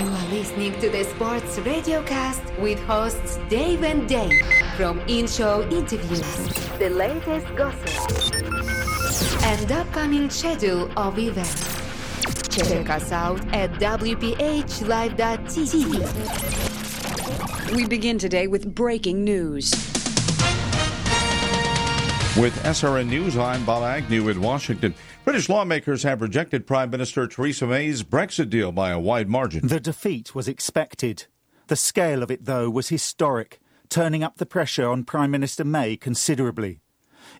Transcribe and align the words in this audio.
You 0.00 0.08
are 0.08 0.28
listening 0.28 0.72
to 0.80 0.90
the 0.90 1.04
Sports 1.04 1.56
Radiocast 1.58 2.58
with 2.58 2.80
hosts 2.80 3.38
Dave 3.48 3.84
and 3.84 4.08
Dave 4.08 4.44
from 4.76 4.98
in-show 5.06 5.62
interviews, 5.70 6.20
the 6.80 6.90
latest 6.90 7.46
gossip, 7.54 7.88
and 9.44 9.70
upcoming 9.70 10.30
schedule 10.30 10.90
of 10.98 11.16
events. 11.16 11.78
Check 12.48 12.90
us 12.90 13.12
out 13.12 13.40
at 13.54 13.70
wphlive.tv. 13.74 14.24
We 17.76 17.86
begin 17.86 18.18
today 18.18 18.48
with 18.48 18.74
breaking 18.74 19.22
news. 19.22 19.93
With 22.36 22.60
SRN 22.64 23.08
News, 23.08 23.38
I'm 23.38 23.64
Bob 23.64 23.84
Agnew 23.84 24.28
in 24.28 24.40
Washington. 24.40 24.92
British 25.24 25.48
lawmakers 25.48 26.02
have 26.02 26.20
rejected 26.20 26.66
Prime 26.66 26.90
Minister 26.90 27.28
Theresa 27.28 27.64
May's 27.64 28.02
Brexit 28.02 28.50
deal 28.50 28.72
by 28.72 28.90
a 28.90 28.98
wide 28.98 29.28
margin. 29.28 29.68
The 29.68 29.78
defeat 29.78 30.34
was 30.34 30.48
expected. 30.48 31.26
The 31.68 31.76
scale 31.76 32.24
of 32.24 32.32
it, 32.32 32.44
though, 32.44 32.68
was 32.68 32.88
historic, 32.88 33.60
turning 33.88 34.24
up 34.24 34.38
the 34.38 34.46
pressure 34.46 34.88
on 34.88 35.04
Prime 35.04 35.30
Minister 35.30 35.64
May 35.64 35.96
considerably. 35.96 36.80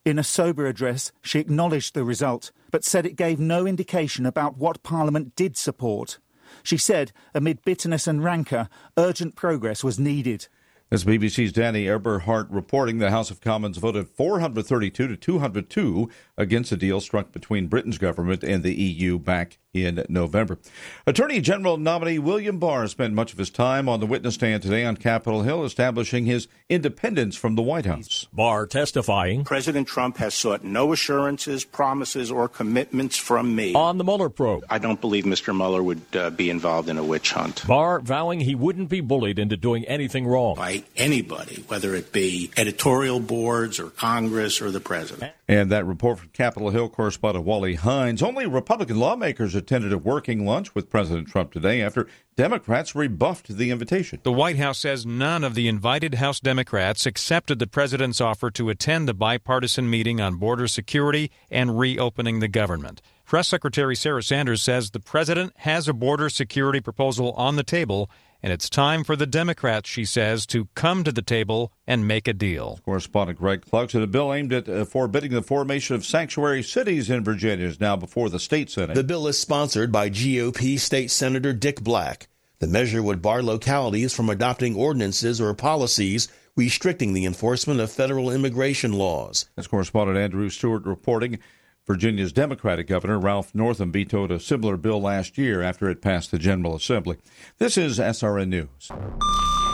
In 0.04 0.16
a 0.16 0.22
sober 0.22 0.64
address, 0.64 1.10
she 1.22 1.40
acknowledged 1.40 1.94
the 1.94 2.04
result, 2.04 2.52
but 2.70 2.84
said 2.84 3.04
it 3.04 3.16
gave 3.16 3.40
no 3.40 3.66
indication 3.66 4.24
about 4.24 4.58
what 4.58 4.84
Parliament 4.84 5.34
did 5.34 5.56
support. 5.56 6.20
She 6.62 6.76
said, 6.76 7.10
amid 7.34 7.64
bitterness 7.64 8.06
and 8.06 8.22
rancour, 8.22 8.68
urgent 8.96 9.34
progress 9.34 9.82
was 9.82 9.98
needed. 9.98 10.46
As 10.94 11.02
BBC's 11.02 11.50
Danny 11.50 11.86
Aeberhard 11.86 12.46
reporting, 12.50 12.98
the 12.98 13.10
House 13.10 13.28
of 13.28 13.40
Commons 13.40 13.78
voted 13.78 14.08
432 14.08 15.08
to 15.08 15.16
202 15.16 16.08
against 16.36 16.72
a 16.72 16.76
deal 16.76 17.00
struck 17.00 17.32
between 17.32 17.68
Britain's 17.68 17.98
government 17.98 18.42
and 18.42 18.62
the 18.62 18.74
EU 18.74 19.18
back 19.18 19.58
in 19.74 20.04
November. 20.08 20.58
Attorney 21.06 21.40
General 21.40 21.76
nominee 21.76 22.18
William 22.18 22.58
Barr 22.58 22.86
spent 22.86 23.12
much 23.12 23.32
of 23.32 23.38
his 23.38 23.50
time 23.50 23.88
on 23.88 24.00
the 24.00 24.06
witness 24.06 24.34
stand 24.34 24.62
today 24.62 24.84
on 24.84 24.96
Capitol 24.96 25.42
Hill, 25.42 25.64
establishing 25.64 26.24
his 26.24 26.48
independence 26.68 27.36
from 27.36 27.56
the 27.56 27.62
White 27.62 27.86
House. 27.86 28.28
Barr 28.32 28.66
testifying. 28.66 29.44
President 29.44 29.88
Trump 29.88 30.16
has 30.18 30.34
sought 30.34 30.62
no 30.64 30.92
assurances, 30.92 31.64
promises, 31.64 32.30
or 32.30 32.48
commitments 32.48 33.16
from 33.16 33.54
me 33.54 33.74
on 33.74 33.98
the 33.98 34.04
Mueller 34.04 34.30
probe. 34.30 34.64
I 34.70 34.78
don't 34.78 35.00
believe 35.00 35.24
Mr. 35.24 35.54
Mueller 35.54 35.82
would 35.82 36.02
uh, 36.14 36.30
be 36.30 36.50
involved 36.50 36.88
in 36.88 36.96
a 36.96 37.04
witch 37.04 37.32
hunt. 37.32 37.66
Barr 37.66 38.00
vowing 38.00 38.40
he 38.40 38.54
wouldn't 38.54 38.88
be 38.88 39.00
bullied 39.00 39.38
into 39.38 39.56
doing 39.56 39.84
anything 39.86 40.26
wrong 40.26 40.54
by 40.54 40.84
anybody, 40.96 41.64
whether 41.66 41.94
it 41.94 42.12
be 42.12 42.50
editorial 42.56 43.18
boards 43.18 43.80
or 43.80 43.90
Congress 43.90 44.62
or 44.62 44.70
the 44.70 44.80
president. 44.80 45.32
And 45.48 45.72
that 45.72 45.84
report 45.84 46.20
from 46.20 46.23
Capitol 46.34 46.70
Hill 46.70 46.88
correspondent 46.88 47.44
Wally 47.44 47.76
Hindes. 47.76 48.22
Only 48.22 48.44
Republican 48.44 48.98
lawmakers 48.98 49.54
attended 49.54 49.92
a 49.92 49.98
working 49.98 50.44
lunch 50.44 50.74
with 50.74 50.90
President 50.90 51.28
Trump 51.28 51.52
today 51.52 51.80
after 51.80 52.08
Democrats 52.34 52.96
rebuffed 52.96 53.56
the 53.56 53.70
invitation. 53.70 54.18
The 54.24 54.32
White 54.32 54.56
House 54.56 54.80
says 54.80 55.06
none 55.06 55.44
of 55.44 55.54
the 55.54 55.68
invited 55.68 56.14
House 56.14 56.40
Democrats 56.40 57.06
accepted 57.06 57.60
the 57.60 57.68
president's 57.68 58.20
offer 58.20 58.50
to 58.50 58.68
attend 58.68 59.06
the 59.06 59.14
bipartisan 59.14 59.88
meeting 59.88 60.20
on 60.20 60.34
border 60.34 60.66
security 60.66 61.30
and 61.50 61.78
reopening 61.78 62.40
the 62.40 62.48
government. 62.48 63.00
Press 63.24 63.48
Secretary 63.48 63.94
Sarah 63.94 64.22
Sanders 64.22 64.60
says 64.60 64.90
the 64.90 65.00
president 65.00 65.52
has 65.58 65.88
a 65.88 65.94
border 65.94 66.28
security 66.28 66.80
proposal 66.80 67.32
on 67.32 67.54
the 67.56 67.62
table 67.62 68.10
and 68.44 68.52
it's 68.52 68.68
time 68.68 69.04
for 69.04 69.16
the 69.16 69.26
Democrats, 69.26 69.88
she 69.88 70.04
says, 70.04 70.44
to 70.44 70.68
come 70.74 71.02
to 71.02 71.10
the 71.10 71.22
table 71.22 71.72
and 71.86 72.06
make 72.06 72.28
a 72.28 72.34
deal. 72.34 72.78
Correspondent 72.84 73.38
Greg 73.38 73.62
Clugston, 73.62 74.02
a 74.02 74.06
bill 74.06 74.34
aimed 74.34 74.52
at 74.52 74.68
uh, 74.68 74.84
forbidding 74.84 75.32
the 75.32 75.40
formation 75.40 75.96
of 75.96 76.04
sanctuary 76.04 76.62
cities 76.62 77.08
in 77.08 77.24
Virginia 77.24 77.64
is 77.66 77.80
now 77.80 77.96
before 77.96 78.28
the 78.28 78.38
state 78.38 78.68
Senate. 78.68 78.96
The 78.96 79.02
bill 79.02 79.26
is 79.28 79.40
sponsored 79.40 79.90
by 79.90 80.10
GOP 80.10 80.78
State 80.78 81.10
Senator 81.10 81.54
Dick 81.54 81.80
Black. 81.80 82.28
The 82.58 82.66
measure 82.66 83.02
would 83.02 83.22
bar 83.22 83.42
localities 83.42 84.12
from 84.12 84.28
adopting 84.28 84.76
ordinances 84.76 85.40
or 85.40 85.54
policies 85.54 86.28
restricting 86.54 87.14
the 87.14 87.24
enforcement 87.24 87.80
of 87.80 87.90
federal 87.90 88.30
immigration 88.30 88.92
laws. 88.92 89.48
As 89.56 89.66
correspondent 89.66 90.18
Andrew 90.18 90.50
Stewart 90.50 90.84
reporting, 90.84 91.38
Virginia's 91.86 92.32
Democratic 92.32 92.86
Governor 92.86 93.18
Ralph 93.18 93.54
Northam 93.54 93.92
vetoed 93.92 94.30
a 94.30 94.40
similar 94.40 94.78
bill 94.78 95.02
last 95.02 95.36
year 95.36 95.60
after 95.60 95.90
it 95.90 96.00
passed 96.00 96.30
the 96.30 96.38
General 96.38 96.74
Assembly. 96.74 97.18
This 97.58 97.76
is 97.76 97.98
SRN 97.98 98.48
News. 98.48 98.90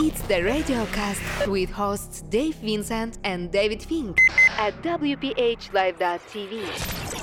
It's 0.00 0.20
the 0.22 0.34
Radiocast 0.34 1.46
with 1.46 1.70
hosts 1.70 2.22
Dave 2.22 2.56
Vincent 2.56 3.18
and 3.22 3.52
David 3.52 3.80
Fink 3.80 4.18
at 4.58 4.74
WPHLive.tv. 4.82 6.64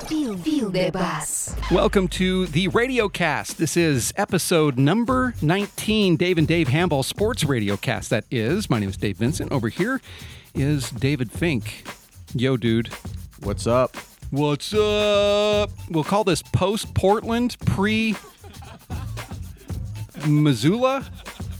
Feel, 0.08 0.38
feel 0.38 0.70
the 0.70 0.88
bass. 0.90 1.54
Welcome 1.70 2.08
to 2.08 2.46
the 2.46 2.68
Radiocast. 2.68 3.56
This 3.56 3.76
is 3.76 4.14
episode 4.16 4.78
number 4.78 5.34
19, 5.42 6.16
Dave 6.16 6.38
and 6.38 6.48
Dave 6.48 6.68
Handball 6.68 7.02
Sports 7.02 7.44
Radiocast. 7.44 8.08
That 8.08 8.24
is. 8.30 8.70
My 8.70 8.78
name 8.78 8.88
is 8.88 8.96
Dave 8.96 9.18
Vincent. 9.18 9.52
Over 9.52 9.68
here 9.68 10.00
is 10.54 10.90
David 10.90 11.30
Fink. 11.30 11.86
Yo, 12.34 12.56
dude. 12.56 12.88
What's 13.40 13.66
up? 13.66 13.94
What's 14.30 14.74
up? 14.74 15.70
We'll 15.88 16.04
call 16.04 16.22
this 16.22 16.42
post 16.42 16.92
Portland, 16.92 17.56
pre 17.64 18.14
Missoula, 20.26 21.06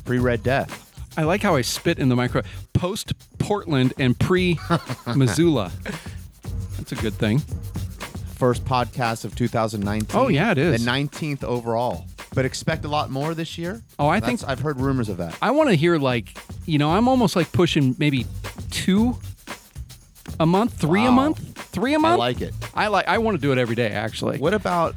pre 0.05 0.19
Red 0.19 0.43
Death. 0.43 0.84
I 1.17 1.23
like 1.23 1.43
how 1.43 1.56
I 1.56 1.62
spit 1.62 1.99
in 1.99 2.11
the 2.11 2.17
micro. 2.17 2.43
Post 2.75 3.15
Portland 3.39 3.95
and 3.99 4.19
pre 4.19 4.59
Missoula. 5.17 5.73
That's 6.77 6.93
a 6.93 6.97
good 6.97 7.15
thing. 7.15 7.39
First 8.37 8.67
podcast 8.67 9.25
of 9.25 9.35
2019. 9.35 10.21
Oh 10.21 10.29
yeah, 10.29 10.53
it 10.53 10.59
is. 10.59 10.85
The 10.85 10.91
19th 10.91 11.45
overall. 11.45 12.05
But 12.35 12.45
expect 12.45 12.85
a 12.85 12.89
lot 12.89 13.11
more 13.11 13.33
this 13.35 13.56
year. 13.56 13.83
Oh, 13.99 14.09
I 14.09 14.21
That's, 14.21 14.43
think 14.43 14.50
I've 14.50 14.61
heard 14.61 14.79
rumors 14.79 15.09
of 15.09 15.17
that. 15.17 15.35
I 15.41 15.53
want 15.53 15.71
to 15.71 15.75
hear 15.75 15.97
like, 15.97 16.37
you 16.67 16.77
know, 16.77 16.91
I'm 16.91 17.09
almost 17.09 17.35
like 17.35 17.50
pushing 17.50 17.97
maybe 17.99 18.27
two 18.71 19.19
a 20.41 20.47
month, 20.47 20.75
three 20.75 21.03
Wow. 21.03 21.09
a 21.09 21.12
month, 21.12 21.59
three 21.72 21.94
a 21.94 21.99
month. 21.99 22.15
I 22.15 22.16
like 22.16 22.41
it. 22.41 22.54
I 22.75 22.87
like. 22.88 23.09
I 23.09 23.19
want 23.19 23.37
to 23.37 23.41
do 23.41 23.53
it 23.53 23.59
every 23.59 23.75
day. 23.76 23.88
Actually. 23.91 24.38
What 24.38 24.54
about, 24.54 24.94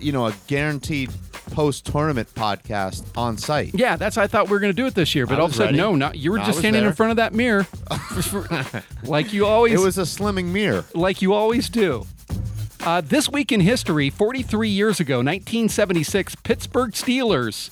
you 0.00 0.12
know, 0.12 0.26
a 0.26 0.34
guaranteed 0.46 1.10
post 1.52 1.84
tournament 1.86 2.28
podcast 2.34 3.04
on 3.16 3.36
site? 3.38 3.72
Yeah, 3.74 3.96
that's 3.96 4.16
I 4.16 4.26
thought 4.26 4.46
we 4.46 4.52
were 4.52 4.60
going 4.60 4.72
to 4.72 4.76
do 4.76 4.86
it 4.86 4.94
this 4.94 5.14
year, 5.14 5.26
but 5.26 5.38
all 5.38 5.46
of 5.46 5.52
a 5.52 5.54
sudden, 5.54 5.76
no, 5.76 5.94
not 5.94 6.16
you 6.16 6.32
were 6.32 6.38
I 6.38 6.44
just 6.46 6.58
standing 6.60 6.84
in 6.84 6.92
front 6.92 7.10
of 7.10 7.16
that 7.16 7.32
mirror, 7.34 7.66
like 9.04 9.32
you 9.32 9.46
always, 9.46 9.72
It 9.74 9.80
was 9.80 9.98
a 9.98 10.02
slimming 10.02 10.46
mirror. 10.46 10.84
like 10.94 11.22
you 11.22 11.34
always 11.34 11.68
do. 11.68 12.06
Uh, 12.84 13.00
this 13.00 13.28
week 13.28 13.52
in 13.52 13.60
history, 13.60 14.10
43 14.10 14.68
years 14.68 14.98
ago, 14.98 15.18
1976, 15.18 16.34
Pittsburgh 16.36 16.90
Steelers 16.92 17.70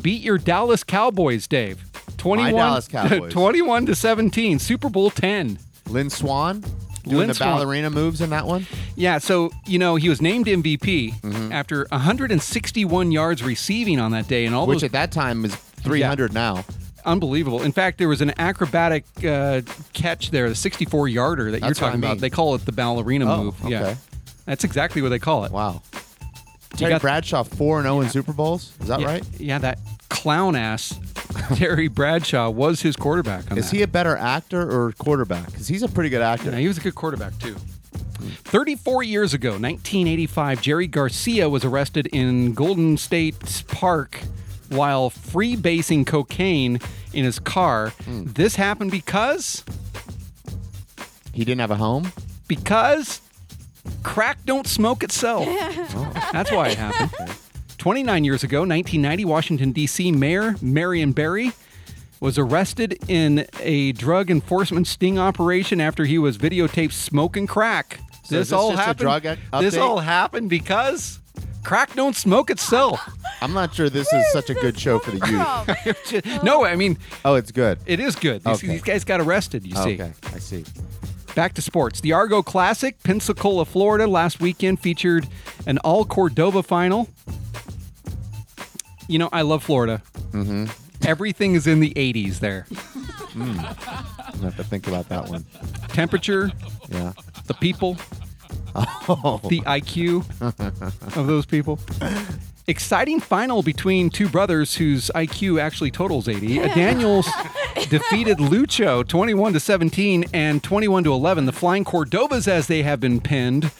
beat 0.00 0.22
your 0.22 0.38
Dallas 0.38 0.84
Cowboys, 0.84 1.46
Dave. 1.48 1.82
21, 2.18 2.52
Dallas 2.54 2.86
Cowboys. 2.86 3.32
21 3.32 3.86
to 3.86 3.94
17, 3.96 4.58
Super 4.60 4.88
Bowl 4.88 5.10
10. 5.10 5.58
Lynn 5.86 6.10
Swann 6.10 6.60
doing 7.04 7.16
Lynn 7.18 7.28
the 7.28 7.34
Swann. 7.34 7.48
ballerina 7.58 7.90
moves 7.90 8.20
in 8.20 8.30
that 8.30 8.46
one. 8.46 8.66
Yeah, 8.96 9.18
so, 9.18 9.50
you 9.66 9.78
know, 9.78 9.96
he 9.96 10.08
was 10.08 10.20
named 10.22 10.46
MVP 10.46 11.14
Mm-hmm. 11.20 11.52
after 11.52 11.86
161 11.90 13.10
yards 13.12 13.42
receiving 13.42 13.98
on 13.98 14.12
that 14.12 14.28
day, 14.28 14.46
and 14.46 14.54
all 14.54 14.66
Which 14.66 14.76
those 14.76 14.84
at 14.84 14.92
that 14.92 15.12
time 15.12 15.44
is 15.44 15.54
300 15.54 16.32
now. 16.32 16.64
unbelievable. 17.04 17.62
In 17.62 17.72
fact, 17.72 17.98
there 17.98 18.08
was 18.08 18.20
an 18.20 18.32
acrobatic 18.38 19.04
uh, 19.26 19.62
catch 19.92 20.30
there, 20.30 20.48
the 20.48 20.54
64 20.54 21.08
yarder 21.08 21.50
that 21.50 21.60
That's 21.60 21.80
you're 21.80 21.88
talking 21.88 22.02
I 22.04 22.06
about. 22.08 22.20
They 22.20 22.30
call 22.30 22.54
it 22.54 22.64
the 22.64 22.72
ballerina 22.72 23.32
Oh, 23.32 23.44
move. 23.44 23.54
Yeah. 23.66 23.80
okay. 23.82 23.96
That's 24.46 24.64
exactly 24.64 25.02
what 25.02 25.08
they 25.10 25.18
call 25.18 25.44
it. 25.44 25.52
Wow. 25.52 25.82
Terry 26.76 26.98
Bradshaw 26.98 27.42
4 27.44 27.78
and 27.80 27.84
0 27.86 28.00
in 28.00 28.08
Super 28.08 28.32
Bowls. 28.32 28.72
Is 28.80 28.88
that 28.88 29.00
yeah, 29.00 29.06
right? 29.06 29.24
Yeah, 29.38 29.58
that 29.58 29.78
clown 30.22 30.54
ass 30.54 30.98
Terry 31.56 31.88
Bradshaw 31.88 32.48
was 32.48 32.80
his 32.82 32.94
quarterback 32.94 33.50
on 33.50 33.58
Is 33.58 33.70
that. 33.70 33.76
he 33.76 33.82
a 33.82 33.88
better 33.88 34.16
actor 34.16 34.60
or 34.60 34.92
quarterback? 34.92 35.46
Because 35.46 35.66
he's 35.66 35.82
a 35.82 35.88
pretty 35.88 36.10
good 36.10 36.22
actor. 36.22 36.50
Yeah, 36.52 36.58
he 36.58 36.68
was 36.68 36.78
a 36.78 36.80
good 36.80 36.94
quarterback 36.94 37.36
too. 37.40 37.56
34 38.44 39.02
years 39.02 39.34
ago, 39.34 39.50
1985, 39.50 40.62
Jerry 40.62 40.86
Garcia 40.86 41.48
was 41.48 41.64
arrested 41.64 42.06
in 42.12 42.52
Golden 42.54 42.96
State 42.96 43.64
Park 43.66 44.20
while 44.68 45.10
freebasing 45.10 46.06
cocaine 46.06 46.78
in 47.12 47.24
his 47.24 47.40
car. 47.40 47.88
Hmm. 48.04 48.24
This 48.26 48.54
happened 48.54 48.92
because 48.92 49.64
He 51.32 51.44
didn't 51.44 51.60
have 51.62 51.72
a 51.72 51.76
home. 51.76 52.12
because 52.46 53.20
crack 54.04 54.38
don't 54.44 54.68
smoke 54.68 55.02
itself. 55.02 55.46
That's 56.32 56.52
why 56.52 56.68
it 56.68 56.78
happened. 56.78 57.10
29 57.82 58.22
years 58.22 58.44
ago, 58.44 58.58
1990, 58.60 59.24
Washington, 59.24 59.72
D.C., 59.72 60.12
Mayor 60.12 60.54
Marion 60.62 61.10
Barry 61.10 61.50
was 62.20 62.38
arrested 62.38 62.96
in 63.08 63.44
a 63.58 63.90
drug 63.90 64.30
enforcement 64.30 64.86
sting 64.86 65.18
operation 65.18 65.80
after 65.80 66.04
he 66.04 66.16
was 66.16 66.38
videotaped 66.38 66.92
smoking 66.92 67.48
crack. 67.48 67.98
So 68.22 68.36
is 68.36 68.50
this 68.50 68.52
all 68.52 68.70
just 68.70 68.80
a 68.80 68.84
happened. 68.84 68.98
drug 69.50 69.62
this 69.64 69.76
all 69.76 69.98
happened 69.98 70.48
because 70.48 71.18
crack 71.64 71.92
don't 71.96 72.14
smoke 72.14 72.50
itself. 72.50 73.00
I'm 73.42 73.52
not 73.52 73.74
sure 73.74 73.90
this 73.90 74.12
is 74.12 74.30
such 74.30 74.48
a 74.48 74.54
good 74.54 74.78
show 74.78 75.00
for 75.00 75.10
the 75.10 76.14
youth. 76.14 76.42
no, 76.44 76.64
I 76.64 76.76
mean 76.76 76.98
Oh, 77.24 77.34
it's 77.34 77.50
good. 77.50 77.80
it 77.84 77.98
is 77.98 78.14
good. 78.14 78.44
These, 78.44 78.58
Okay. 78.58 78.66
these 78.68 78.82
guys 78.82 79.02
got 79.02 79.20
arrested. 79.20 79.66
You 79.66 79.74
see. 79.74 79.94
Okay, 80.00 80.12
I 80.32 80.38
see. 80.38 80.64
Back 81.34 81.54
to 81.54 81.62
sports. 81.62 82.00
The 82.00 82.12
Argo 82.12 82.42
Classic, 82.42 83.02
Pensacola, 83.02 83.64
Florida, 83.64 84.06
last 84.06 84.38
weekend 84.38 84.78
featured 84.78 85.26
an 85.66 85.78
all 85.78 86.04
Cordova 86.04 86.62
final. 86.62 87.08
You 89.12 89.18
know, 89.18 89.28
I 89.30 89.42
love 89.42 89.62
Florida. 89.62 90.00
Mm-hmm. 90.32 90.66
Everything 91.06 91.54
is 91.54 91.66
in 91.66 91.80
the 91.80 91.92
80s 91.94 92.38
there. 92.40 92.66
Mm. 93.32 93.56
I 93.58 94.44
have 94.44 94.56
to 94.58 94.62
think 94.64 94.86
about 94.86 95.08
that 95.08 95.26
one. 95.30 95.46
Temperature, 95.88 96.52
Yeah. 96.90 97.12
the 97.46 97.54
people, 97.54 97.96
Oh. 98.74 99.40
the 99.48 99.62
IQ 99.62 100.22
of 101.16 101.26
those 101.26 101.46
people. 101.46 101.78
Exciting 102.66 103.20
final 103.20 103.62
between 103.62 104.10
two 104.10 104.28
brothers 104.28 104.74
whose 104.76 105.10
IQ 105.14 105.58
actually 105.62 105.90
totals 105.90 106.28
80. 106.28 106.58
Daniels 106.74 107.26
defeated 107.88 108.36
Lucho 108.36 109.02
21 109.08 109.54
to 109.54 109.60
17 109.60 110.26
and 110.34 110.62
21 110.62 111.04
to 111.04 111.12
11. 111.14 111.46
The 111.46 111.52
Flying 111.52 111.86
Cordovas, 111.86 112.46
as 112.46 112.66
they 112.66 112.82
have 112.82 113.00
been 113.00 113.18
pinned, 113.18 113.70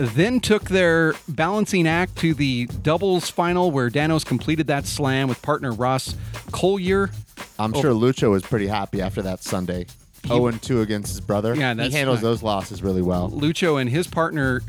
then 0.00 0.40
took 0.40 0.64
their 0.64 1.14
balancing 1.28 1.86
act 1.86 2.16
to 2.16 2.32
the 2.34 2.66
doubles 2.66 3.28
final 3.28 3.70
where 3.70 3.90
Danos 3.90 4.24
completed 4.24 4.66
that 4.68 4.86
slam 4.86 5.28
with 5.28 5.40
partner 5.42 5.72
Ross 5.72 6.14
Collier. 6.52 7.10
I'm 7.58 7.74
Oh. 7.74 7.80
sure 7.80 7.92
Lucho 7.92 8.30
was 8.30 8.42
pretty 8.42 8.66
happy 8.66 9.02
after 9.02 9.20
that 9.22 9.42
Sunday. 9.44 9.86
0 10.26 10.46
and 10.48 10.60
2 10.62 10.80
against 10.80 11.10
his 11.12 11.20
brother. 11.20 11.54
Yeah, 11.54 11.74
he 11.74 11.90
handles 11.90 12.16
right. 12.18 12.22
those 12.22 12.42
losses 12.42 12.82
really 12.82 13.02
well. 13.02 13.30
Lucho 13.30 13.80
and 13.80 13.88
his 13.88 14.06
partner 14.06 14.62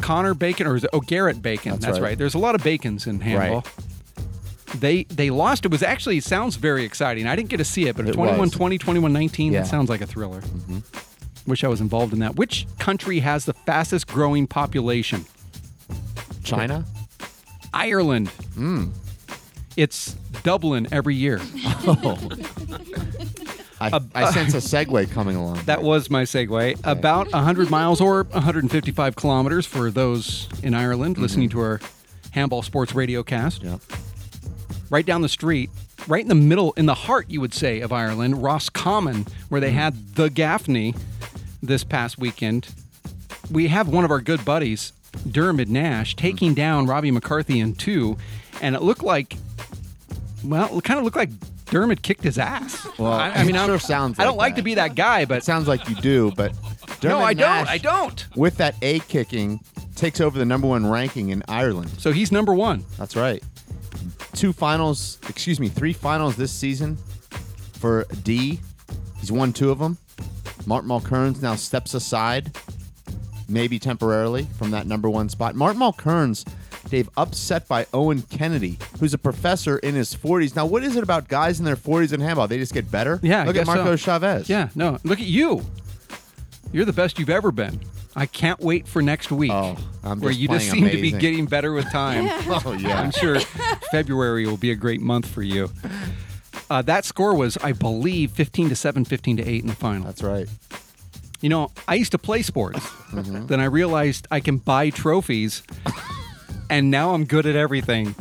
Connor 0.00 0.34
Bacon, 0.34 0.66
or 0.66 0.76
is 0.76 0.84
it, 0.84 0.90
oh 0.92 1.00
Garrett 1.00 1.42
Bacon? 1.42 1.72
That's 1.72 1.84
That's, 1.84 1.98
right. 2.00 2.08
right. 2.10 2.18
There's 2.18 2.34
a 2.34 2.38
lot 2.38 2.54
of 2.54 2.62
Bacons 2.62 3.06
in 3.08 3.20
handball. 3.20 3.64
They 4.76 5.04
they 5.04 5.30
lost. 5.30 5.64
It 5.64 5.70
was 5.70 5.82
actually 5.82 6.18
it 6.18 6.24
sounds 6.24 6.56
very 6.56 6.84
exciting. 6.84 7.26
I 7.26 7.34
didn't 7.36 7.48
get 7.48 7.56
to 7.56 7.64
see 7.64 7.86
it, 7.88 7.96
but 7.96 8.06
It 8.08 8.12
21 8.12 8.38
was. 8.40 8.50
20, 8.52 8.78
21 8.78 9.12
19, 9.12 9.52
Yeah. 9.52 9.62
that 9.62 9.66
sounds 9.68 9.88
like 9.88 10.00
a 10.00 10.06
thriller. 10.06 10.40
Mm-hmm. 10.42 10.78
Wish 11.48 11.64
I 11.64 11.68
was 11.68 11.80
involved 11.80 12.12
in 12.12 12.18
that. 12.18 12.36
Which 12.36 12.66
country 12.78 13.20
has 13.20 13.46
the 13.46 13.54
fastest 13.54 14.06
growing 14.06 14.46
population? 14.46 15.24
China? 16.44 16.84
Ireland. 17.72 18.30
Mm. 18.54 18.90
It's 19.76 20.14
Dublin 20.42 20.86
every 20.92 21.14
year. 21.14 21.40
Oh. 21.86 22.18
I, 23.80 24.00
I 24.12 24.32
sense 24.32 24.54
a 24.54 24.56
segue 24.56 25.08
coming 25.12 25.36
along. 25.36 25.62
That 25.66 25.82
was 25.82 26.10
my 26.10 26.24
segue. 26.24 26.80
About 26.82 27.30
100 27.32 27.70
miles 27.70 28.00
or 28.00 28.24
155 28.24 29.14
kilometers 29.14 29.66
for 29.66 29.92
those 29.92 30.48
in 30.64 30.74
Ireland 30.74 31.16
listening 31.16 31.48
to 31.50 31.60
our 31.60 31.80
handball 32.32 32.62
sports 32.62 32.92
radio 32.92 33.22
cast. 33.22 33.62
Yep. 33.62 33.80
Right 34.90 35.06
down 35.06 35.22
the 35.22 35.28
street, 35.28 35.70
right 36.08 36.22
in 36.22 36.28
the 36.28 36.34
middle, 36.34 36.72
in 36.72 36.86
the 36.86 36.94
heart, 36.94 37.26
you 37.30 37.40
would 37.40 37.54
say, 37.54 37.80
of 37.80 37.92
Ireland, 37.92 38.42
Roscommon, 38.42 39.26
where 39.48 39.60
they 39.60 39.70
had 39.70 40.16
the 40.16 40.28
Gaffney 40.28 40.94
this 41.62 41.84
past 41.84 42.18
weekend. 42.18 42.68
We 43.50 43.68
have 43.68 43.88
one 43.88 44.04
of 44.04 44.10
our 44.10 44.20
good 44.20 44.44
buddies, 44.44 44.92
Dermot 45.30 45.68
Nash, 45.68 46.14
taking 46.16 46.54
down 46.54 46.86
Robbie 46.86 47.10
McCarthy 47.10 47.60
in 47.60 47.74
two, 47.74 48.16
and 48.60 48.74
it 48.74 48.82
looked 48.82 49.02
like, 49.02 49.36
well, 50.44 50.76
it 50.78 50.84
kind 50.84 50.98
of 50.98 51.04
looked 51.04 51.16
like 51.16 51.30
Dermot 51.66 52.02
kicked 52.02 52.22
his 52.22 52.38
ass. 52.38 52.86
Well, 52.98 53.12
I, 53.12 53.30
I 53.30 53.44
mean, 53.44 53.56
I'm- 53.56 53.68
sure 53.68 53.78
sounds 53.78 54.18
I 54.18 54.24
don't 54.24 54.36
like 54.36 54.50
like 54.52 54.56
to 54.56 54.62
be 54.62 54.74
that 54.74 54.94
guy, 54.94 55.24
but 55.24 55.38
It 55.38 55.44
sounds 55.44 55.68
like 55.68 55.88
you 55.88 55.94
do, 55.96 56.32
but 56.36 56.52
no, 56.52 56.94
Dermot 57.00 57.22
I 57.24 57.34
don't. 57.34 57.68
I 57.68 57.78
don't. 57.78 58.26
With 58.36 58.56
that 58.58 58.74
A 58.82 59.00
kicking, 59.00 59.60
takes 59.94 60.20
over 60.20 60.38
the 60.38 60.44
number 60.44 60.66
one 60.66 60.86
ranking 60.86 61.30
in 61.30 61.42
Ireland. 61.48 61.90
So 61.98 62.12
he's 62.12 62.30
number 62.32 62.54
one. 62.54 62.84
That's 62.98 63.16
right. 63.16 63.42
Two 64.34 64.52
finals, 64.52 65.18
excuse 65.28 65.58
me, 65.58 65.68
three 65.68 65.92
finals 65.92 66.36
this 66.36 66.52
season 66.52 66.96
for 67.74 68.04
D. 68.22 68.60
He's 69.18 69.32
won 69.32 69.52
two 69.52 69.70
of 69.70 69.78
them. 69.78 69.98
Martin 70.68 70.90
Mulkerrins 70.90 71.40
now 71.40 71.54
steps 71.54 71.94
aside, 71.94 72.54
maybe 73.48 73.78
temporarily, 73.78 74.46
from 74.58 74.70
that 74.72 74.86
number 74.86 75.08
one 75.08 75.30
spot. 75.30 75.54
Martin 75.54 75.80
Mulkerrins, 75.80 76.46
Dave, 76.90 77.08
upset 77.16 77.66
by 77.66 77.86
Owen 77.94 78.20
Kennedy, 78.20 78.78
who's 79.00 79.14
a 79.14 79.18
professor 79.18 79.78
in 79.78 79.94
his 79.94 80.14
40s. 80.14 80.54
Now, 80.54 80.66
what 80.66 80.84
is 80.84 80.94
it 80.94 81.02
about 81.02 81.26
guys 81.26 81.58
in 81.58 81.64
their 81.64 81.74
40s 81.74 82.12
in 82.12 82.20
handball? 82.20 82.48
They 82.48 82.58
just 82.58 82.74
get 82.74 82.90
better? 82.90 83.18
Yeah, 83.22 83.44
Look 83.44 83.56
at 83.56 83.66
Marco 83.66 83.96
so. 83.96 83.96
Chavez. 83.96 84.50
Yeah, 84.50 84.68
no. 84.74 84.98
Look 85.04 85.20
at 85.20 85.26
you. 85.26 85.64
You're 86.70 86.84
the 86.84 86.92
best 86.92 87.18
you've 87.18 87.30
ever 87.30 87.50
been. 87.50 87.80
I 88.14 88.26
can't 88.26 88.60
wait 88.60 88.86
for 88.86 89.00
next 89.00 89.30
week. 89.30 89.52
Oh, 89.52 89.78
I'm 90.04 90.20
where 90.20 90.32
you 90.32 90.48
just 90.48 90.70
seem 90.70 90.86
to 90.86 91.00
be 91.00 91.12
getting 91.12 91.46
better 91.46 91.72
with 91.72 91.90
time. 91.92 92.26
Oh, 92.46 92.76
yeah. 92.78 93.00
I'm 93.00 93.10
sure 93.10 93.40
February 93.90 94.44
will 94.46 94.58
be 94.58 94.70
a 94.70 94.76
great 94.76 95.00
month 95.00 95.26
for 95.26 95.42
you. 95.42 95.70
Uh, 96.70 96.82
that 96.82 97.04
score 97.04 97.34
was, 97.34 97.56
I 97.58 97.72
believe, 97.72 98.32
15 98.32 98.68
to 98.70 98.76
7, 98.76 99.04
15 99.04 99.38
to 99.38 99.48
8 99.48 99.62
in 99.62 99.68
the 99.68 99.74
final. 99.74 100.04
That's 100.04 100.22
right. 100.22 100.48
You 101.40 101.48
know, 101.48 101.70
I 101.86 101.94
used 101.94 102.12
to 102.12 102.18
play 102.18 102.42
sports. 102.42 102.80
Mm-hmm. 102.80 103.46
Then 103.46 103.60
I 103.60 103.64
realized 103.64 104.26
I 104.30 104.40
can 104.40 104.58
buy 104.58 104.90
trophies, 104.90 105.62
and 106.70 106.90
now 106.90 107.14
I'm 107.14 107.24
good 107.24 107.46
at 107.46 107.56
everything. 107.56 108.14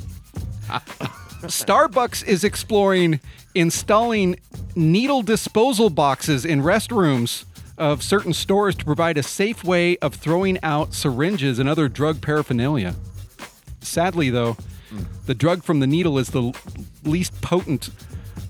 Starbucks 0.67 2.25
is 2.25 2.43
exploring 2.43 3.19
installing 3.55 4.39
needle 4.75 5.23
disposal 5.23 5.89
boxes 5.89 6.45
in 6.45 6.61
restrooms 6.61 7.45
of 7.77 8.03
certain 8.03 8.33
stores 8.33 8.75
to 8.75 8.85
provide 8.85 9.17
a 9.17 9.23
safe 9.23 9.63
way 9.63 9.97
of 9.97 10.13
throwing 10.13 10.59
out 10.63 10.93
syringes 10.93 11.57
and 11.59 11.67
other 11.67 11.87
drug 11.87 12.21
paraphernalia. 12.21 12.95
Sadly, 13.81 14.29
though, 14.29 14.57
the 15.25 15.33
drug 15.33 15.63
from 15.63 15.79
the 15.79 15.87
needle 15.87 16.17
is 16.17 16.29
the 16.29 16.53
least 17.03 17.39
potent 17.41 17.89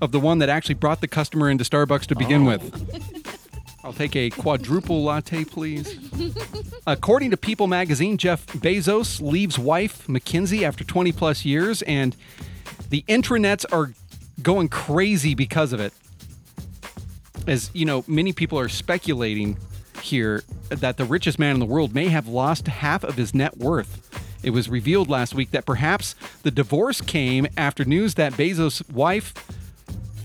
of 0.00 0.12
the 0.12 0.20
one 0.20 0.38
that 0.38 0.48
actually 0.48 0.74
brought 0.74 1.00
the 1.00 1.08
customer 1.08 1.50
into 1.50 1.64
Starbucks 1.64 2.06
to 2.06 2.14
begin 2.14 2.44
with. 2.44 3.34
I'll 3.84 3.92
take 3.92 4.16
a 4.16 4.30
quadruple 4.30 5.02
latte, 5.02 5.44
please. 5.44 5.98
According 6.86 7.30
to 7.30 7.36
People 7.36 7.68
magazine, 7.68 8.18
Jeff 8.18 8.46
Bezos 8.46 9.20
leaves 9.20 9.58
wife 9.58 10.06
MacKenzie 10.06 10.62
after 10.62 10.84
20 10.84 11.12
plus 11.12 11.44
years, 11.44 11.82
and 11.82 12.16
the 12.90 13.04
intranets 13.08 13.64
are 13.72 13.92
going 14.42 14.68
crazy 14.68 15.34
because 15.34 15.72
of 15.72 15.80
it. 15.80 15.92
As 17.46 17.70
you 17.72 17.84
know, 17.84 18.04
many 18.06 18.32
people 18.32 18.58
are 18.58 18.68
speculating 18.68 19.56
here 20.02 20.42
that 20.68 20.96
the 20.96 21.04
richest 21.04 21.38
man 21.38 21.54
in 21.54 21.60
the 21.60 21.66
world 21.66 21.94
may 21.94 22.08
have 22.08 22.28
lost 22.28 22.66
half 22.66 23.04
of 23.04 23.14
his 23.14 23.34
net 23.34 23.56
worth. 23.56 24.04
It 24.42 24.50
was 24.50 24.68
revealed 24.68 25.08
last 25.08 25.34
week 25.34 25.50
that 25.52 25.66
perhaps 25.66 26.14
the 26.42 26.50
divorce 26.50 27.00
came 27.00 27.46
after 27.56 27.84
news 27.84 28.14
that 28.14 28.34
Bezos' 28.34 28.88
wife 28.92 29.34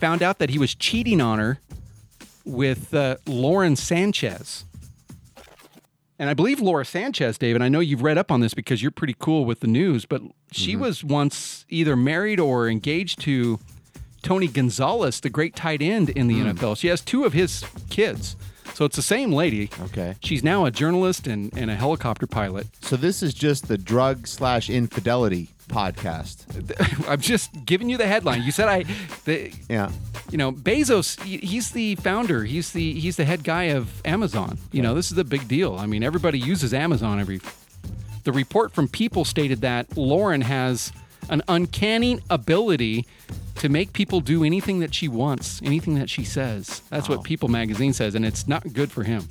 found 0.03 0.21
out 0.21 0.37
that 0.37 0.49
he 0.49 0.59
was 0.59 0.75
cheating 0.75 1.21
on 1.21 1.39
her 1.39 1.61
with 2.43 2.93
uh, 2.93 3.15
Lauren 3.25 3.73
Sanchez. 3.73 4.65
And 6.19 6.29
I 6.29 6.33
believe 6.33 6.59
Laura 6.59 6.83
Sanchez, 6.83 7.37
David, 7.37 7.61
I 7.61 7.69
know 7.69 7.79
you've 7.79 8.01
read 8.01 8.17
up 8.17 8.29
on 8.29 8.41
this 8.41 8.53
because 8.53 8.81
you're 8.81 8.91
pretty 8.91 9.15
cool 9.17 9.45
with 9.45 9.61
the 9.61 9.67
news, 9.67 10.05
but 10.05 10.21
she 10.51 10.75
was 10.75 11.05
once 11.05 11.65
either 11.69 11.95
married 11.95 12.37
or 12.37 12.67
engaged 12.67 13.21
to 13.21 13.61
Tony 14.23 14.49
Gonzalez, 14.49 15.21
the 15.21 15.29
great 15.29 15.55
tight 15.55 15.81
end 15.81 16.09
in 16.09 16.27
the 16.27 16.35
NFL. 16.41 16.75
She 16.75 16.89
has 16.89 16.99
two 16.99 17.23
of 17.23 17.31
his 17.31 17.63
kids. 17.89 18.35
So 18.73 18.83
it's 18.83 18.97
the 18.97 19.01
same 19.01 19.31
lady. 19.31 19.69
Okay. 19.83 20.15
She's 20.19 20.43
now 20.43 20.65
a 20.65 20.71
journalist 20.71 21.27
and, 21.27 21.49
and 21.55 21.71
a 21.71 21.75
helicopter 21.75 22.27
pilot. 22.27 22.67
So 22.81 22.97
this 22.97 23.23
is 23.23 23.33
just 23.33 23.69
the 23.69 23.77
drug 23.77 24.27
slash 24.27 24.69
infidelity 24.69 25.47
podcast. 25.73 27.07
I'm 27.09 27.19
just 27.19 27.65
giving 27.65 27.89
you 27.89 27.97
the 27.97 28.07
headline. 28.07 28.43
You 28.43 28.51
said 28.51 28.67
I, 28.67 28.85
the, 29.25 29.51
Yeah. 29.69 29.91
you 30.31 30.37
know, 30.37 30.51
Bezos. 30.51 31.21
He's 31.23 31.71
the 31.71 31.95
founder. 31.95 32.43
He's 32.43 32.71
the 32.71 32.93
he's 32.99 33.15
the 33.17 33.25
head 33.25 33.43
guy 33.43 33.63
of 33.65 34.01
Amazon. 34.05 34.57
You 34.71 34.81
know, 34.81 34.93
this 34.93 35.11
is 35.11 35.17
a 35.17 35.23
big 35.23 35.47
deal. 35.47 35.75
I 35.75 35.85
mean, 35.85 36.03
everybody 36.03 36.39
uses 36.39 36.73
Amazon 36.73 37.19
every. 37.19 37.41
The 38.23 38.31
report 38.31 38.71
from 38.71 38.87
People 38.87 39.25
stated 39.25 39.61
that 39.61 39.97
Lauren 39.97 40.41
has 40.41 40.93
an 41.29 41.41
uncanny 41.47 42.19
ability 42.29 43.05
to 43.55 43.69
make 43.69 43.93
people 43.93 44.19
do 44.21 44.43
anything 44.43 44.79
that 44.79 44.93
she 44.93 45.07
wants, 45.07 45.61
anything 45.63 45.95
that 45.95 46.09
she 46.09 46.23
says. 46.23 46.81
That's 46.89 47.07
what 47.09 47.23
People 47.23 47.49
magazine 47.49 47.93
says, 47.93 48.15
and 48.15 48.25
it's 48.25 48.47
not 48.47 48.71
good 48.73 48.91
for 48.91 49.03
him. 49.03 49.27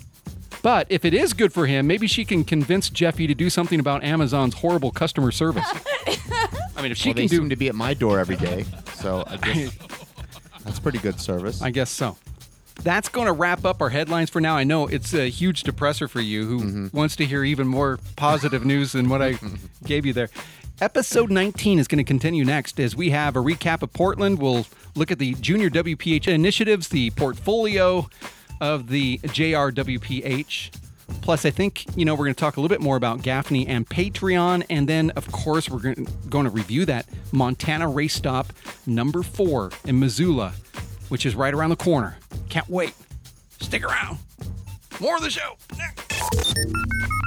But 0.62 0.86
if 0.88 1.04
it 1.04 1.12
is 1.12 1.32
good 1.32 1.52
for 1.52 1.66
him, 1.66 1.86
maybe 1.86 2.06
she 2.06 2.24
can 2.24 2.44
convince 2.44 2.88
Jeffy 2.88 3.26
to 3.26 3.34
do 3.34 3.50
something 3.50 3.80
about 3.80 4.04
Amazon's 4.04 4.54
horrible 4.54 4.92
customer 4.92 5.32
service. 5.32 5.66
I 6.76 6.82
mean, 6.82 6.92
if 6.92 6.98
she 6.98 7.08
well, 7.10 7.14
they 7.14 7.22
can 7.22 7.30
do 7.30 7.36
seem 7.38 7.50
to 7.50 7.56
be 7.56 7.68
at 7.68 7.74
my 7.74 7.94
door 7.94 8.18
every 8.20 8.36
day, 8.36 8.64
so 8.94 9.24
I 9.26 9.36
guess 9.38 9.76
that's 10.64 10.78
pretty 10.80 10.98
good 10.98 11.20
service. 11.20 11.60
I 11.62 11.70
guess 11.70 11.90
so. 11.90 12.16
That's 12.82 13.08
going 13.08 13.26
to 13.26 13.32
wrap 13.32 13.64
up 13.64 13.82
our 13.82 13.90
headlines 13.90 14.30
for 14.30 14.40
now. 14.40 14.56
I 14.56 14.64
know 14.64 14.86
it's 14.86 15.12
a 15.14 15.28
huge 15.28 15.62
depressor 15.64 16.08
for 16.08 16.20
you 16.20 16.46
who 16.46 16.60
Mm-hmm. 16.60 16.96
wants 16.96 17.16
to 17.16 17.26
hear 17.26 17.44
even 17.44 17.66
more 17.68 17.98
positive 18.16 18.64
news 18.64 18.92
than 18.92 19.08
what 19.08 19.20
I 19.20 19.38
gave 19.84 20.06
you 20.06 20.12
there. 20.12 20.30
Episode 20.80 21.30
19 21.30 21.78
is 21.78 21.86
going 21.86 21.98
to 21.98 22.04
continue 22.04 22.44
next 22.44 22.80
as 22.80 22.96
we 22.96 23.10
have 23.10 23.36
a 23.36 23.40
recap 23.40 23.82
of 23.82 23.92
Portland. 23.92 24.38
We'll 24.40 24.66
look 24.96 25.10
at 25.12 25.18
the 25.18 25.34
junior 25.34 25.70
WPH 25.70 26.26
initiatives, 26.26 26.88
the 26.88 27.10
portfolio 27.10 28.08
of 28.62 28.88
the 28.88 29.18
JRWPH. 29.18 30.70
Plus, 31.20 31.44
I 31.44 31.50
think, 31.50 31.84
you 31.96 32.04
know, 32.04 32.14
we're 32.14 32.24
going 32.24 32.34
to 32.34 32.40
talk 32.40 32.56
a 32.56 32.60
little 32.60 32.74
bit 32.74 32.80
more 32.80 32.96
about 32.96 33.22
Gaffney 33.22 33.66
and 33.66 33.86
Patreon. 33.86 34.64
And 34.70 34.88
then, 34.88 35.10
of 35.10 35.30
course, 35.32 35.68
we're 35.68 35.80
going 35.80 36.06
to, 36.46 36.50
review 36.50 36.86
that 36.86 37.06
Montana 37.32 37.88
race 37.88 38.14
stop 38.14 38.52
number 38.86 39.22
four 39.22 39.72
in 39.84 39.98
Missoula, 39.98 40.54
which 41.08 41.26
is 41.26 41.34
right 41.34 41.52
around 41.52 41.70
the 41.70 41.76
corner. 41.76 42.16
Can't 42.48 42.68
wait. 42.68 42.94
Stick 43.60 43.84
around. 43.84 44.18
More 45.00 45.16
of 45.16 45.22
the 45.22 45.30
show. 45.30 45.56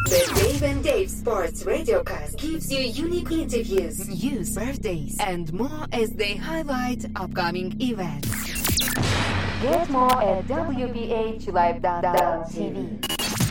The 0.05 0.31
Dave 0.35 0.63
and 0.63 0.83
Dave 0.83 1.11
Sports 1.11 1.63
Radiocast 1.63 2.37
gives 2.37 2.71
you 2.71 2.79
unique 2.79 3.31
interviews, 3.31 4.07
news, 4.23 4.55
birthdays, 4.55 5.17
and 5.19 5.51
more 5.51 5.85
as 5.91 6.11
they 6.11 6.35
highlight 6.35 7.05
upcoming 7.15 7.75
events. 7.81 9.44
Get 9.65 9.89
more 9.89 10.21
at 10.21 10.45
WPHLive.tv. 10.45 12.99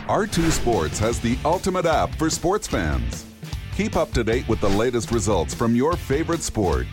R2 0.07 0.51
Sports 0.53 1.01
has 1.01 1.19
the 1.19 1.37
ultimate 1.45 1.87
app 1.87 2.15
for 2.15 2.31
sports 2.31 2.69
fans. 2.69 3.27
Keep 3.75 3.97
up 3.97 4.13
to 4.13 4.23
date 4.23 4.49
with 4.49 4.61
the 4.61 4.69
latest 4.69 5.11
results 5.11 5.55
from 5.55 5.75
your 5.75 5.97
favorite 5.97 6.45
sport. 6.45 6.87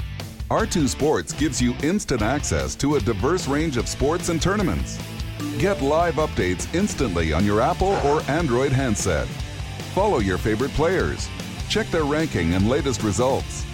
R2 0.50 0.88
Sports 0.88 1.34
gives 1.34 1.62
you 1.62 1.76
instant 1.84 2.24
access 2.24 2.74
to 2.78 2.96
a 2.96 3.00
diverse 3.00 3.48
range 3.48 3.78
of 3.78 3.88
sports 3.88 4.30
and 4.30 4.42
tournaments. 4.42 4.98
Get 5.60 5.84
live 5.84 6.16
updates 6.16 6.74
instantly 6.74 7.32
on 7.32 7.46
your 7.46 7.62
Apple 7.62 8.00
or 8.04 8.24
Android 8.24 8.72
handset. 8.72 9.28
Follow 9.94 10.18
your 10.18 10.40
favorite 10.40 10.72
players. 10.72 11.30
Check 11.70 11.86
their 11.92 12.06
ranking 12.06 12.56
and 12.56 12.68
latest 12.68 13.04
results. 13.04 13.66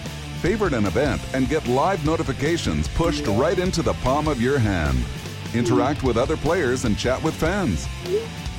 Favorite 0.41 0.73
an 0.73 0.87
event 0.87 1.21
and 1.33 1.47
get 1.47 1.65
live 1.69 2.05
notifications 2.05 2.89
pushed 2.89 3.25
right 3.27 3.57
into 3.57 3.81
the 3.81 3.93
palm 3.93 4.27
of 4.27 4.41
your 4.41 4.59
hand. 4.59 4.97
Interact 5.53 6.03
with 6.03 6.17
other 6.17 6.37
players 6.37 6.85
and 6.85 6.97
chat 6.97 7.21
with 7.23 7.33
fans. 7.33 7.87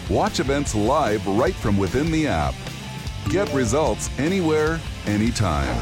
Watch 0.08 0.40
events 0.40 0.74
live 0.74 1.26
right 1.26 1.54
from 1.54 1.76
within 1.76 2.10
the 2.10 2.26
app. 2.26 2.54
Get 3.28 3.52
results 3.52 4.10
anywhere, 4.18 4.80
anytime. 5.06 5.76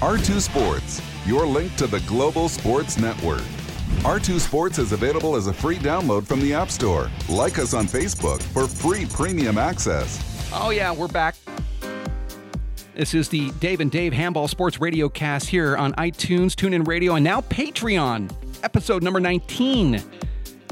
R2 0.00 0.40
Sports, 0.40 1.02
your 1.26 1.46
link 1.46 1.76
to 1.76 1.86
the 1.86 2.00
global 2.00 2.48
sports 2.48 2.98
network. 2.98 3.42
R2 3.98 4.40
Sports 4.40 4.78
is 4.78 4.92
available 4.92 5.36
as 5.36 5.46
a 5.46 5.52
free 5.52 5.76
download 5.76 6.26
from 6.26 6.40
the 6.40 6.54
App 6.54 6.70
Store. 6.70 7.10
Like 7.28 7.58
us 7.58 7.74
on 7.74 7.86
Facebook 7.86 8.40
for 8.40 8.66
free 8.66 9.04
premium 9.04 9.58
access. 9.58 10.50
Oh, 10.54 10.70
yeah, 10.70 10.90
we're 10.90 11.08
back. 11.08 11.36
This 12.94 13.12
is 13.12 13.28
the 13.28 13.50
Dave 13.60 13.80
and 13.80 13.90
Dave 13.90 14.14
Handball 14.14 14.48
Sports 14.48 14.80
Radio 14.80 15.10
cast 15.10 15.48
here 15.48 15.76
on 15.76 15.92
iTunes, 15.94 16.52
TuneIn 16.54 16.86
Radio, 16.86 17.14
and 17.14 17.24
now 17.24 17.42
Patreon, 17.42 18.32
episode 18.62 19.02
number 19.02 19.20
19 19.20 20.02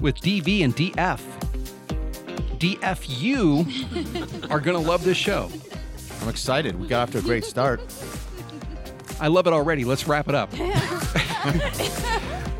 with 0.01 0.17
DV 0.21 0.65
and 0.65 0.75
DF. 0.77 1.21
DFU 2.59 4.45
are 4.51 4.61
going 4.61 4.81
to 4.81 4.89
love 4.89 5.05
this 5.05 5.17
show. 5.17 5.51
I'm 6.23 6.29
excited. 6.29 6.79
We 6.79 6.89
got 6.89 7.03
off 7.05 7.11
to 7.13 7.19
a 7.19 7.23
great 7.23 7.45
start. 7.45 7.81
I 9.21 9.29
love 9.29 9.47
it 9.47 9.53
already. 9.53 9.85
Let's 9.85 10.07
wrap 10.09 10.29
it 10.29 10.35
up. 10.35 10.51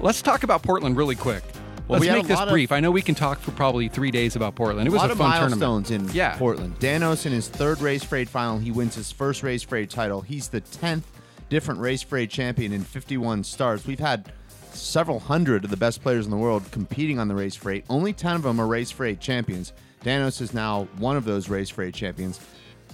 Let's 0.01 0.23
talk 0.23 0.45
about 0.45 0.63
Portland 0.63 0.97
really 0.97 1.17
quick. 1.17 1.43
Well, 1.89 2.01
Let's 2.01 2.11
we 2.13 2.19
make 2.19 2.27
this 2.29 2.37
lot 2.37 2.49
of- 2.49 2.53
brief. 2.53 2.71
I 2.71 2.81
know 2.81 2.91
we 2.91 3.03
can 3.03 3.15
talk 3.15 3.39
for 3.41 3.51
probably 3.53 3.89
three 3.89 4.11
days 4.11 4.37
about 4.37 4.55
Portland. 4.55 4.87
It 4.87 4.91
was 4.91 4.99
a 4.99 5.07
lot 5.07 5.11
a 5.11 5.13
of 5.13 5.19
fun 5.19 5.31
milestones 5.31 5.89
tournament. 5.89 6.11
in 6.13 6.17
yeah. 6.17 6.37
Portland. 6.37 6.79
Danos 6.79 7.25
in 7.27 7.33
his 7.33 7.49
third 7.49 7.81
Race 7.81 8.05
for 8.05 8.17
Eight 8.17 8.29
final, 8.29 8.59
he 8.59 8.71
wins 8.71 8.95
his 8.95 9.11
first 9.11 9.43
Race 9.43 9.63
for 9.63 9.77
Eight 9.77 9.91
title. 9.91 10.21
He's 10.21 10.49
the 10.49 10.61
tenth 10.61 11.07
different 11.49 11.81
Race 11.81 12.03
for 12.03 12.19
Eight 12.19 12.31
champion 12.31 12.73
in 12.73 12.83
51 12.85 13.43
starts. 13.45 13.87
We've 13.87 13.99
had 13.99 14.31
several 14.73 15.19
hundred 15.21 15.65
of 15.65 15.71
the 15.71 15.77
best 15.77 16.03
players 16.03 16.25
in 16.25 16.31
the 16.31 16.37
world 16.37 16.65
competing 16.71 17.19
on 17.19 17.29
the 17.29 17.35
Race 17.35 17.55
for 17.55 17.71
Eight. 17.71 17.85
Only 17.89 18.13
10 18.13 18.37
of 18.37 18.43
them 18.43 18.61
are 18.61 18.67
Race 18.67 18.91
for 18.91 19.05
Eight 19.05 19.21
champions. 19.21 19.73
Danos 20.05 20.41
is 20.41 20.55
now 20.55 20.87
one 20.99 21.17
of 21.17 21.25
those 21.25 21.49
Race 21.49 21.69
for 21.71 21.83
Eight 21.83 21.95
champions. 21.95 22.41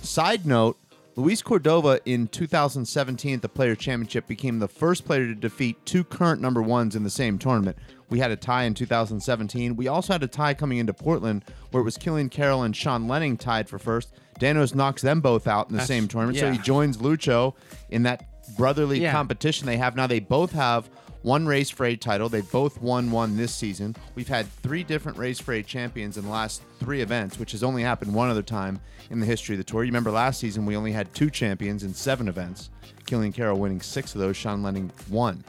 Side 0.03 0.47
note. 0.47 0.77
Luis 1.17 1.43
Cordova 1.43 2.01
in 2.07 2.27
2017 2.27 3.35
at 3.37 3.43
the 3.43 3.49
Player 3.49 3.77
Championship 3.77 4.27
became 4.27 4.59
the 4.59 4.67
first 4.67 5.05
player 5.05 5.29
to 5.29 5.35
defeat 5.37 5.77
two 5.87 6.03
current 6.03 6.41
number 6.41 6.61
ones 6.61 6.97
in 6.97 7.05
the 7.05 7.11
same 7.11 7.39
tournament. 7.39 7.77
We 8.11 8.19
had 8.19 8.33
a 8.33 8.37
tie 8.37 8.65
in 8.65 8.75
2017. 8.75 9.77
We 9.77 9.87
also 9.87 10.13
had 10.13 10.25
a 10.25 10.27
tie 10.27 10.55
coming 10.55 10.79
into 10.79 10.93
Portland 10.93 11.45
where 11.71 11.81
it 11.83 11.85
was 11.85 11.97
Killian 11.97 12.31
Carroll 12.31 12.65
and 12.65 12.75
Sean 12.75 13.07
Lenning 13.07 13.37
tied 13.37 13.69
for 13.69 13.79
first. 13.79 14.13
Danos 14.41 14.75
knocks 14.75 15.03
them 15.03 15.21
both 15.21 15.47
out 15.47 15.69
in 15.69 15.75
the 15.75 15.77
That's- 15.77 15.87
same 15.87 16.09
tournament. 16.09 16.39
So 16.39 16.51
he 16.51 16.59
joins 16.59 16.97
Lucho 16.97 17.55
in 17.91 18.03
that 18.03 18.27
brotherly 18.57 19.01
Yeah. 19.01 19.13
competition 19.13 19.67
they 19.67 19.77
have 19.77 19.95
now. 19.95 20.09
They 20.09 20.19
both 20.19 20.51
have 20.51 20.91
one 21.25 21.47
Race 21.47 21.71
for 21.71 21.87
Eight 21.87 22.03
title. 22.03 22.29
They 22.29 22.43
both 22.43 22.81
won 22.83 23.11
one 23.11 23.35
this 23.35 23.53
season. 23.53 23.97
We've 24.15 24.29
had 24.29 24.47
three 24.63 24.85
different 24.85 25.17
Race 25.17 25.41
for 25.41 25.55
Eight 25.55 25.67
champions 25.67 26.19
in 26.19 26.25
the 26.25 26.31
last 26.31 26.63
three 26.79 27.01
events, 27.01 27.39
which 27.39 27.53
has 27.53 27.63
only 27.63 27.83
happened 27.83 28.15
one 28.15 28.29
other 28.29 28.43
time 28.43 28.79
in 29.11 29.21
the 29.21 29.27
history 29.27 29.55
of 29.55 29.59
the 29.59 29.65
tour. 29.65 29.85
You 29.85 29.89
remember 29.89 30.11
last 30.11 30.39
season 30.39 30.67
we 30.67 30.77
only 30.77 30.93
had 30.93 31.13
two 31.15 31.31
champions 31.31 31.83
in 31.83 31.95
seven 31.95 32.29
events. 32.29 32.69
Killian 33.07 33.33
Carroll 33.33 33.59
winning 33.59 33.81
six 33.81 34.15
of 34.15 34.21
those. 34.21 34.37
Sean 34.37 34.63
Lenning 34.63 34.93
one. 35.09 35.43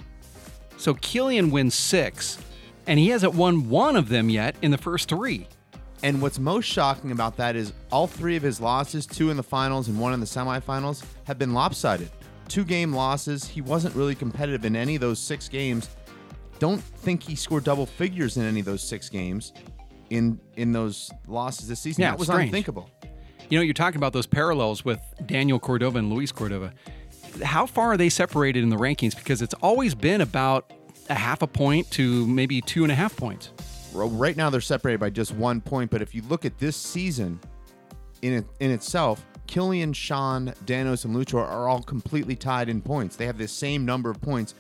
So 0.78 0.94
Killian 0.94 1.52
wins 1.52 1.76
six, 1.76 2.38
and 2.88 2.98
he 2.98 3.10
hasn't 3.10 3.36
won 3.36 3.70
one 3.70 3.98
of 3.98 4.08
them 4.08 4.30
yet 4.30 4.56
in 4.62 4.72
the 4.72 4.78
first 4.78 5.10
three. 5.10 5.46
And 6.04 6.22
what's 6.22 6.40
most 6.40 6.66
shocking 6.66 7.12
about 7.12 7.36
that 7.36 7.58
is 7.58 7.74
all 7.92 8.08
three 8.08 8.38
of 8.38 8.44
his 8.44 8.62
losses, 8.62 9.06
two 9.06 9.30
in 9.30 9.36
the 9.36 9.44
finals 9.44 9.90
and 9.90 10.00
one 10.00 10.14
in 10.14 10.22
the 10.22 10.26
semifinals, 10.26 11.04
have 11.26 11.38
been 11.38 11.54
lopsided. 11.54 12.10
Two 12.48 12.64
game 12.64 12.94
losses. 12.94 13.46
He 13.46 13.62
wasn't 13.62 13.96
really 13.96 14.16
competitive 14.16 14.66
in 14.66 14.76
any 14.76 14.96
of 14.96 15.02
those 15.02 15.20
six 15.20 15.50
games. 15.50 15.90
Don't 16.60 16.82
think 16.82 17.24
he 17.24 17.36
scored 17.36 17.64
double 17.64 17.86
figures 17.86 18.38
in 18.38 18.44
any 18.44 18.60
of 18.62 18.66
those 18.66 18.84
six 18.84 19.10
games 19.10 19.54
in 20.10 20.40
in 20.56 20.72
those 20.72 21.12
losses 21.28 21.68
this 21.68 21.80
season. 21.80 22.04
Yeah, 22.04 22.12
that 22.12 22.20
was 22.20 22.28
strange. 22.28 22.50
unthinkable. 22.50 22.90
You 23.50 23.60
know, 23.60 23.64
you're 23.64 23.74
talking 23.74 23.98
about 23.98 24.14
those 24.14 24.26
parallels 24.26 24.84
with 24.84 25.00
Daniel 25.26 25.60
Cordova 25.60 26.00
and 26.00 26.12
Luis 26.12 26.32
Cordova. 26.32 26.74
How 27.44 27.66
far 27.66 27.92
are 27.92 27.98
they 27.98 28.10
separated 28.10 28.64
in 28.64 28.70
the 28.70 28.78
rankings? 28.78 29.16
Because 29.16 29.42
it's 29.42 29.54
always 29.56 29.94
been 29.94 30.22
about 30.22 30.72
a 31.10 31.14
half 31.14 31.42
a 31.42 31.48
point 31.48 31.90
to 31.92 32.26
maybe 32.28 32.62
two 32.62 32.84
and 32.84 32.92
a 32.92 32.96
half 32.96 33.16
points. 33.16 33.52
Right 33.94 34.36
now 34.36 34.50
they're 34.50 34.62
separated 34.62 35.00
by 35.00 35.10
just 35.10 35.34
one 35.34 35.62
point, 35.62 35.92
but 35.92 36.02
if 36.02 36.16
you 36.16 36.22
look 36.24 36.44
at 36.46 36.58
this 36.58 36.76
season 36.76 37.40
in 38.22 38.34
it, 38.34 38.46
in 38.60 38.72
itself, 38.72 39.26
Killian, 39.48 39.94
Sean, 39.94 40.54
Danos, 40.66 41.06
and 41.06 41.16
Lucho 41.16 41.36
are 41.36 41.68
all 41.68 41.82
completely 41.82 42.36
tied 42.36 42.70
in 42.70 42.82
points. 42.82 43.16
They 43.16 43.26
have 43.26 43.38
the 43.38 43.48
same 43.48 43.86
number 43.86 44.10
of 44.10 44.20
points. 44.22 44.54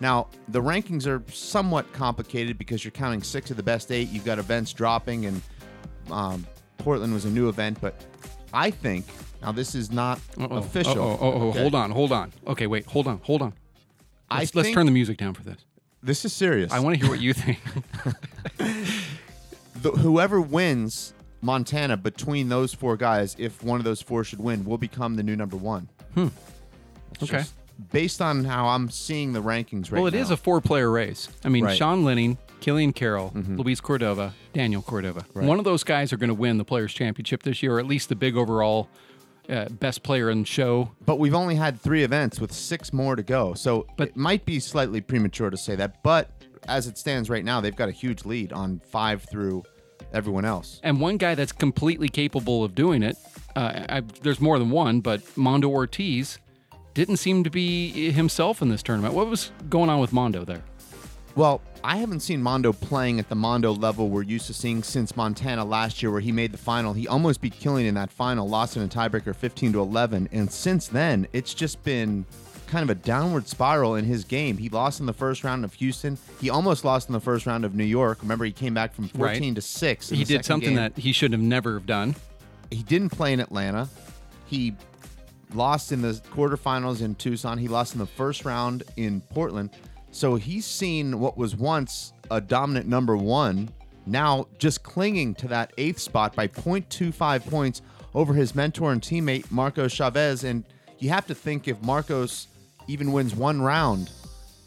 Now, 0.00 0.28
the 0.48 0.60
rankings 0.60 1.06
are 1.06 1.22
somewhat 1.32 1.92
complicated 1.92 2.58
because 2.58 2.84
you're 2.84 2.90
counting 2.90 3.22
six 3.22 3.50
of 3.50 3.56
the 3.56 3.62
best 3.62 3.92
eight. 3.92 4.08
You've 4.08 4.24
got 4.24 4.38
events 4.38 4.72
dropping, 4.72 5.26
and 5.26 5.40
um, 6.10 6.46
Portland 6.78 7.12
was 7.14 7.24
a 7.24 7.30
new 7.30 7.48
event. 7.48 7.78
But 7.80 8.04
I 8.52 8.70
think 8.70 9.06
now 9.40 9.52
this 9.52 9.74
is 9.74 9.92
not 9.92 10.18
Uh-oh. 10.38 10.56
official. 10.56 10.98
Oh, 10.98 11.18
oh, 11.20 11.48
Okay. 11.50 11.60
hold 11.60 11.74
on, 11.74 11.90
hold 11.92 12.10
on. 12.12 12.32
Okay, 12.46 12.66
wait, 12.66 12.86
hold 12.86 13.06
on, 13.06 13.20
hold 13.22 13.42
on. 13.42 13.52
Let's, 14.30 14.54
let's 14.54 14.70
turn 14.72 14.86
the 14.86 14.92
music 14.92 15.18
down 15.18 15.34
for 15.34 15.42
this. 15.42 15.58
This 16.02 16.24
is 16.24 16.32
serious. 16.32 16.72
I 16.72 16.80
want 16.80 16.96
to 16.96 17.00
hear 17.00 17.10
what 17.10 17.20
you 17.20 17.32
think. 17.32 17.60
the, 19.76 19.90
whoever 19.92 20.40
wins 20.40 21.14
Montana 21.42 21.96
between 21.96 22.48
those 22.48 22.72
four 22.72 22.96
guys, 22.96 23.36
if 23.38 23.62
one 23.62 23.78
of 23.80 23.84
those 23.84 24.00
four 24.00 24.24
should 24.24 24.38
win, 24.40 24.64
will 24.64 24.78
become 24.78 25.16
the 25.16 25.22
new 25.22 25.36
number 25.36 25.56
one. 25.56 25.88
Hmm. 26.14 26.28
It's 27.14 27.24
Okay. 27.24 27.38
just 27.38 27.54
based 27.90 28.22
on 28.22 28.44
how 28.44 28.68
I'm 28.68 28.88
seeing 28.90 29.32
the 29.32 29.42
rankings 29.42 29.90
right 29.90 29.92
now. 29.94 29.96
well, 30.02 30.06
it 30.06 30.14
is 30.14 30.30
a 30.30 30.36
four-player 30.36 30.90
race. 30.90 31.28
I 31.44 31.48
mean, 31.48 31.64
Right. 31.64 31.76
Sean 31.76 32.04
Lenning, 32.04 32.38
Killian 32.60 32.92
Carroll, 32.92 33.32
Mhm. 33.34 33.58
Luis 33.58 33.80
Cordova, 33.80 34.34
Daniel 34.52 34.82
Cordova. 34.82 35.24
Right. 35.34 35.46
One 35.46 35.58
of 35.58 35.64
those 35.64 35.82
guys 35.82 36.12
are 36.12 36.16
going 36.16 36.28
to 36.28 36.34
win 36.34 36.58
the 36.58 36.64
Players' 36.64 36.92
Championship 36.94 37.42
this 37.42 37.62
year, 37.62 37.74
or 37.76 37.78
at 37.80 37.86
least 37.86 38.08
the 38.08 38.14
big 38.16 38.36
overall 38.36 38.88
uh, 39.48 39.68
best 39.70 40.04
player 40.04 40.30
in 40.30 40.40
the 40.42 40.46
show. 40.46 40.92
But 41.04 41.18
we've 41.18 41.34
only 41.34 41.56
had 41.56 41.80
three 41.80 42.04
events 42.04 42.40
with 42.40 42.52
six 42.52 42.92
more 42.92 43.16
to 43.16 43.24
go, 43.24 43.54
so 43.54 43.86
it 43.98 44.16
might 44.16 44.44
be 44.44 44.60
slightly 44.60 45.00
premature 45.00 45.50
to 45.50 45.56
say 45.56 45.74
that. 45.74 46.00
But 46.04 46.30
as 46.68 46.86
it 46.86 46.96
stands 46.96 47.28
right 47.28 47.44
now, 47.44 47.60
they've 47.60 47.74
got 47.74 47.88
a 47.88 47.92
huge 47.92 48.24
lead 48.24 48.52
on 48.52 48.80
five 48.88 49.24
through 49.24 49.64
everyone 50.12 50.44
else. 50.44 50.80
And 50.82 51.00
one 51.00 51.16
guy 51.16 51.34
that's 51.34 51.52
completely 51.52 52.08
capable 52.08 52.64
of 52.64 52.74
doing 52.74 53.02
it, 53.02 53.16
uh, 53.56 53.84
I, 53.88 54.00
there's 54.22 54.40
more 54.40 54.58
than 54.58 54.70
one, 54.70 55.00
but 55.00 55.36
Mondo 55.36 55.68
Ortiz 55.68 56.38
didn't 56.94 57.16
seem 57.16 57.44
to 57.44 57.50
be 57.50 58.10
himself 58.10 58.62
in 58.62 58.68
this 58.68 58.82
tournament. 58.82 59.14
What 59.14 59.26
was 59.26 59.50
going 59.68 59.90
on 59.90 60.00
with 60.00 60.12
Mondo 60.12 60.44
there? 60.44 60.62
Well, 61.34 61.62
I 61.82 61.96
haven't 61.96 62.20
seen 62.20 62.42
Mondo 62.42 62.72
playing 62.72 63.18
at 63.18 63.28
the 63.30 63.34
Mondo 63.34 63.72
level 63.72 64.10
we're 64.10 64.22
used 64.22 64.46
to 64.48 64.54
seeing 64.54 64.82
since 64.82 65.16
Montana 65.16 65.64
last 65.64 66.02
year, 66.02 66.12
where 66.12 66.20
he 66.20 66.30
made 66.30 66.52
the 66.52 66.58
final. 66.58 66.92
He 66.92 67.08
almost 67.08 67.40
beat 67.40 67.58
Killian 67.58 67.88
in 67.88 67.94
that 67.94 68.10
final, 68.10 68.46
lost 68.46 68.76
in 68.76 68.82
a 68.82 68.88
tiebreaker 68.88 69.34
15 69.34 69.72
to 69.72 69.80
11. 69.80 70.28
And 70.30 70.52
since 70.52 70.86
then, 70.88 71.26
it's 71.32 71.54
just 71.54 71.82
been 71.84 72.26
kind 72.72 72.82
of 72.82 72.88
a 72.90 72.94
downward 73.00 73.46
spiral 73.46 73.96
in 73.96 74.04
his 74.06 74.24
game. 74.24 74.56
He 74.56 74.70
lost 74.70 74.98
in 74.98 75.04
the 75.04 75.12
first 75.12 75.44
round 75.44 75.62
of 75.62 75.74
Houston. 75.74 76.16
He 76.40 76.48
almost 76.48 76.86
lost 76.86 77.06
in 77.08 77.12
the 77.12 77.20
first 77.20 77.44
round 77.44 77.66
of 77.66 77.74
New 77.74 77.84
York. 77.84 78.18
Remember, 78.22 78.46
he 78.46 78.50
came 78.50 78.72
back 78.72 78.94
from 78.94 79.08
14 79.08 79.42
Right. 79.50 79.54
to 79.56 79.60
6. 79.60 80.10
in 80.10 80.16
He 80.16 80.24
did 80.24 80.42
something 80.46 80.70
game. 80.70 80.76
that 80.76 80.96
he 80.96 81.12
should 81.12 81.32
have 81.32 81.40
never 81.42 81.74
have 81.74 81.84
done. 81.84 82.16
He 82.70 82.82
didn't 82.82 83.10
play 83.10 83.34
in 83.34 83.40
Atlanta. 83.40 83.90
He 84.46 84.74
lost 85.52 85.92
in 85.92 86.00
the 86.00 86.12
quarterfinals 86.34 87.02
in 87.02 87.14
Tucson. 87.14 87.58
He 87.58 87.68
lost 87.68 87.92
in 87.92 87.98
the 87.98 88.06
first 88.06 88.46
round 88.46 88.84
in 88.96 89.20
Portland. 89.20 89.68
So 90.10 90.36
he's 90.36 90.64
seen 90.64 91.20
what 91.20 91.36
was 91.36 91.54
once 91.54 92.14
a 92.30 92.40
dominant 92.40 92.86
number 92.88 93.18
one, 93.18 93.68
now 94.06 94.46
just 94.58 94.82
clinging 94.82 95.34
to 95.36 95.48
that 95.48 95.74
eighth 95.76 95.98
spot 95.98 96.34
by 96.34 96.48
0.25 96.48 97.46
points 97.50 97.82
over 98.14 98.32
his 98.32 98.54
mentor 98.54 98.92
and 98.92 99.02
teammate, 99.02 99.50
Marcos 99.50 99.92
Chavez. 99.92 100.42
And 100.44 100.64
you 101.00 101.10
have 101.10 101.26
to 101.26 101.34
think 101.34 101.68
if 101.68 101.82
Marcos 101.82 102.46
even 102.86 103.12
wins 103.12 103.34
one 103.34 103.62
round 103.62 104.10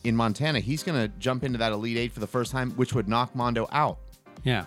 in 0.04 0.16
Montana, 0.16 0.60
he's 0.60 0.84
going 0.84 1.02
to 1.02 1.08
jump 1.18 1.44
into 1.44 1.58
that 1.60 1.72
Elite 1.72 1.98
Eight 1.98 2.12
for 2.12 2.20
the 2.20 2.28
first 2.28 2.52
time, 2.52 2.72
which 2.72 2.94
would 2.94 3.08
knock 3.08 3.36
Mondo 3.36 3.68
out. 3.72 3.98
Yeah. 4.44 4.66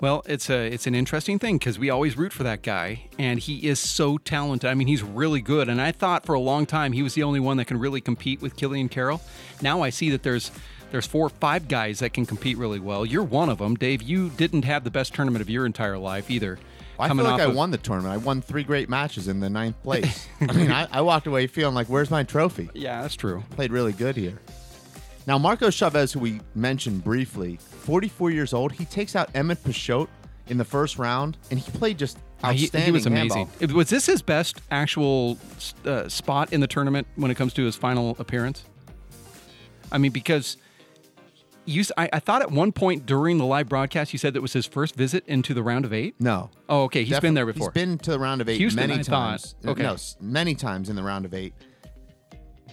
Well, 0.00 0.22
it's 0.26 0.48
a 0.48 0.66
it's 0.72 0.86
an 0.86 0.94
interesting 0.94 1.38
thing 1.38 1.58
because 1.58 1.78
we 1.78 1.90
always 1.90 2.16
root 2.16 2.32
for 2.32 2.44
that 2.44 2.62
guy, 2.62 3.08
and 3.18 3.40
he 3.40 3.66
is 3.68 3.80
so 3.80 4.16
talented. 4.16 4.70
I 4.70 4.74
mean, 4.74 4.86
he's 4.86 5.02
really 5.02 5.40
good. 5.40 5.68
And 5.68 5.80
I 5.80 5.92
thought 5.92 6.24
for 6.24 6.34
a 6.34 6.40
long 6.40 6.66
time 6.66 6.92
he 6.92 7.02
was 7.02 7.14
the 7.14 7.24
only 7.24 7.40
one 7.40 7.56
that 7.56 7.66
can 7.66 7.78
really 7.78 8.00
compete 8.00 8.40
with 8.40 8.56
Killian 8.56 8.88
Carroll. 8.88 9.20
Now 9.60 9.82
I 9.82 9.90
see 9.90 10.10
that 10.10 10.22
there's 10.22 10.52
there's 10.92 11.06
four 11.06 11.26
or 11.26 11.30
five 11.30 11.68
guys 11.68 12.00
that 12.00 12.12
can 12.12 12.26
compete 12.26 12.58
really 12.58 12.78
well. 12.78 13.04
You're 13.04 13.24
one 13.24 13.48
of 13.48 13.58
them, 13.58 13.74
Dave. 13.74 14.02
You 14.02 14.28
didn't 14.30 14.64
have 14.64 14.84
the 14.84 14.90
best 14.90 15.14
tournament 15.14 15.42
of 15.42 15.50
your 15.50 15.66
entire 15.66 15.98
life 15.98 16.30
either. 16.30 16.58
I 17.02 17.08
feel 17.14 17.24
like 17.24 17.40
I 17.40 17.44
of, 17.44 17.54
won 17.54 17.70
the 17.70 17.78
tournament. 17.78 18.14
I 18.14 18.16
won 18.16 18.42
three 18.42 18.62
great 18.62 18.88
matches 18.88 19.28
in 19.28 19.40
the 19.40 19.50
ninth 19.50 19.80
place. 19.82 20.28
I 20.40 20.52
mean, 20.52 20.70
I, 20.70 20.86
I, 20.90 21.00
walked 21.00 21.26
away 21.26 21.46
feeling 21.46 21.74
like, 21.74 21.88
"Where's 21.88 22.10
my 22.10 22.22
trophy?" 22.22 22.70
Yeah, 22.74 23.02
that's 23.02 23.16
true. 23.16 23.42
Played 23.50 23.72
really 23.72 23.92
good 23.92 24.16
here. 24.16 24.40
Now, 25.26 25.38
Marco 25.38 25.70
Chavez, 25.70 26.12
who 26.12 26.20
we 26.20 26.40
mentioned 26.54 27.04
briefly, 27.04 27.56
44 27.56 28.30
years 28.30 28.52
old, 28.52 28.72
he 28.72 28.84
takes 28.84 29.14
out 29.14 29.30
Emmett 29.34 29.62
Peixoto 29.62 30.08
in 30.48 30.58
the 30.58 30.64
first 30.64 30.98
round, 30.98 31.36
and 31.50 31.60
he 31.60 31.70
played 31.72 31.98
just 31.98 32.18
outstanding. 32.44 32.80
He, 32.80 32.86
he 32.86 32.90
was 32.90 33.06
amazing. 33.06 33.46
Handball. 33.46 33.76
Was 33.76 33.88
this 33.88 34.06
his 34.06 34.20
best 34.20 34.60
actual 34.70 35.38
uh, 35.84 36.08
spot 36.08 36.52
in 36.52 36.60
the 36.60 36.66
tournament 36.66 37.06
when 37.16 37.30
it 37.30 37.36
comes 37.36 37.52
to 37.54 37.64
his 37.64 37.76
final 37.76 38.16
appearance? 38.18 38.64
I 39.92 39.98
mean, 39.98 40.12
because 40.12 40.56
you, 41.64 41.84
I, 41.96 42.08
I, 42.12 42.18
thought 42.18 42.42
at 42.42 42.50
one 42.50 42.72
point 42.72 43.06
during 43.06 43.38
the 43.38 43.44
live 43.44 43.68
broadcast 43.68 44.12
you 44.12 44.18
said 44.18 44.34
that 44.34 44.40
was 44.40 44.52
his 44.52 44.66
first 44.66 44.94
visit 44.94 45.24
into 45.26 45.54
the 45.54 45.62
round 45.62 45.84
of 45.84 45.92
eight. 45.92 46.14
No. 46.20 46.50
Oh, 46.68 46.84
okay. 46.84 47.00
He's 47.00 47.10
Definitely, 47.10 47.26
been 47.26 47.34
there 47.34 47.46
before. 47.46 47.70
He's 47.74 47.82
been 47.82 47.98
to 47.98 48.10
the 48.10 48.18
round 48.18 48.40
of 48.40 48.48
eight 48.48 48.58
Houston, 48.58 48.88
many 48.88 49.00
I 49.00 49.02
times. 49.02 49.54
Thought. 49.62 49.70
Okay. 49.70 49.82
No, 49.82 49.96
many 50.20 50.54
times 50.54 50.88
in 50.88 50.96
the 50.96 51.02
round 51.02 51.24
of 51.24 51.34
eight. 51.34 51.54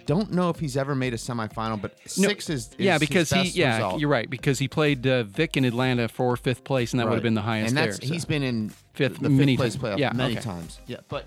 Don't 0.06 0.32
know 0.32 0.50
if 0.50 0.60
he's 0.60 0.76
ever 0.76 0.96
made 0.96 1.14
a 1.14 1.18
semifinal, 1.18 1.80
but 1.80 2.00
six 2.10 2.50
no, 2.50 2.56
is, 2.56 2.70
is, 2.70 2.76
yeah 2.80 2.98
because 2.98 3.30
he 3.30 3.44
yeah 3.50 3.76
result. 3.76 4.00
you're 4.00 4.10
right 4.10 4.28
because 4.28 4.58
he 4.58 4.68
played 4.68 5.06
uh, 5.06 5.22
Vic 5.22 5.56
in 5.56 5.66
Atlanta 5.66 6.08
for 6.08 6.36
fifth 6.36 6.64
place 6.64 6.94
and 6.94 7.00
that 7.00 7.04
right. 7.04 7.12
would 7.12 7.18
have 7.18 7.24
been 7.24 7.36
the 7.36 7.42
highest 7.42 7.70
and 7.70 7.78
that's 7.78 8.00
there, 8.00 8.08
so. 8.08 8.14
he's 8.14 8.26
been 8.26 8.42
in 8.42 8.70
fifth 8.94 9.20
the 9.20 9.30
many 9.30 9.56
fifth 9.56 9.80
place 9.80 9.94
playoff 9.94 10.00
yeah, 10.00 10.12
many 10.12 10.34
okay. 10.34 10.42
times 10.42 10.80
yeah 10.88 10.98
but 11.10 11.26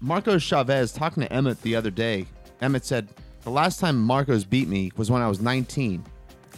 Marcos 0.00 0.42
Chavez 0.42 0.92
talking 0.92 1.22
to 1.22 1.30
Emmett 1.30 1.60
the 1.60 1.76
other 1.76 1.90
day 1.90 2.24
Emmett 2.62 2.86
said 2.86 3.06
the 3.42 3.50
last 3.50 3.80
time 3.80 4.00
Marcos 4.00 4.44
beat 4.44 4.66
me 4.66 4.90
was 4.96 5.10
when 5.10 5.20
I 5.20 5.28
was 5.28 5.42
19 5.42 6.02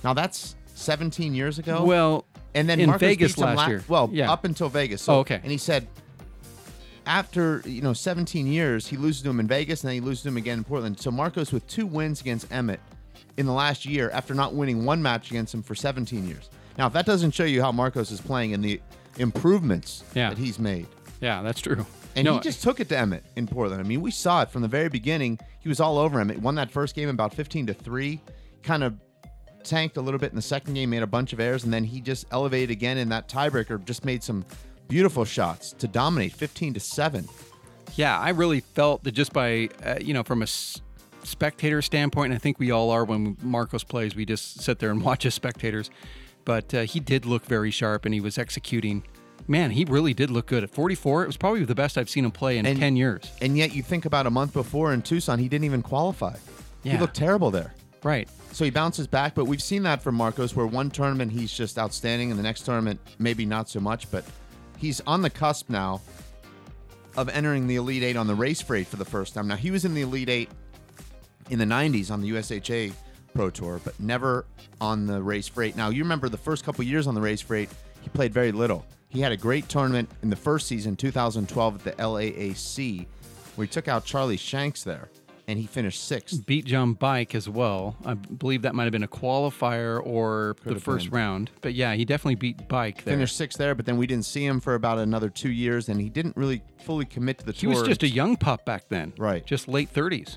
now 0.05 0.15
that's 0.15 0.55
17 0.75 1.35
years 1.35 1.59
ago. 1.59 1.85
Well, 1.85 2.27
and 2.55 2.69
then 2.69 2.79
in 2.79 2.89
Marcos 2.89 3.09
Vegas 3.09 3.39
last 3.39 3.57
la- 3.57 3.67
year. 3.67 3.85
Well, 3.89 4.11
yeah. 4.13 4.31
up 4.31 4.45
until 4.45 4.69
Vegas. 4.69 5.03
So, 5.03 5.15
oh, 5.15 5.19
okay. 5.21 5.41
And 5.43 5.51
he 5.51 5.59
said 5.59 5.89
after 7.07 7.63
you 7.65 7.83
know 7.83 7.93
17 7.93 8.47
years, 8.47 8.87
he 8.87 8.97
loses 8.97 9.23
to 9.23 9.31
him 9.31 9.41
in 9.41 9.47
Vegas, 9.47 9.83
and 9.83 9.89
then 9.89 9.95
he 9.95 10.01
loses 10.01 10.23
to 10.23 10.29
him 10.29 10.37
again 10.37 10.59
in 10.59 10.65
Portland. 10.65 11.01
So 11.01 11.11
Marcos 11.11 11.53
with 11.53 11.67
two 11.67 11.87
wins 11.87 12.21
against 12.21 12.51
Emmett 12.53 12.81
in 13.37 13.47
the 13.47 13.53
last 13.53 13.85
year 13.85 14.11
after 14.11 14.35
not 14.35 14.55
winning 14.55 14.85
one 14.85 15.03
match 15.03 15.31
against 15.31 15.53
him 15.55 15.63
for 15.63 15.75
17 15.75 16.27
years. 16.27 16.51
Now, 16.79 16.87
if 16.87 16.93
that 16.93 17.07
doesn't 17.07 17.33
show 17.33 17.45
you 17.45 17.63
how 17.63 17.73
Marcos 17.73 18.11
is 18.11 18.21
playing 18.21 18.53
and 18.53 18.65
the 18.65 18.81
improvements 19.19 20.05
yeah. 20.15 20.31
that 20.31 20.39
he's 20.39 20.59
made. 20.59 20.87
Yeah, 21.21 21.43
that's 21.43 21.61
true. 21.61 21.87
And 22.17 22.25
no, 22.25 22.35
he 22.35 22.41
just 22.41 22.63
took 22.63 22.81
it 22.81 22.89
to 22.91 22.99
Emmett 22.99 23.25
in 23.37 23.47
Portland. 23.47 23.81
I 23.81 23.85
mean, 23.85 24.01
we 24.01 24.11
saw 24.11 24.43
it 24.43 24.51
from 24.51 24.63
the 24.63 24.69
very 24.69 24.89
beginning. 24.89 25.39
He 25.61 25.69
was 25.69 25.81
all 25.81 25.99
over 25.99 26.21
him. 26.21 26.31
Emmett. 26.31 26.43
Won 26.43 26.55
that 26.57 26.71
first 26.71 26.95
game 26.95 27.09
about 27.09 27.35
15 27.35 27.67
to 27.67 27.75
3. 27.75 28.21
Kind 28.63 28.85
of 28.85 28.95
tanked 29.65 29.97
a 29.97 30.01
little 30.01 30.21
bit 30.21 30.31
in 30.31 30.37
the 30.37 30.43
second 30.43 30.75
game, 30.75 30.91
made 30.91 31.03
a 31.03 31.07
bunch 31.07 31.33
of 31.33 31.41
errors, 31.41 31.65
and 31.65 31.73
then 31.73 31.85
he 31.85 32.01
just 32.01 32.27
elevated 32.31 32.71
again 32.71 32.99
in 32.99 33.09
that 33.09 33.29
tiebreaker. 33.29 33.85
Just 33.85 34.05
made 34.05 34.23
some 34.23 34.45
beautiful 34.89 35.25
shots 35.25 35.73
to 35.73 35.89
dominate, 35.89 36.33
fifteen 36.33 36.75
to 36.75 36.81
seven. 36.81 37.29
Yeah, 37.97 38.19
I 38.19 38.31
really 38.31 38.61
felt 38.61 39.05
that 39.05 39.13
just 39.13 39.33
by 39.33 39.69
uh, 39.85 39.97
you 40.01 40.15
know 40.15 40.23
from 40.23 40.43
a 40.43 40.45
s- 40.45 40.81
spectator 41.23 41.83
standpoint, 41.83 42.33
and 42.33 42.35
I 42.35 42.39
think 42.39 42.59
we 42.59 42.71
all 42.71 42.91
are 42.91 43.05
when 43.05 43.37
Marcos 43.43 43.85
plays. 43.85 44.15
We 44.15 44.25
just 44.25 44.61
sit 44.61 44.79
there 44.79 44.91
and 44.91 45.03
watch 45.05 45.27
as 45.27 45.35
spectators, 45.35 45.91
but 46.45 46.73
uh, 46.75 46.83
he 46.83 47.01
did 47.01 47.27
look 47.27 47.45
very 47.45 47.71
sharp, 47.71 48.05
and 48.05 48.15
he 48.15 48.21
was 48.21 48.39
executing. 48.39 49.03
Man, 49.47 49.73
he 49.73 49.85
really 49.85 50.15
did 50.15 50.31
look 50.31 50.47
good 50.47 50.65
at 50.65 50.71
44. 50.71 51.25
It 51.25 51.27
was 51.27 51.37
probably 51.37 51.65
the 51.67 51.75
best 51.75 51.99
I've 51.99 52.09
seen 52.09 52.25
him 52.25 52.31
play 52.31 52.57
in 52.57 52.65
and, 52.65 52.79
10 52.79 52.97
years. 52.97 53.31
And 53.43 53.59
yet, 53.59 53.75
you 53.75 53.83
think 53.83 54.07
about 54.07 54.27
a 54.27 54.31
month 54.31 54.55
before 54.55 54.95
in 54.95 55.03
Tucson, 55.03 55.39
he 55.39 55.51
didn't 55.51 55.67
even 55.67 55.83
qualify. 55.83 56.37
Yeah. 56.83 56.93
He 56.93 56.99
looked 56.99 57.17
terrible 57.17 57.51
there. 57.51 57.75
Right. 58.05 58.29
So 58.53 58.65
he 58.65 58.71
bounces 58.71 59.07
back, 59.07 59.35
but 59.35 59.47
we've 59.47 59.63
seen 59.63 59.83
that 59.85 60.03
from 60.03 60.15
Marcos, 60.15 60.55
where 60.55 60.67
one 60.67 60.91
tournament 60.91 61.33
he's 61.33 61.53
just 61.53 61.79
outstanding, 61.79 62.31
and 62.31 62.39
the 62.39 62.43
next 62.43 62.61
tournament 62.61 63.01
maybe 63.19 63.47
not 63.47 63.69
so 63.69 63.81
much. 63.81 64.09
But 64.11 64.25
he's 64.79 65.01
on 65.07 65.23
the 65.23 65.31
cusp 65.31 65.71
now 65.71 66.03
of 67.17 67.29
entering 67.31 67.67
the 67.67 67.77
Elite 67.77 68.03
Eight 68.03 68.17
on 68.17 68.27
the 68.27 68.35
Race 68.35 68.61
for 68.61 68.77
Eight 68.77 68.87
for 68.87 68.97
the 68.97 69.05
first 69.05 69.35
time. 69.35 69.49
Now 69.49 69.57
he 69.57 69.71
was 69.71 69.85
in 69.85 69.95
the 69.95 70.03
Elite 70.03 70.29
Eight 70.29 70.51
in 71.51 71.59
the 71.59 71.65
'90s 71.65 72.11
on 72.11 72.21
the 72.21 72.31
USHA 72.31 72.93
Pro 73.35 73.49
Tour, 73.51 73.81
but 73.83 73.99
never 73.99 74.45
on 74.81 75.07
the 75.07 75.21
Race 75.21 75.49
for 75.49 75.63
Eight. 75.63 75.75
Now 75.75 75.89
you 75.89 76.03
remember 76.03 76.29
the 76.29 76.37
first 76.37 76.65
couple 76.65 76.85
years 76.85 77.07
on 77.07 77.15
the 77.15 77.23
Race 77.23 77.41
for 77.41 77.57
Eight, 77.57 77.71
he 78.03 78.11
played 78.11 78.35
very 78.35 78.53
little. 78.53 78.85
He 79.09 79.21
had 79.21 79.33
a 79.33 79.37
great 79.37 79.69
tournament 79.69 80.11
in 80.23 80.29
the 80.29 80.37
first 80.37 80.67
season, 80.67 80.97
2012, 80.97 81.75
at 81.75 81.97
the 81.97 82.03
LAAC, 82.03 83.07
where 83.55 83.65
he 83.65 83.71
took 83.71 83.89
out 83.89 84.05
Charlie 84.05 84.37
Shanks 84.37 84.83
there 84.83 85.09
and 85.47 85.59
he 85.59 85.67
finished 85.67 86.05
sixth. 86.05 86.47
Beat 86.47 86.65
John 86.65 86.95
Bike 86.95 87.35
as 87.35 87.49
well. 87.49 87.97
I 88.05 88.15
believe 88.15 88.63
that 88.63 88.75
might 88.75 88.85
have 88.85 88.93
been 88.93 89.03
a 89.03 89.09
qualifier 89.09 90.01
or 90.05 90.55
Could 90.63 90.77
the 90.77 90.81
first 90.81 91.11
been. 91.11 91.19
round. 91.19 91.51
But 91.61 91.75
yeah, 91.75 91.95
he 91.95 92.05
definitely 92.05 92.37
beat 92.37 92.69
Bike 92.69 93.05
there. 93.05 93.15
Finished 93.15 93.37
sixth 93.37 93.59
there, 93.59 93.75
but 93.75 93.87
then 93.87 93.97
we 93.97 94.07
didn't 94.07 94.25
see 94.25 94.45
him 94.45 94.61
for 94.61 94.75
about 94.75 94.99
another 94.99 95.29
two 95.29 95.51
years, 95.51 95.89
and 95.89 96.01
he 96.01 96.09
didn't 96.09 96.37
really 96.37 96.63
fully 96.85 97.05
commit 97.05 97.39
to 97.39 97.47
the 97.47 97.53
he 97.53 97.61
tour. 97.63 97.73
He 97.73 97.79
was 97.79 97.89
just 97.89 98.03
a 98.03 98.09
young 98.09 98.37
pup 98.37 98.65
back 98.65 98.89
then. 98.89 99.13
Right. 99.19 99.45
Just 99.45 99.69
late 99.69 99.93
30s. 99.93 100.37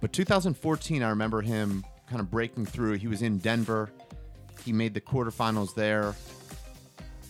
But 0.00 0.12
2014, 0.12 1.02
I 1.02 1.10
remember 1.10 1.42
him 1.42 1.84
kind 2.08 2.20
of 2.20 2.30
breaking 2.30 2.66
through. 2.66 2.94
He 2.94 3.08
was 3.08 3.22
in 3.22 3.38
Denver. 3.38 3.90
He 4.64 4.72
made 4.72 4.94
the 4.94 5.00
quarterfinals 5.00 5.74
there 5.74 6.14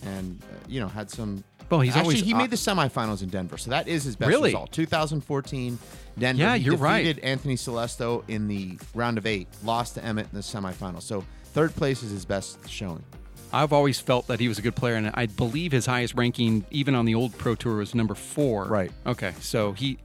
and, 0.05 0.41
uh, 0.43 0.57
you 0.69 0.81
know, 0.81 0.89
had 0.89 1.11
some 1.11 1.45
well, 1.71 1.81
he's 1.81 1.95
actually 1.95 2.15
always, 2.17 2.21
he 2.23 2.35
made 2.35 2.51
the 2.51 2.57
semifinals 2.57 3.23
in 3.23 3.29
Denver, 3.29 3.59
so 3.59 3.71
that 3.71 3.89
is 3.89 4.05
his 4.05 4.17
best 4.17 4.29
really? 4.29 4.51
result. 4.51 4.73
2014 4.73 5.79
Denver. 6.19 6.41
Yeah, 6.41 6.57
he 6.57 6.65
you're 6.65 6.77
defeated 6.77 7.17
right. 7.17 7.25
Anthony 7.25 7.57
Celesto 7.57 8.25
in 8.29 8.49
the 8.49 8.79
round 8.95 9.19
of 9.19 9.27
eight, 9.27 9.49
lost 9.63 9.95
to 9.95 10.05
Emmett 10.05 10.29
in 10.33 10.37
the 10.37 10.43
semifinals. 10.43 11.03
So 11.03 11.25
third 11.53 11.75
place 11.75 12.03
is 12.03 12.11
his 12.11 12.25
best 12.25 12.69
showing. 12.69 13.05
I've 13.53 13.73
always 13.73 13.99
felt 13.99 14.27
that 14.27 14.41
he 14.41 14.49
was 14.49 14.59
a 14.59 14.63
good 14.63 14.77
player, 14.77 14.95
and 14.95 15.11
I 15.15 15.27
believe 15.27 15.73
his 15.73 15.87
highest 15.87 16.15
ranking, 16.15 16.65
even 16.71 16.95
on 16.95 17.07
the 17.07 17.15
old 17.15 17.37
Pro 17.39 17.55
Tour, 17.55 17.77
was 17.77 17.95
number 17.95 18.15
four. 18.15 18.65
Right. 18.65 18.93
Okay, 19.07 19.33
so 19.41 19.73
he, 19.73 19.99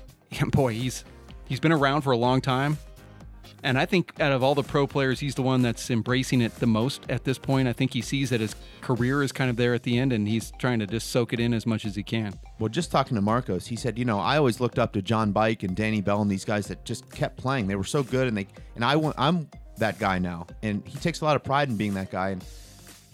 boy, 0.48 0.72
he's 0.72 1.04
he's 1.46 1.60
been 1.60 1.72
around 1.72 2.02
for 2.02 2.12
a 2.12 2.16
long 2.16 2.40
time. 2.40 2.78
And 3.62 3.78
I 3.78 3.86
think 3.86 4.18
out 4.20 4.32
of 4.32 4.42
all 4.42 4.54
the 4.54 4.62
pro 4.62 4.86
players, 4.86 5.20
he's 5.20 5.34
the 5.34 5.42
one 5.42 5.62
that's 5.62 5.90
embracing 5.90 6.40
it 6.40 6.54
the 6.56 6.66
most 6.66 7.02
at 7.08 7.24
this 7.24 7.38
point. 7.38 7.68
I 7.68 7.72
think 7.72 7.92
he 7.92 8.00
sees 8.00 8.30
that 8.30 8.40
his 8.40 8.54
career 8.80 9.22
is 9.22 9.32
kind 9.32 9.50
of 9.50 9.56
there 9.56 9.74
at 9.74 9.82
the 9.82 9.98
end, 9.98 10.12
and 10.12 10.26
he's 10.26 10.52
trying 10.58 10.78
to 10.78 10.86
just 10.86 11.10
soak 11.10 11.32
it 11.32 11.40
in 11.40 11.52
as 11.52 11.66
much 11.66 11.84
as 11.84 11.94
he 11.94 12.02
can. 12.02 12.38
Well, 12.58 12.68
just 12.68 12.90
talking 12.90 13.14
to 13.16 13.20
Marcos, 13.20 13.66
he 13.66 13.76
said, 13.76 13.98
you 13.98 14.04
know, 14.04 14.18
I 14.18 14.36
always 14.36 14.60
looked 14.60 14.78
up 14.78 14.92
to 14.94 15.02
John 15.02 15.32
Bike 15.32 15.62
and 15.62 15.76
Danny 15.76 16.00
Bell 16.00 16.22
and 16.22 16.30
these 16.30 16.44
guys 16.44 16.66
that 16.68 16.84
just 16.84 17.10
kept 17.10 17.36
playing. 17.36 17.66
They 17.66 17.76
were 17.76 17.84
so 17.84 18.02
good, 18.02 18.28
and 18.28 18.36
they 18.36 18.46
and 18.76 18.84
I 18.84 18.96
want 18.96 19.16
I'm 19.18 19.48
that 19.76 19.98
guy 19.98 20.18
now, 20.18 20.46
and 20.62 20.86
he 20.86 20.98
takes 20.98 21.20
a 21.20 21.24
lot 21.24 21.36
of 21.36 21.44
pride 21.44 21.68
in 21.68 21.76
being 21.76 21.94
that 21.94 22.10
guy. 22.10 22.30
And 22.30 22.44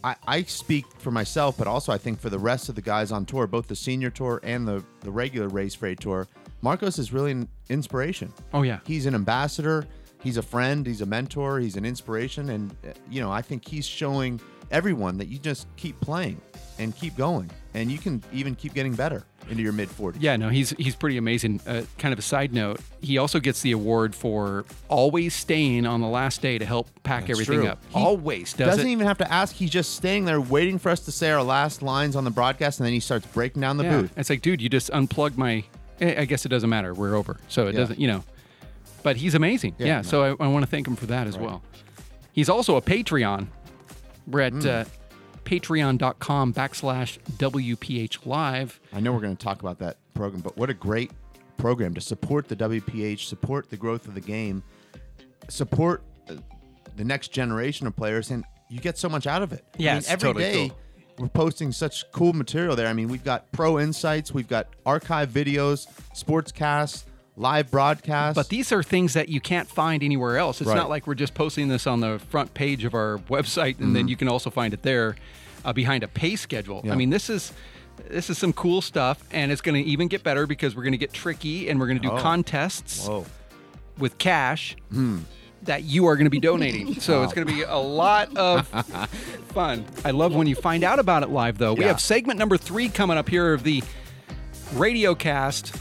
I, 0.04 0.16
I 0.26 0.42
speak 0.44 0.84
for 0.98 1.10
myself, 1.10 1.56
but 1.58 1.66
also 1.66 1.92
I 1.92 1.98
think 1.98 2.20
for 2.20 2.30
the 2.30 2.38
rest 2.38 2.68
of 2.68 2.74
the 2.74 2.82
guys 2.82 3.10
on 3.10 3.24
tour, 3.26 3.46
both 3.46 3.66
the 3.66 3.76
senior 3.76 4.10
tour 4.10 4.40
and 4.42 4.66
the 4.66 4.84
the 5.00 5.10
regular 5.10 5.48
Race 5.48 5.74
for 5.74 5.86
Eight 5.86 6.00
tour. 6.00 6.28
Marcos 6.62 6.98
is 6.98 7.12
really 7.12 7.32
an 7.32 7.48
inspiration. 7.68 8.32
Oh 8.54 8.62
yeah, 8.62 8.78
he's 8.86 9.06
an 9.06 9.14
ambassador 9.14 9.86
he's 10.22 10.36
a 10.36 10.42
friend, 10.42 10.86
he's 10.86 11.00
a 11.00 11.06
mentor, 11.06 11.60
he's 11.60 11.76
an 11.76 11.84
inspiration, 11.84 12.50
and 12.50 12.70
uh, 12.86 12.92
you 13.10 13.20
know 13.20 13.30
I 13.30 13.42
think 13.42 13.66
he's 13.66 13.86
showing 13.86 14.40
everyone 14.70 15.16
that 15.18 15.28
you 15.28 15.38
just 15.38 15.66
keep 15.76 15.98
playing 16.00 16.40
and 16.78 16.94
keep 16.94 17.16
going, 17.16 17.50
and 17.74 17.90
you 17.90 17.98
can 17.98 18.22
even 18.32 18.54
keep 18.54 18.74
getting 18.74 18.94
better 18.94 19.24
into 19.48 19.62
your 19.62 19.72
mid 19.72 19.88
40s. 19.88 20.16
Yeah, 20.18 20.36
no, 20.36 20.48
he's 20.48 20.70
he's 20.70 20.94
pretty 20.96 21.16
amazing. 21.16 21.60
Uh, 21.66 21.82
kind 21.98 22.12
of 22.12 22.18
a 22.18 22.22
side 22.22 22.52
note, 22.52 22.80
he 23.00 23.16
also 23.18 23.38
gets 23.40 23.62
the 23.62 23.72
award 23.72 24.14
for 24.14 24.64
always 24.88 25.34
staying 25.34 25.86
on 25.86 26.00
the 26.00 26.08
last 26.08 26.42
day 26.42 26.58
to 26.58 26.64
help 26.66 26.88
pack 27.02 27.26
That's 27.28 27.38
everything 27.40 27.60
true. 27.60 27.68
up. 27.70 27.82
He 27.90 27.98
always 28.00 28.52
does 28.52 28.68
doesn't 28.68 28.86
it. 28.86 28.90
even 28.90 29.06
have 29.06 29.18
to 29.18 29.32
ask. 29.32 29.54
He's 29.54 29.70
just 29.70 29.94
staying 29.94 30.24
there 30.24 30.40
waiting 30.40 30.78
for 30.78 30.90
us 30.90 31.00
to 31.00 31.12
say 31.12 31.30
our 31.30 31.42
last 31.42 31.80
lines 31.82 32.16
on 32.16 32.24
the 32.24 32.30
broadcast, 32.30 32.80
and 32.80 32.86
then 32.86 32.92
he 32.92 33.00
starts 33.00 33.26
breaking 33.28 33.62
down 33.62 33.76
the 33.76 33.84
yeah. 33.84 34.00
booth. 34.02 34.12
It's 34.16 34.28
like, 34.30 34.42
dude, 34.42 34.60
you 34.60 34.68
just 34.68 34.90
unplugged 34.90 35.38
my. 35.38 35.64
I 35.98 36.26
guess 36.26 36.44
it 36.44 36.50
doesn't 36.50 36.68
matter. 36.68 36.92
We're 36.92 37.14
over, 37.14 37.38
so 37.48 37.68
it 37.68 37.74
Yeah. 37.74 37.80
doesn't. 37.80 37.98
You 37.98 38.08
know, 38.08 38.24
but 39.06 39.16
he's 39.18 39.36
amazing. 39.36 39.72
Yeah, 39.78 39.86
Yeah, 39.86 39.96
no. 39.98 40.02
so 40.02 40.22
I, 40.40 40.44
I 40.44 40.48
want 40.48 40.64
to 40.64 40.70
thank 40.70 40.84
him 40.88 40.96
for 40.96 41.06
that 41.06 41.28
as 41.28 41.36
Right. 41.38 41.44
well. 41.46 41.62
He's 42.32 42.48
also 42.48 42.74
a 42.76 42.82
Patreon. 42.82 43.46
We're 44.26 44.40
at 44.40 44.52
Mm. 44.52 44.66
uh, 44.66 44.84
patreon.com 45.44 46.52
backslash 46.52 47.18
WPH 47.38 48.26
live. 48.26 48.80
I 48.92 48.98
know 48.98 49.12
we're 49.12 49.20
going 49.20 49.36
to 49.36 49.44
talk 49.44 49.60
about 49.60 49.78
that 49.78 49.96
program, 50.14 50.42
but 50.42 50.56
what 50.56 50.70
a 50.70 50.74
great 50.74 51.12
program 51.56 51.94
to 51.94 52.00
support 52.00 52.48
the 52.48 52.56
WPH, 52.56 53.20
support 53.26 53.70
the 53.70 53.76
growth 53.76 54.08
of 54.08 54.14
the 54.14 54.20
game, 54.20 54.64
support 55.48 56.02
uh, 56.28 56.34
the 56.96 57.04
next 57.04 57.28
generation 57.28 57.86
of 57.86 57.94
players, 57.94 58.30
and 58.32 58.44
you 58.68 58.80
get 58.80 58.98
so 58.98 59.08
much 59.08 59.28
out 59.28 59.42
of 59.42 59.52
it. 59.52 59.64
I 59.74 59.76
Yeah, 59.78 59.92
mean, 59.92 59.98
it's 59.98 60.10
every 60.10 60.28
totally 60.30 60.44
day 60.44 60.68
cool. 60.70 60.78
we're 61.18 61.28
posting 61.28 61.70
such 61.70 62.04
cool 62.10 62.32
material 62.32 62.74
there. 62.74 62.88
I 62.88 62.92
mean, 62.92 63.06
we've 63.08 63.22
got 63.24 63.50
pro 63.52 63.78
insights, 63.78 64.34
we've 64.34 64.48
got 64.48 64.66
archive 64.84 65.30
videos, 65.30 65.86
sportscasts, 66.12 67.04
live 67.36 67.70
broadcasts. 67.70 68.34
But 68.34 68.48
these 68.48 68.72
are 68.72 68.82
things 68.82 69.12
that 69.12 69.28
you 69.28 69.40
can't 69.40 69.68
find 69.68 70.02
anywhere 70.02 70.38
else. 70.38 70.60
It's 70.60 70.68
Right. 70.68 70.76
not 70.76 70.88
like 70.88 71.06
we're 71.06 71.14
just 71.14 71.34
posting 71.34 71.68
this 71.68 71.86
on 71.86 72.00
the 72.00 72.18
front 72.30 72.54
page 72.54 72.84
of 72.84 72.94
our 72.94 73.18
website 73.28 73.78
and 73.78 73.94
then 73.94 74.06
Mhm. 74.06 74.10
you 74.10 74.16
can 74.16 74.28
also 74.28 74.50
find 74.50 74.72
it 74.74 74.82
there. 74.82 75.16
uh, 75.64 75.72
behind 75.72 76.04
a 76.04 76.08
pay 76.08 76.36
schedule. 76.36 76.80
Yeah. 76.84 76.92
I 76.92 76.94
mean, 76.94 77.10
this 77.10 77.28
is 77.28 77.52
this 78.08 78.30
is 78.30 78.38
some 78.38 78.52
cool 78.52 78.80
stuff, 78.80 79.24
and 79.32 79.50
it's 79.50 79.60
going 79.60 79.74
to 79.82 79.90
even 79.90 80.06
get 80.06 80.22
better 80.22 80.46
because 80.46 80.76
we're 80.76 80.82
going 80.84 80.92
to 80.92 80.98
get 80.98 81.12
tricky 81.12 81.68
and 81.68 81.80
we're 81.80 81.86
going 81.88 81.98
to 81.98 82.02
do 82.08 82.12
Oh. 82.12 82.18
contests 82.20 83.08
Whoa. 83.08 83.26
with 83.98 84.16
cash 84.18 84.76
that 85.64 85.82
you 85.82 86.06
are 86.06 86.14
going 86.14 86.26
to 86.26 86.30
be 86.30 86.38
donating. 86.38 87.00
So 87.00 87.24
it's 87.24 87.32
going 87.32 87.48
to 87.48 87.52
be 87.52 87.62
a 87.62 87.74
lot 87.78 88.36
of 88.36 88.68
fun. 89.48 89.84
I 90.04 90.12
love 90.12 90.32
when 90.36 90.46
you 90.46 90.54
find 90.54 90.84
out 90.84 91.00
about 91.00 91.24
it 91.24 91.30
live, 91.30 91.58
though. 91.58 91.74
We 91.74 91.82
have 91.84 92.00
segment 92.00 92.38
number 92.38 92.56
three 92.56 92.88
coming 92.88 93.16
up 93.18 93.28
here 93.28 93.52
of 93.52 93.64
the 93.64 93.82
radio 94.74 95.14
cast. 95.16 95.72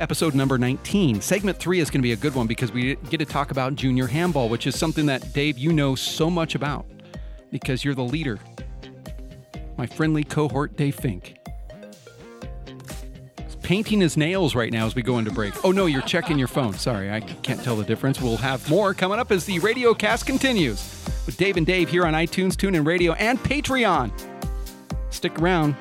Episode 0.00 0.34
number 0.34 0.58
19. 0.58 1.20
Segment 1.20 1.58
three 1.58 1.80
is 1.80 1.90
going 1.90 2.00
to 2.00 2.02
be 2.02 2.12
a 2.12 2.16
good 2.16 2.34
one 2.34 2.46
because 2.46 2.70
we 2.70 2.94
get 3.10 3.18
to 3.18 3.24
talk 3.24 3.50
about 3.50 3.74
junior 3.74 4.06
handball, 4.06 4.48
which 4.48 4.66
is 4.66 4.78
something 4.78 5.06
that, 5.06 5.32
Dave, 5.32 5.58
you 5.58 5.72
know 5.72 5.94
so 5.96 6.30
much 6.30 6.54
about 6.54 6.86
because 7.50 7.84
you're 7.84 7.94
the 7.94 8.04
leader. 8.04 8.38
My 9.76 9.86
friendly 9.86 10.22
cohort, 10.22 10.76
Dave 10.76 10.94
Fink. 10.94 11.36
He's 13.44 13.56
painting 13.56 14.00
his 14.00 14.16
nails 14.16 14.54
right 14.54 14.72
now 14.72 14.86
as 14.86 14.94
we 14.94 15.02
go 15.02 15.18
into 15.18 15.32
break. 15.32 15.64
Oh, 15.64 15.72
no, 15.72 15.86
you're 15.86 16.02
checking 16.02 16.38
your 16.38 16.48
phone. 16.48 16.74
Sorry, 16.74 17.10
I 17.10 17.20
can't 17.20 17.62
tell 17.62 17.74
the 17.76 17.84
difference. 17.84 18.20
We'll 18.20 18.36
have 18.36 18.68
more 18.70 18.94
coming 18.94 19.18
up 19.18 19.32
as 19.32 19.46
the 19.46 19.58
radio 19.58 19.94
cast 19.94 20.26
continues 20.26 20.78
with 21.26 21.36
Dave 21.36 21.56
and 21.56 21.66
Dave 21.66 21.88
here 21.88 22.06
on 22.06 22.14
iTunes, 22.14 22.52
TuneIn 22.52 22.86
Radio, 22.86 23.14
and 23.14 23.38
Patreon. 23.40 24.12
Stick 25.10 25.38
around. 25.40 25.74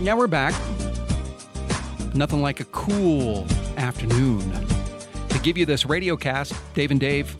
Yeah, 0.00 0.14
we're 0.14 0.26
back. 0.26 0.54
Nothing 2.14 2.40
like 2.40 2.60
a 2.60 2.64
cool 2.66 3.46
afternoon 3.76 4.50
to 5.28 5.38
give 5.40 5.58
you 5.58 5.66
this 5.66 5.84
radio 5.84 6.16
cast. 6.16 6.54
Dave 6.74 6.90
and 6.90 6.98
Dave, 6.98 7.36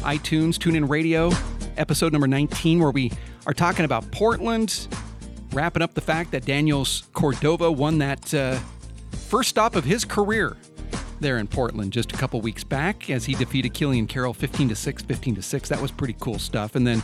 iTunes, 0.00 0.56
TuneIn 0.56 0.88
Radio, 0.88 1.30
episode 1.76 2.10
number 2.12 2.26
19, 2.26 2.80
where 2.80 2.90
we 2.90 3.12
are 3.48 3.54
talking 3.54 3.86
about 3.86 4.08
Portland, 4.12 4.86
wrapping 5.52 5.82
up 5.82 5.94
the 5.94 6.00
fact 6.02 6.30
that 6.32 6.44
Daniels 6.44 7.08
Cordova 7.14 7.72
won 7.72 7.98
that 7.98 8.32
uh, 8.34 8.58
first 9.10 9.48
stop 9.48 9.74
of 9.74 9.84
his 9.84 10.04
career 10.04 10.56
there 11.20 11.38
in 11.38 11.48
Portland 11.48 11.92
just 11.92 12.12
a 12.12 12.16
couple 12.16 12.40
weeks 12.42 12.62
back 12.62 13.10
as 13.10 13.24
he 13.24 13.34
defeated 13.34 13.72
Killian 13.74 14.06
Carroll 14.06 14.34
15 14.34 14.68
to 14.68 14.76
6, 14.76 15.02
15 15.02 15.34
to 15.36 15.42
6. 15.42 15.68
That 15.70 15.80
was 15.80 15.90
pretty 15.90 16.14
cool 16.20 16.38
stuff. 16.38 16.76
And 16.76 16.86
then 16.86 17.02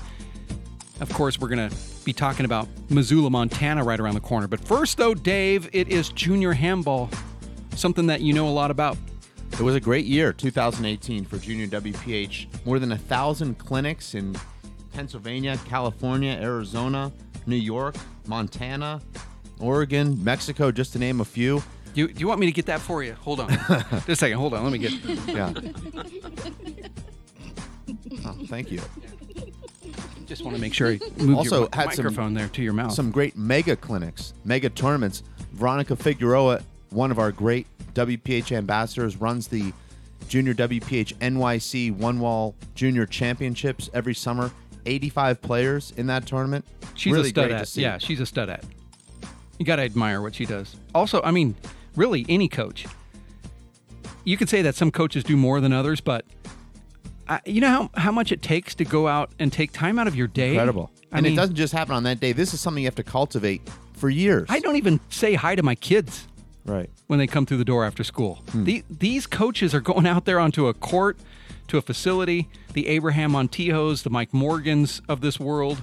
of 1.01 1.13
course, 1.13 1.41
we're 1.41 1.49
going 1.49 1.69
to 1.69 1.77
be 2.05 2.13
talking 2.13 2.45
about 2.45 2.69
Missoula, 2.89 3.29
Montana 3.31 3.83
right 3.83 3.99
around 3.99 4.15
the 4.15 4.21
corner. 4.21 4.47
But 4.47 4.61
first, 4.61 4.97
though, 4.97 5.15
Dave, 5.15 5.69
it 5.73 5.89
is 5.89 6.11
junior 6.11 6.53
handball, 6.53 7.11
something 7.75 8.07
that 8.07 8.21
you 8.21 8.33
know 8.33 8.47
a 8.47 8.51
lot 8.51 8.71
about. 8.71 8.97
It 9.53 9.61
was 9.61 9.75
a 9.75 9.81
great 9.81 10.05
year, 10.05 10.33
2018, 10.33 11.25
for 11.25 11.39
Junior 11.39 11.67
WPH. 11.67 12.65
More 12.65 12.79
than 12.79 12.93
a 12.93 12.99
thousand 12.99 13.59
clinics 13.59 14.15
in 14.15 14.37
Pennsylvania, 14.95 15.59
California, 15.67 16.39
Arizona, 16.41 17.13
New 17.47 17.57
York, 17.57 17.97
Montana, 18.27 19.03
Oregon, 19.61 20.23
Mexico, 20.23 20.71
just 20.71 20.93
to 20.95 20.99
name 20.99 21.21
a 21.21 21.25
few. 21.25 21.63
You, 21.95 22.09
do 22.09 22.21
you 22.21 22.27
want 22.27 22.41
me 22.41 22.47
to 22.47 22.53
get 22.53 22.67
that 22.67 22.81
for 22.81 23.03
you? 23.03 23.15
Hold 23.15 23.41
on. 23.41 23.49
Just 23.69 24.09
a 24.09 24.17
second. 24.17 24.39
Hold 24.39 24.55
on. 24.55 24.65
Let 24.65 24.73
me 24.73 24.79
get. 24.79 24.93
Yeah. 25.29 25.53
Oh, 28.27 28.35
thank 28.47 28.73
you. 28.73 28.81
Just 30.25 30.45
want 30.45 30.57
to 30.57 30.61
make 30.61 30.73
sure 30.73 30.93
I 30.93 30.99
move 31.19 31.37
also 31.37 31.61
your 31.61 31.69
had 31.75 31.89
microphone 31.89 32.15
some, 32.15 32.35
there 32.35 32.49
to 32.49 32.63
your 32.63 32.73
mouth. 32.73 32.93
Some 32.93 33.11
great 33.11 33.37
mega 33.37 33.77
clinics, 33.77 34.33
mega 34.47 34.71
tournaments. 34.71 35.23
Veronica 35.53 35.95
Figueroa, 35.95 36.63
one 36.89 37.11
of 37.11 37.19
our 37.19 37.31
great 37.31 37.67
WPH 37.93 38.51
ambassadors, 38.53 39.19
runs 39.19 39.49
the 39.49 39.75
Junior 40.29 40.55
WPH 40.55 41.15
NYC 41.17 41.95
One 41.95 42.19
Wall 42.19 42.55
Junior 42.75 43.05
Championships 43.05 43.91
every 43.93 44.15
summer. 44.15 44.51
85 44.87 45.43
players 45.43 45.93
in 45.97 46.07
that 46.09 46.27
tournament. 46.27 46.65
She's 46.95 47.13
really 47.13 47.29
a 47.29 47.31
stud 47.31 47.51
at. 47.51 47.77
Yeah, 47.77 47.99
she's 47.99 48.21
a 48.21 48.27
stud 48.27 48.49
at. 48.49 48.65
You 49.59 49.65
got 49.65 49.77
to 49.77 49.83
admire 49.83 50.21
what 50.21 50.35
she 50.35 50.47
does. 50.47 50.77
Also, 50.95 51.21
I 51.23 51.31
mean, 51.31 51.55
really, 51.97 52.27
any 52.29 52.49
coach. 52.49 52.87
You 54.25 54.37
could 54.37 54.49
say 54.49 54.63
that 54.63 54.75
some 54.75 54.91
coaches 54.91 55.23
do 55.23 55.37
more 55.37 55.61
than 55.61 55.73
others, 55.73 56.01
but 56.01 56.25
I, 57.29 57.41
you 57.45 57.61
know 57.61 57.69
how, 57.69 57.91
how 58.01 58.13
much 58.13 58.33
it 58.33 58.43
takes 58.43 58.75
to 58.77 58.85
go 58.85 59.07
out 59.09 59.31
and 59.39 59.53
take 59.53 59.73
time 59.73 59.99
out 59.99 60.09
of 60.09 60.17
your 60.17 60.27
day? 60.27 60.51
Incredible. 60.51 60.91
I 61.13 61.19
and 61.19 61.25
mean, 61.25 61.33
it 61.35 61.37
doesn't 61.37 61.57
just 61.57 61.73
happen 61.73 61.95
on 61.95 62.03
that 62.05 62.21
day. 62.21 62.33
This 62.33 62.55
is 62.55 62.61
something 62.61 62.83
you 62.83 62.87
have 62.87 62.95
to 62.97 63.05
cultivate 63.05 63.63
for 63.95 64.11
years. 64.11 64.47
I 64.49 64.61
don't 64.61 64.77
even 64.77 65.01
say 65.09 65.35
hi 65.35 65.55
to 65.55 65.63
my 65.63 65.75
kids 65.75 66.27
Right. 66.65 66.91
when 67.07 67.19
they 67.19 67.27
come 67.27 67.47
through 67.47 67.59
the 67.59 67.65
door 67.65 67.85
after 67.85 68.03
school. 68.03 68.43
Hmm. 68.51 68.65
The, 68.65 68.85
these 68.91 69.27
coaches 69.27 69.75
are 69.75 69.81
going 69.81 70.07
out 70.07 70.25
there 70.25 70.41
onto 70.41 70.67
a 70.67 70.75
court, 70.75 71.19
to 71.69 71.79
a 71.79 71.83
facility, 71.83 72.49
the 72.73 72.87
Abraham 72.89 73.33
Montijos, 73.33 74.03
the 74.03 74.11
Mike 74.11 74.33
Morgans 74.35 75.01
of 75.09 75.21
this 75.21 75.39
world. 75.41 75.83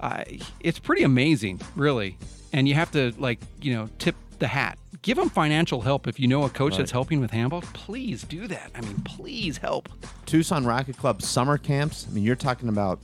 Uh, 0.00 0.24
it's 0.60 0.78
pretty 0.78 1.02
amazing, 1.02 1.60
really. 1.76 2.16
And 2.52 2.68
you 2.68 2.74
have 2.74 2.90
to, 2.92 3.12
like, 3.18 3.40
you 3.60 3.74
know, 3.74 3.88
tip 3.98 4.16
the 4.38 4.48
hat. 4.48 4.78
Give 5.02 5.16
them 5.16 5.28
financial 5.28 5.82
help 5.82 6.06
if 6.06 6.18
you 6.18 6.26
know 6.28 6.44
a 6.44 6.48
coach 6.50 6.72
Right. 6.72 6.78
that's 6.78 6.90
helping 6.90 7.20
with 7.20 7.30
handball. 7.30 7.62
Please 7.72 8.22
do 8.22 8.46
that. 8.48 8.70
I 8.74 8.80
mean, 8.80 8.96
please 9.04 9.58
help. 9.58 9.88
Tucson 10.26 10.64
Racket 10.66 10.96
Club 10.96 11.20
summer 11.22 11.58
camps. 11.58 12.06
I 12.08 12.14
mean, 12.14 12.24
you're 12.24 12.36
talking 12.36 12.68
about 12.68 13.00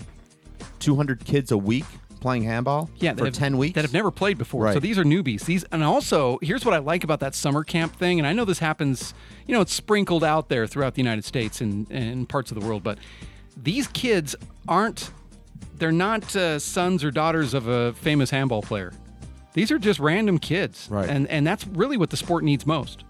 200 0.78 1.24
kids 1.24 1.50
a 1.52 1.58
week 1.58 1.84
playing 2.20 2.42
handball 2.44 2.90
Yeah, 2.98 3.14
for 3.14 3.24
have, 3.24 3.35
10 3.35 3.59
weeks. 3.59 3.74
that 3.74 3.83
have 3.83 3.92
never 3.92 4.11
played 4.11 4.38
before. 4.38 4.72
So 4.72 4.80
these 4.80 4.98
are 4.98 5.04
newbies. 5.04 5.44
These 5.44 5.64
and 5.72 5.83
also 5.83 6.38
here's 6.42 6.64
what 6.64 6.74
I 6.74 6.78
like 6.78 7.04
about 7.04 7.20
that 7.20 7.35
summer 7.35 7.64
camp 7.64 7.96
thing. 7.96 8.18
And 8.20 8.26
I 8.26 8.33
know 8.33 8.44
this 8.44 8.59
happens. 8.61 9.14
You 9.46 9.54
know, 9.54 9.61
it's 9.61 9.72
sprinkled 9.72 10.22
out 10.24 10.48
there 10.48 10.66
throughout 10.66 10.94
the 10.94 11.02
United 11.02 11.24
States 11.24 11.61
and, 11.61 11.90
and 11.90 12.28
parts 12.28 12.50
of 12.50 12.61
the 12.61 12.66
world. 12.66 12.83
But 12.83 12.98
these 13.56 13.88
kids 13.88 14.37
aren't. 14.68 15.11
They're 15.76 15.92
not 15.92 16.37
uh, 16.37 16.59
sons 16.59 17.02
or 17.02 17.11
daughters 17.11 17.54
of 17.54 17.66
a 17.66 17.92
famous 17.94 18.30
handball 18.30 18.62
player. 18.62 18.92
These 19.54 19.70
are 19.72 19.78
just 19.78 19.98
random 19.98 20.38
kids. 20.38 20.88
Right. 20.90 21.09
And 21.09 21.26
and 21.28 21.46
that's 21.46 21.66
really 21.66 21.96
what 21.96 22.11
the 22.11 22.16
sport 22.16 22.44
needs 22.44 22.66
most. 22.66 23.04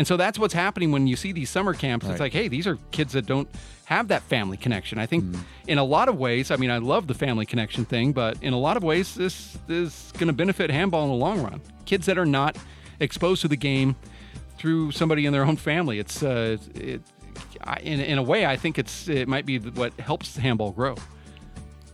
And 0.00 0.06
so 0.06 0.16
that's 0.16 0.38
what's 0.38 0.54
happening 0.54 0.92
when 0.92 1.06
you 1.06 1.14
see 1.14 1.30
these 1.30 1.50
summer 1.50 1.74
camps. 1.74 2.06
It's 2.06 2.20
like, 2.20 2.32
hey, 2.32 2.48
these 2.48 2.66
are 2.66 2.78
kids 2.90 3.12
that 3.12 3.26
don't 3.26 3.46
have 3.84 4.08
that 4.08 4.22
family 4.22 4.56
connection. 4.56 4.96
I 4.98 5.04
think 5.04 5.24
Mm. 5.24 5.40
in 5.68 5.76
a 5.76 5.84
lot 5.84 6.08
of 6.08 6.16
ways, 6.16 6.50
I 6.50 6.56
mean, 6.56 6.70
I 6.70 6.78
love 6.78 7.06
the 7.06 7.12
family 7.12 7.44
connection 7.44 7.84
thing, 7.84 8.12
but 8.14 8.42
in 8.42 8.54
a 8.54 8.58
lot 8.58 8.78
of 8.78 8.82
ways, 8.82 9.14
this 9.14 9.58
is 9.68 10.10
going 10.14 10.28
to 10.28 10.32
benefit 10.32 10.70
handball 10.70 11.04
in 11.04 11.10
the 11.10 11.16
long 11.16 11.42
run. 11.42 11.60
Kids 11.84 12.06
that 12.06 12.16
are 12.16 12.24
not 12.24 12.56
exposed 12.98 13.42
to 13.42 13.48
the 13.48 13.58
game 13.58 13.94
through 14.56 14.90
somebody 14.92 15.26
in 15.26 15.34
their 15.34 15.44
own 15.44 15.56
family. 15.58 15.98
It's, 15.98 16.22
uh, 16.22 16.56
it, 16.74 17.02
I, 17.62 17.76
in, 17.80 18.00
in 18.00 18.16
a 18.16 18.22
way, 18.22 18.46
I 18.46 18.56
think 18.56 18.78
it's 18.78 19.06
it 19.06 19.28
might 19.28 19.44
be 19.44 19.58
what 19.58 19.92
helps 20.00 20.34
handball 20.38 20.70
grow. 20.70 20.96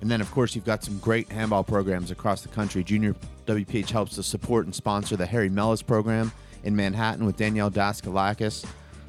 And 0.00 0.08
then, 0.08 0.20
of 0.20 0.30
course, 0.30 0.54
you've 0.54 0.64
got 0.64 0.84
some 0.84 0.98
great 1.00 1.28
handball 1.32 1.64
programs 1.64 2.12
across 2.12 2.42
the 2.42 2.50
country. 2.50 2.84
Junior 2.84 3.16
WPH 3.46 3.90
helps 3.90 4.14
to 4.14 4.22
support 4.22 4.64
and 4.64 4.72
sponsor 4.72 5.16
the 5.16 5.26
Harry 5.26 5.48
Mellis 5.48 5.82
program 5.82 6.30
in 6.66 6.74
Manhattan 6.76 7.24
with 7.24 7.36
Danielle 7.36 7.70
Daskalakis, 7.70 8.64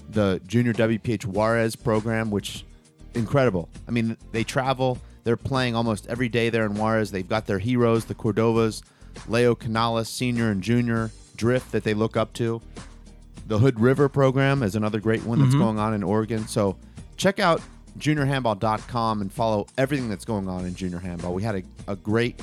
the 0.10 0.40
Junior 0.48 0.74
WPH 0.74 1.26
Juarez 1.26 1.76
program, 1.76 2.30
which 2.32 2.64
incredible. 3.16 3.68
I 3.88 3.92
mean, 3.92 4.16
they 4.32 4.44
travel. 4.44 5.00
They're 5.24 5.36
playing 5.36 5.76
almost 5.76 6.08
every 6.08 6.30
day 6.30 6.50
there 6.50 6.66
in 6.66 6.76
Juarez. 6.76 7.12
They've 7.12 7.28
got 7.28 7.48
their 7.48 7.60
heroes, 7.60 8.06
the 8.06 8.16
Cordovas, 8.16 8.84
Leo 9.28 9.56
Canales, 9.56 10.08
senior 10.08 10.50
and 10.52 10.62
junior, 10.62 11.12
Drift 11.36 11.72
that 11.72 11.84
they 11.84 11.94
look 11.94 12.16
up 12.16 12.34
to. 12.34 12.62
The 13.48 13.60
Hood 13.60 13.80
River 13.80 14.08
program 14.10 14.64
is 14.64 14.76
another 14.76 15.00
great 15.00 15.24
one 15.24 15.40
that's 15.40 15.54
Mhm. 15.56 15.60
going 15.60 15.80
on 15.80 15.94
in 15.94 16.04
Oregon. 16.04 16.48
So 16.48 16.78
check 17.16 17.40
out 17.40 17.62
juniorhandball.com 18.00 19.22
and 19.22 19.32
follow 19.32 19.68
everything 19.78 20.10
that's 20.10 20.26
going 20.26 20.48
on 20.48 20.66
in 20.66 20.76
junior 20.76 21.00
handball. 21.00 21.34
We 21.34 21.44
had 21.44 21.56
a, 21.56 21.64
a 21.92 21.96
great 21.96 22.40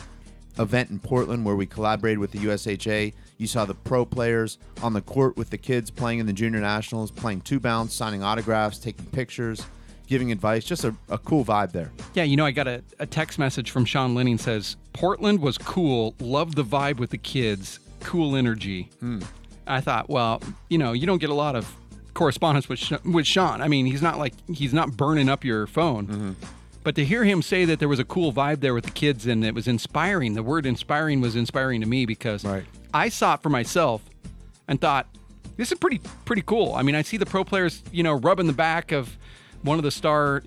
event 0.59 0.91
in 0.91 0.99
Portland 0.99 1.45
where 1.45 1.57
we 1.57 1.67
collaborated 1.67 2.19
with 2.19 2.31
the 2.31 2.39
USHA. 2.39 3.13
You 3.39 3.47
saw 3.47 3.65
the 3.65 3.75
pro 3.75 4.05
players 4.05 4.59
on 4.83 4.93
the 4.93 5.01
court 5.01 5.37
with 5.37 5.51
the 5.51 5.59
kids 5.59 5.91
playing 5.91 6.19
in 6.19 6.27
the 6.27 6.33
junior 6.33 6.61
nationals, 6.61 7.11
playing 7.11 7.43
two 7.43 7.61
bounce, 7.61 7.95
signing 7.95 8.23
autographs, 8.23 8.79
taking 8.79 9.07
pictures, 9.07 9.67
giving 10.07 10.33
advice. 10.33 10.65
Just 10.65 10.85
a, 10.85 10.95
a 11.09 11.19
cool 11.19 11.45
vibe 11.45 11.73
there. 11.73 11.93
Yeah, 12.15 12.25
you 12.25 12.37
know, 12.37 12.47
I 12.47 12.51
got 12.51 12.69
a, 12.69 12.83
a 12.99 13.07
text 13.07 13.39
message 13.39 13.71
from 13.71 13.85
Sean 13.85 14.15
Lenning 14.15 14.39
says 14.39 14.77
Portland 14.93 15.41
was 15.41 15.59
cool, 15.59 16.15
loved 16.21 16.57
the 16.57 16.65
vibe 16.65 16.99
with 16.99 17.11
the 17.11 17.19
kids, 17.19 17.81
cool 18.01 18.37
energy. 18.37 18.91
Hmm. 19.01 19.21
I 19.67 19.81
thought, 19.81 20.11
well, 20.11 20.43
you 20.69 20.79
know, 20.79 20.93
you 20.93 21.07
don't 21.07 21.19
get 21.19 21.31
a 21.31 21.35
lot 21.35 21.57
of 21.57 21.75
correspondence 22.13 22.69
with 22.69 23.05
with 23.05 23.27
Sean. 23.27 23.61
I 23.61 23.69
mean, 23.69 23.87
he's 23.87 24.03
not 24.03 24.19
like 24.19 24.35
he's 24.49 24.73
not 24.73 24.97
burning 24.97 25.29
up 25.29 25.45
your 25.45 25.67
phone. 25.67 26.07
Mm-hmm. 26.07 26.33
But 26.85 26.95
to 26.97 27.05
hear 27.05 27.25
him 27.25 27.41
say 27.41 27.65
that 27.65 27.79
there 27.79 27.89
was 27.89 27.99
a 27.99 28.05
cool 28.05 28.33
vibe 28.33 28.61
there 28.61 28.75
with 28.75 28.85
the 28.85 28.91
kids 28.91 29.27
and 29.27 29.43
it 29.45 29.55
was 29.55 29.67
inspiring, 29.67 30.35
the 30.35 30.43
word 30.43 30.67
inspiring 30.67 31.23
was 31.23 31.35
inspiring 31.35 31.81
to 31.81 31.89
me 31.89 32.05
because 32.05 32.45
I 32.93 33.09
saw 33.09 33.35
it 33.35 33.43
for 33.43 33.49
myself 33.49 34.03
and 34.69 34.79
thought, 34.81 35.09
this 35.57 35.73
is 35.73 35.79
pretty 35.79 36.01
pretty 36.27 36.43
cool. 36.43 36.75
I 36.75 36.83
mean, 36.83 36.95
I 36.95 37.03
see 37.03 37.17
the 37.17 37.27
pro 37.27 37.43
players, 37.43 37.83
you 37.91 38.03
know, 38.03 38.13
rubbing 38.13 38.47
the 38.47 38.53
back 38.53 38.93
of 38.93 39.17
one 39.65 39.79
of 39.79 39.83
the 39.83 39.91
star 39.91 40.43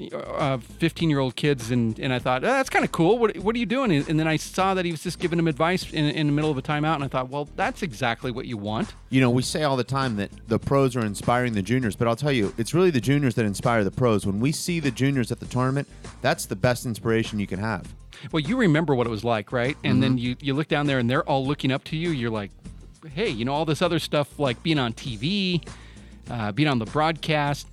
15 0.79 1.09
year 1.09 1.19
old 1.19 1.35
kids, 1.35 1.71
and, 1.71 1.97
and 1.99 2.13
I 2.13 2.19
thought, 2.19 2.43
oh, 2.43 2.47
that's 2.47 2.69
kind 2.69 2.85
of 2.85 2.91
cool. 2.91 3.17
What, 3.17 3.35
what 3.37 3.55
are 3.55 3.59
you 3.59 3.65
doing? 3.65 3.91
And 3.91 4.19
then 4.19 4.27
I 4.27 4.37
saw 4.37 4.73
that 4.75 4.85
he 4.85 4.91
was 4.91 5.01
just 5.01 5.19
giving 5.19 5.39
him 5.39 5.47
advice 5.47 5.91
in, 5.91 6.05
in 6.05 6.27
the 6.27 6.33
middle 6.33 6.51
of 6.51 6.57
a 6.57 6.61
timeout, 6.61 6.95
and 6.95 7.03
I 7.03 7.07
thought, 7.07 7.29
well, 7.29 7.49
that's 7.55 7.81
exactly 7.81 8.31
what 8.31 8.45
you 8.45 8.57
want. 8.57 8.93
You 9.09 9.19
know, 9.21 9.29
we 9.29 9.41
say 9.41 9.63
all 9.63 9.75
the 9.75 9.83
time 9.83 10.15
that 10.17 10.29
the 10.47 10.59
pros 10.59 10.95
are 10.95 11.05
inspiring 11.05 11.53
the 11.53 11.61
juniors, 11.61 11.95
but 11.95 12.07
I'll 12.07 12.15
tell 12.15 12.31
you, 12.31 12.53
it's 12.57 12.73
really 12.73 12.91
the 12.91 13.01
juniors 13.01 13.35
that 13.35 13.45
inspire 13.45 13.83
the 13.83 13.91
pros. 13.91 14.25
When 14.25 14.39
we 14.39 14.51
see 14.51 14.79
the 14.79 14.91
juniors 14.91 15.31
at 15.31 15.39
the 15.39 15.47
tournament, 15.47 15.87
that's 16.21 16.45
the 16.45 16.55
best 16.55 16.85
inspiration 16.85 17.39
you 17.39 17.47
can 17.47 17.59
have. 17.59 17.85
Well, 18.31 18.39
you 18.39 18.57
remember 18.57 18.95
what 18.95 19.07
it 19.07 19.11
was 19.11 19.23
like, 19.23 19.51
right? 19.51 19.75
And 19.83 19.93
Mm-hmm. 19.95 20.01
then 20.01 20.17
you, 20.17 20.35
you 20.41 20.53
look 20.53 20.67
down 20.67 20.85
there 20.87 20.99
and 20.99 21.09
they're 21.09 21.23
all 21.27 21.45
looking 21.45 21.71
up 21.71 21.83
to 21.85 21.95
you. 21.97 22.09
You're 22.11 22.29
like, 22.31 22.51
hey, 23.13 23.29
you 23.29 23.45
know, 23.45 23.53
all 23.53 23.65
this 23.65 23.81
other 23.81 23.99
stuff 23.99 24.37
like 24.39 24.61
being 24.63 24.79
on 24.79 24.93
TV, 24.93 25.67
uh, 26.29 26.51
being 26.51 26.67
on 26.67 26.79
the 26.79 26.85
broadcast, 26.85 27.67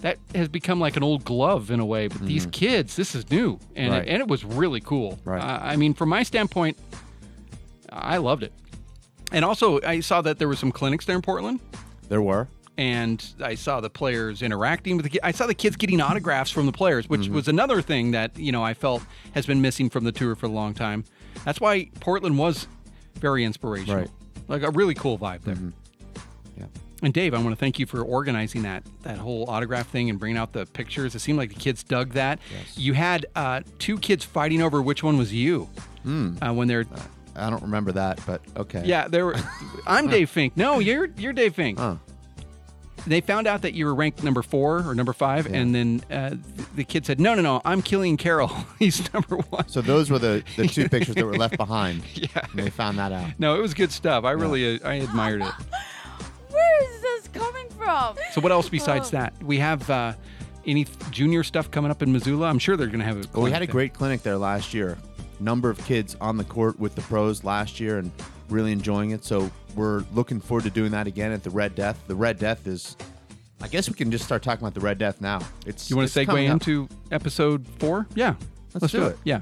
that 0.00 0.18
has 0.34 0.48
become 0.48 0.80
like 0.80 0.96
an 0.96 1.02
old 1.02 1.24
glove 1.24 1.70
in 1.70 1.78
a 1.80 1.84
way. 1.84 2.08
But 2.08 2.22
these 2.26 2.46
kids, 2.46 2.96
this 2.96 3.14
is 3.14 3.30
new. 3.30 3.58
And, 3.76 3.92
Mm-hmm. 3.92 3.92
Right. 3.92 4.08
it, 4.08 4.10
and 4.12 4.20
it 4.20 4.28
was 4.28 4.44
really 4.44 4.80
cool. 4.80 5.18
Right. 5.24 5.42
Uh, 5.42 5.58
I 5.62 5.76
mean, 5.76 5.94
from 5.94 6.08
my 6.08 6.22
standpoint, 6.22 6.78
I 7.90 8.16
loved 8.18 8.42
it. 8.42 8.52
And 9.32 9.44
also, 9.44 9.80
I 9.82 10.00
saw 10.00 10.22
that 10.22 10.38
there 10.38 10.48
were 10.48 10.56
some 10.56 10.72
clinics 10.72 11.04
there 11.04 11.16
in 11.16 11.22
Portland. 11.22 11.60
There 12.08 12.22
were. 12.22 12.48
And 12.76 13.24
I 13.42 13.54
saw 13.56 13.80
the 13.80 13.90
players 13.90 14.40
interacting 14.42 14.96
with 14.96 15.04
the 15.04 15.10
kids. 15.10 15.20
I 15.22 15.32
saw 15.32 15.46
the 15.46 15.54
kids 15.54 15.76
getting 15.76 16.00
autographs 16.00 16.50
from 16.50 16.64
the 16.66 16.72
players, 16.72 17.08
which 17.08 17.22
Mm-hmm. 17.22 17.34
was 17.34 17.46
another 17.48 17.82
thing 17.82 18.12
that, 18.12 18.38
you 18.38 18.52
know, 18.52 18.64
I 18.64 18.72
felt 18.74 19.02
has 19.34 19.44
been 19.44 19.60
missing 19.60 19.90
from 19.90 20.04
the 20.04 20.12
tour 20.12 20.34
for 20.34 20.46
a 20.46 20.50
long 20.50 20.72
time. 20.72 21.04
That's 21.44 21.60
why 21.60 21.90
Portland 22.00 22.38
was 22.38 22.66
very 23.16 23.44
inspirational. 23.44 23.96
Right. 23.98 24.10
Like 24.48 24.62
a 24.62 24.70
really 24.70 24.94
cool 24.94 25.18
vibe 25.18 25.42
there. 25.42 25.56
Yeah. 26.58 26.64
And 27.02 27.14
Dave, 27.14 27.32
I 27.34 27.38
want 27.38 27.50
to 27.50 27.56
thank 27.56 27.78
you 27.78 27.86
for 27.86 28.02
organizing 28.02 28.62
that 28.62 28.82
that 29.02 29.16
whole 29.18 29.48
autograph 29.48 29.88
thing 29.88 30.10
and 30.10 30.18
bringing 30.18 30.36
out 30.36 30.52
the 30.52 30.66
pictures. 30.66 31.14
It 31.14 31.20
seemed 31.20 31.38
like 31.38 31.48
the 31.48 31.54
kids 31.60 31.82
dug 31.82 32.10
that. 32.12 32.38
You 32.76 32.92
had 32.92 33.26
uh, 33.34 33.62
two 33.78 33.98
kids 33.98 34.24
fighting 34.24 34.60
over 34.62 34.82
which 34.82 35.02
one 35.02 35.16
was 35.18 35.32
you 35.32 35.68
Hmm. 36.02 36.34
uh, 36.42 36.52
when 36.52 36.68
they're. 36.68 36.84
I 37.36 37.48
don't 37.48 37.62
remember 37.62 37.92
that, 37.92 38.20
but 38.26 38.42
okay. 38.56 38.82
Yeah, 38.84 39.08
there 39.08 39.24
were. 39.24 39.36
I'm 39.86 40.08
Dave 40.08 40.28
Fink. 40.30 40.56
No, 40.56 40.78
you're 40.78 41.06
you're 41.16 41.32
Dave 41.32 41.54
Fink. 41.54 41.78
Huh. 41.78 41.96
They 43.06 43.22
found 43.22 43.46
out 43.46 43.62
that 43.62 43.72
you 43.72 43.86
were 43.86 43.94
ranked 43.94 44.22
number 44.22 44.42
four 44.42 44.86
or 44.86 44.94
number 44.94 45.14
five, 45.14 45.46
and 45.46 45.74
then 45.74 46.02
uh, 46.10 46.34
the 46.74 46.84
kid 46.84 47.06
said, 47.06 47.18
"No, 47.18 47.34
no, 47.34 47.40
no, 47.40 47.62
I'm 47.64 47.80
Killian 47.80 48.18
Carroll. 48.18 48.48
He's 48.78 49.10
number 49.14 49.36
one." 49.38 49.66
So 49.68 49.80
those 49.80 50.10
were 50.10 50.18
the, 50.18 50.42
the 50.56 50.66
two 50.68 50.86
pictures 50.90 51.14
that 51.14 51.24
were 51.24 51.34
left 51.36 51.56
behind. 51.56 52.02
Yeah. 52.14 52.28
And 52.50 52.58
they 52.58 52.68
found 52.68 52.98
that 52.98 53.10
out. 53.10 53.30
No, 53.38 53.54
it 53.56 53.62
was 53.62 53.72
good 53.72 53.90
stuff. 53.90 54.24
I 54.24 54.32
really 54.32 54.78
uh, 54.82 54.86
I 54.86 54.94
admired 54.96 55.40
it. 55.40 55.52
Where 56.50 56.84
is 56.84 57.00
this 57.00 57.28
coming 57.28 57.68
from? 57.70 58.16
So 58.32 58.40
what 58.40 58.52
else 58.52 58.68
besides 58.68 59.08
Oh. 59.08 59.10
that? 59.18 59.34
We 59.42 59.58
have 59.58 59.88
uh, 59.90 60.14
any 60.66 60.86
junior 61.10 61.42
stuff 61.42 61.70
coming 61.70 61.90
up 61.90 62.02
in 62.02 62.12
Missoula. 62.12 62.46
I'm 62.48 62.58
sure 62.58 62.76
they're 62.76 62.86
going 62.86 63.00
to 63.00 63.04
have 63.04 63.16
a. 63.24 63.28
Well, 63.32 63.44
we 63.44 63.50
had 63.50 63.62
a 63.62 63.66
there. 63.66 63.72
great 63.72 63.94
clinic 63.94 64.22
there 64.22 64.36
last 64.38 64.74
year. 64.74 64.98
Number 65.38 65.70
of 65.70 65.82
kids 65.86 66.16
on 66.20 66.36
the 66.36 66.44
court 66.44 66.78
with 66.78 66.94
the 66.94 67.00
pros 67.02 67.44
last 67.44 67.80
year 67.80 67.98
and 67.98 68.10
really 68.50 68.72
enjoying 68.72 69.12
it. 69.12 69.24
So 69.24 69.50
we're 69.74 70.04
looking 70.12 70.40
forward 70.40 70.64
to 70.64 70.70
doing 70.70 70.90
that 70.90 71.06
again 71.06 71.32
at 71.32 71.42
the 71.42 71.50
Red 71.50 71.74
Death. 71.74 71.98
The 72.08 72.14
Red 72.14 72.38
Death 72.38 72.66
is, 72.66 72.96
I 73.62 73.68
guess 73.68 73.88
we 73.88 73.94
can 73.94 74.10
just 74.10 74.24
start 74.24 74.42
talking 74.42 74.62
about 74.62 74.74
the 74.74 74.80
Red 74.80 74.98
Death 74.98 75.20
now. 75.20 75.40
It's 75.64 75.88
You 75.88 75.96
want 75.96 76.06
it's 76.06 76.14
to 76.14 76.20
segue 76.24 76.26
coming 76.26 76.46
into 76.46 76.88
episode 77.10 77.66
four? 77.78 78.06
Yeah, 78.14 78.34
Let's, 78.74 78.92
do, 78.92 79.06
it. 79.06 79.18
Yeah. 79.24 79.40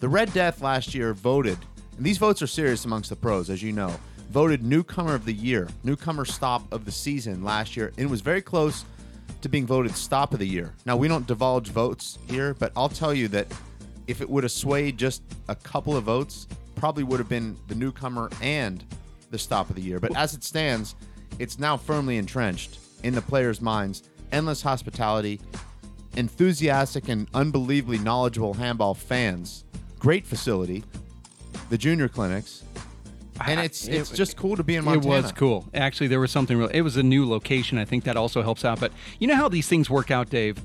The 0.00 0.08
Red 0.08 0.32
Death 0.32 0.62
last 0.62 0.94
year 0.94 1.14
voted, 1.14 1.58
and 1.96 2.04
these 2.04 2.18
votes 2.18 2.42
are 2.42 2.46
serious 2.48 2.84
amongst 2.84 3.10
the 3.10 3.16
pros, 3.16 3.48
as 3.48 3.62
you 3.62 3.72
know, 3.72 3.94
voted 4.30 4.62
newcomer 4.62 5.14
of 5.14 5.24
the 5.24 5.32
year, 5.32 5.68
newcomer 5.84 6.24
stop 6.24 6.70
of 6.72 6.84
the 6.84 6.92
season 6.92 7.42
last 7.42 7.76
year, 7.76 7.92
and 7.96 8.10
was 8.10 8.20
very 8.20 8.42
close 8.42 8.84
to 9.42 9.48
being 9.48 9.66
voted 9.66 9.94
stop 9.96 10.32
of 10.32 10.38
the 10.38 10.46
year. 10.46 10.74
Now, 10.84 10.96
we 10.96 11.08
don't 11.08 11.26
divulge 11.26 11.68
votes 11.68 12.18
here, 12.28 12.54
but 12.54 12.72
I'll 12.76 12.88
tell 12.88 13.14
you 13.14 13.28
that 13.28 13.46
if 14.06 14.20
it 14.20 14.28
would 14.28 14.44
have 14.44 14.52
swayed 14.52 14.98
just 14.98 15.22
a 15.48 15.54
couple 15.54 15.96
of 15.96 16.04
votes, 16.04 16.46
probably 16.74 17.04
would 17.04 17.18
have 17.18 17.28
been 17.28 17.56
the 17.68 17.74
newcomer 17.74 18.30
and 18.40 18.84
the 19.30 19.38
stop 19.38 19.68
of 19.70 19.76
the 19.76 19.82
year. 19.82 19.98
But 19.98 20.16
as 20.16 20.34
it 20.34 20.44
stands, 20.44 20.94
it's 21.38 21.58
now 21.58 21.76
firmly 21.76 22.16
entrenched 22.16 22.78
in 23.02 23.14
the 23.14 23.22
players' 23.22 23.60
minds. 23.60 24.02
Endless 24.32 24.62
hospitality, 24.62 25.40
enthusiastic 26.16 27.08
and 27.08 27.28
unbelievably 27.34 27.98
knowledgeable 27.98 28.54
handball 28.54 28.94
fans. 28.94 29.64
Great 29.98 30.26
facility, 30.26 30.84
the 31.70 31.78
junior 31.78 32.08
clinics, 32.08 32.62
and 33.44 33.60
ah, 33.60 33.62
it's 33.62 33.86
it's 33.86 34.10
just 34.10 34.36
cool 34.36 34.56
to 34.56 34.64
be 34.64 34.76
in 34.76 34.84
Montana. 34.84 35.14
It 35.14 35.22
was 35.22 35.32
cool. 35.32 35.68
Actually, 35.74 36.08
there 36.08 36.20
was 36.20 36.30
something 36.30 36.56
real. 36.56 36.68
It 36.68 36.82
was 36.82 36.96
a 36.96 37.02
new 37.02 37.28
location. 37.28 37.78
I 37.78 37.84
think 37.84 38.04
that 38.04 38.16
also 38.16 38.42
helps 38.42 38.64
out. 38.64 38.80
But 38.80 38.92
you 39.18 39.26
know 39.26 39.36
how 39.36 39.48
these 39.48 39.68
things 39.68 39.90
work 39.90 40.10
out, 40.10 40.30
Dave. 40.30 40.58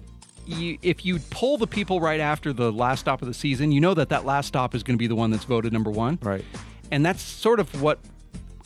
You, 0.46 0.78
if 0.82 1.06
you 1.06 1.20
pull 1.30 1.58
the 1.58 1.68
people 1.68 2.02
right 2.02 2.20
after 2.20 2.52
the 2.52 2.72
last 2.72 3.02
stop 3.02 3.22
of 3.22 3.28
the 3.28 3.34
season, 3.34 3.72
you 3.72 3.80
know 3.80 3.94
that 3.94 4.10
that 4.10 4.26
last 4.26 4.48
stop 4.48 4.74
is 4.74 4.84
going 4.84 4.98
to 4.98 5.00
be 5.00 5.08
the 5.08 5.16
one 5.16 5.32
that's 5.32 5.46
voted 5.46 5.72
number 5.72 5.92
one. 5.92 6.20
Right. 6.22 6.44
And 6.90 7.06
that's 7.06 7.22
sort 7.22 7.60
of 7.60 7.82
what 7.82 8.00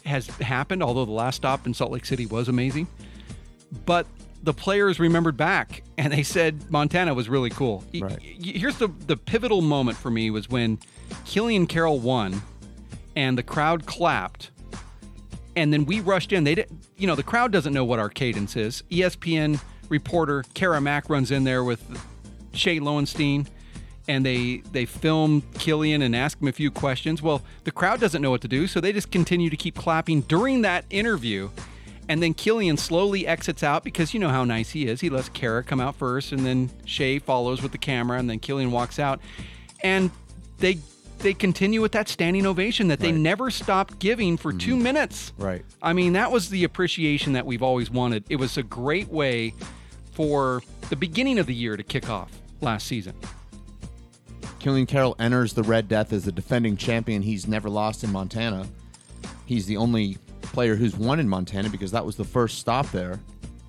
has 0.06 0.28
happened. 0.28 0.82
Although 0.82 1.06
the 1.06 1.12
last 1.12 1.36
stop 1.36 1.68
in 1.68 1.74
Salt 1.74 1.91
Lake 1.91 2.06
City 2.06 2.26
was 2.26 2.48
amazing, 2.48 2.88
but 3.86 4.08
the 4.44 4.54
players 4.54 5.00
remembered 5.00 5.36
back 5.36 5.84
and 5.98 6.13
they 6.13 6.24
said 6.24 6.72
Montana 6.72 7.13
was 7.13 7.28
really 7.28 7.50
cool. 7.50 7.84
Right. 7.94 8.20
Here's 8.22 8.78
the 8.78 8.88
the 8.88 9.18
pivotal 9.18 9.62
moment 9.62 9.98
for 9.98 10.10
me 10.10 10.30
was 10.32 10.50
when 10.50 10.80
Killian 11.26 11.68
Carroll 11.68 12.00
won 12.00 12.41
and 13.15 13.38
the 13.38 13.43
crowd 13.43 13.86
clapped 13.86 14.51
And 15.56 15.71
then 15.71 15.86
we 15.86 16.01
rushed 16.01 16.34
in. 16.34 16.43
They 16.43 16.56
did, 16.56 16.69
you 16.97 17.08
know, 17.08 17.15
the 17.15 17.23
crowd 17.23 17.51
doesn't 17.51 17.73
know 17.73 17.86
what 17.86 17.99
our 17.99 18.10
cadence 18.10 18.56
is. 18.56 18.84
ESPN 18.91 19.60
reporter 19.89 20.43
Kara 20.54 20.82
Mack 20.82 21.10
runs 21.10 21.32
in 21.32 21.43
there 21.43 21.63
with 21.63 21.82
Shay 22.54 22.80
Lowenstein, 22.80 23.47
and 24.08 24.25
they 24.25 24.58
they 24.71 24.86
film 24.86 25.43
Killian 25.58 26.01
and 26.01 26.15
ask 26.15 26.41
him 26.41 26.47
a 26.47 26.51
few 26.51 26.71
questions. 26.71 27.21
Well, 27.21 27.41
the 27.63 27.71
crowd 27.71 27.99
doesn't 27.99 28.21
know 28.21 28.32
what 28.32 28.41
to 28.41 28.47
do, 28.47 28.67
so 28.67 28.82
they 28.82 28.91
just 28.91 29.12
continue 29.12 29.49
to 29.49 29.58
keep 29.58 29.75
clapping 29.75 30.21
during 30.21 30.62
that 30.63 30.86
interview. 30.89 31.49
And 32.08 32.21
then 32.21 32.36
Killian 32.36 32.78
slowly 32.78 33.25
exits 33.25 33.63
out 33.63 33.84
because 33.84 34.13
you 34.13 34.19
know 34.19 34.30
how 34.30 34.43
nice 34.43 34.71
he 34.71 34.86
is. 34.86 35.01
He 35.01 35.10
lets 35.10 35.30
Kara 35.30 35.63
come 35.63 35.80
out 35.80 35.95
first, 35.95 36.32
and 36.32 36.45
then 36.45 36.69
Shay 36.86 37.17
follows 37.17 37.63
with 37.63 37.71
the 37.71 37.80
camera, 37.80 38.19
and 38.19 38.30
then 38.30 38.39
Killian 38.39 38.71
walks 38.71 38.99
out. 38.99 39.19
And 39.84 40.12
they 40.60 40.78
they 41.26 41.34
continue 41.34 41.82
with 41.82 41.92
that 41.94 42.08
standing 42.08 42.46
ovation 42.46 42.88
that 42.88 43.00
they 43.00 43.12
never 43.12 43.50
stopped 43.50 43.98
giving 43.98 44.38
for 44.38 44.54
two 44.54 44.76
mm. 44.76 44.82
minutes. 44.82 45.34
Right. 45.40 45.66
I 45.82 45.92
mean, 45.92 46.14
that 46.14 46.32
was 46.32 46.50
the 46.50 46.64
appreciation 46.64 47.34
that 47.34 47.48
we've 47.48 47.64
always 47.64 47.90
wanted. 47.90 48.24
It 48.30 48.36
was 48.36 48.58
a 48.58 48.64
great 48.64 49.10
way 49.10 49.56
for 50.12 50.62
the 50.90 50.96
beginning 50.96 51.40
of 51.40 51.48
the 51.48 51.56
year 51.56 51.76
to 51.78 51.84
kick 51.84 52.12
off 52.12 52.32
last 52.62 52.86
season. 52.86 53.16
Killian 54.60 54.86
Carroll 54.86 55.16
enters 55.18 55.54
the 55.54 55.64
Red 55.64 55.88
Death 55.88 56.14
as 56.14 56.26
the 56.26 56.32
defending 56.32 56.78
champion. 56.78 57.24
He's 57.24 57.48
never 57.48 57.72
lost 57.72 58.04
in 58.04 58.12
Montana. 58.12 58.68
He's 59.48 59.66
the 59.66 59.78
only 59.78 60.20
player 60.44 60.76
who's 60.76 60.96
won 60.96 61.20
in 61.20 61.28
Montana 61.28 61.70
because 61.70 61.90
that 61.92 62.06
was 62.06 62.18
the 62.18 62.24
first 62.24 62.60
stop 62.60 62.92
there. 62.92 63.20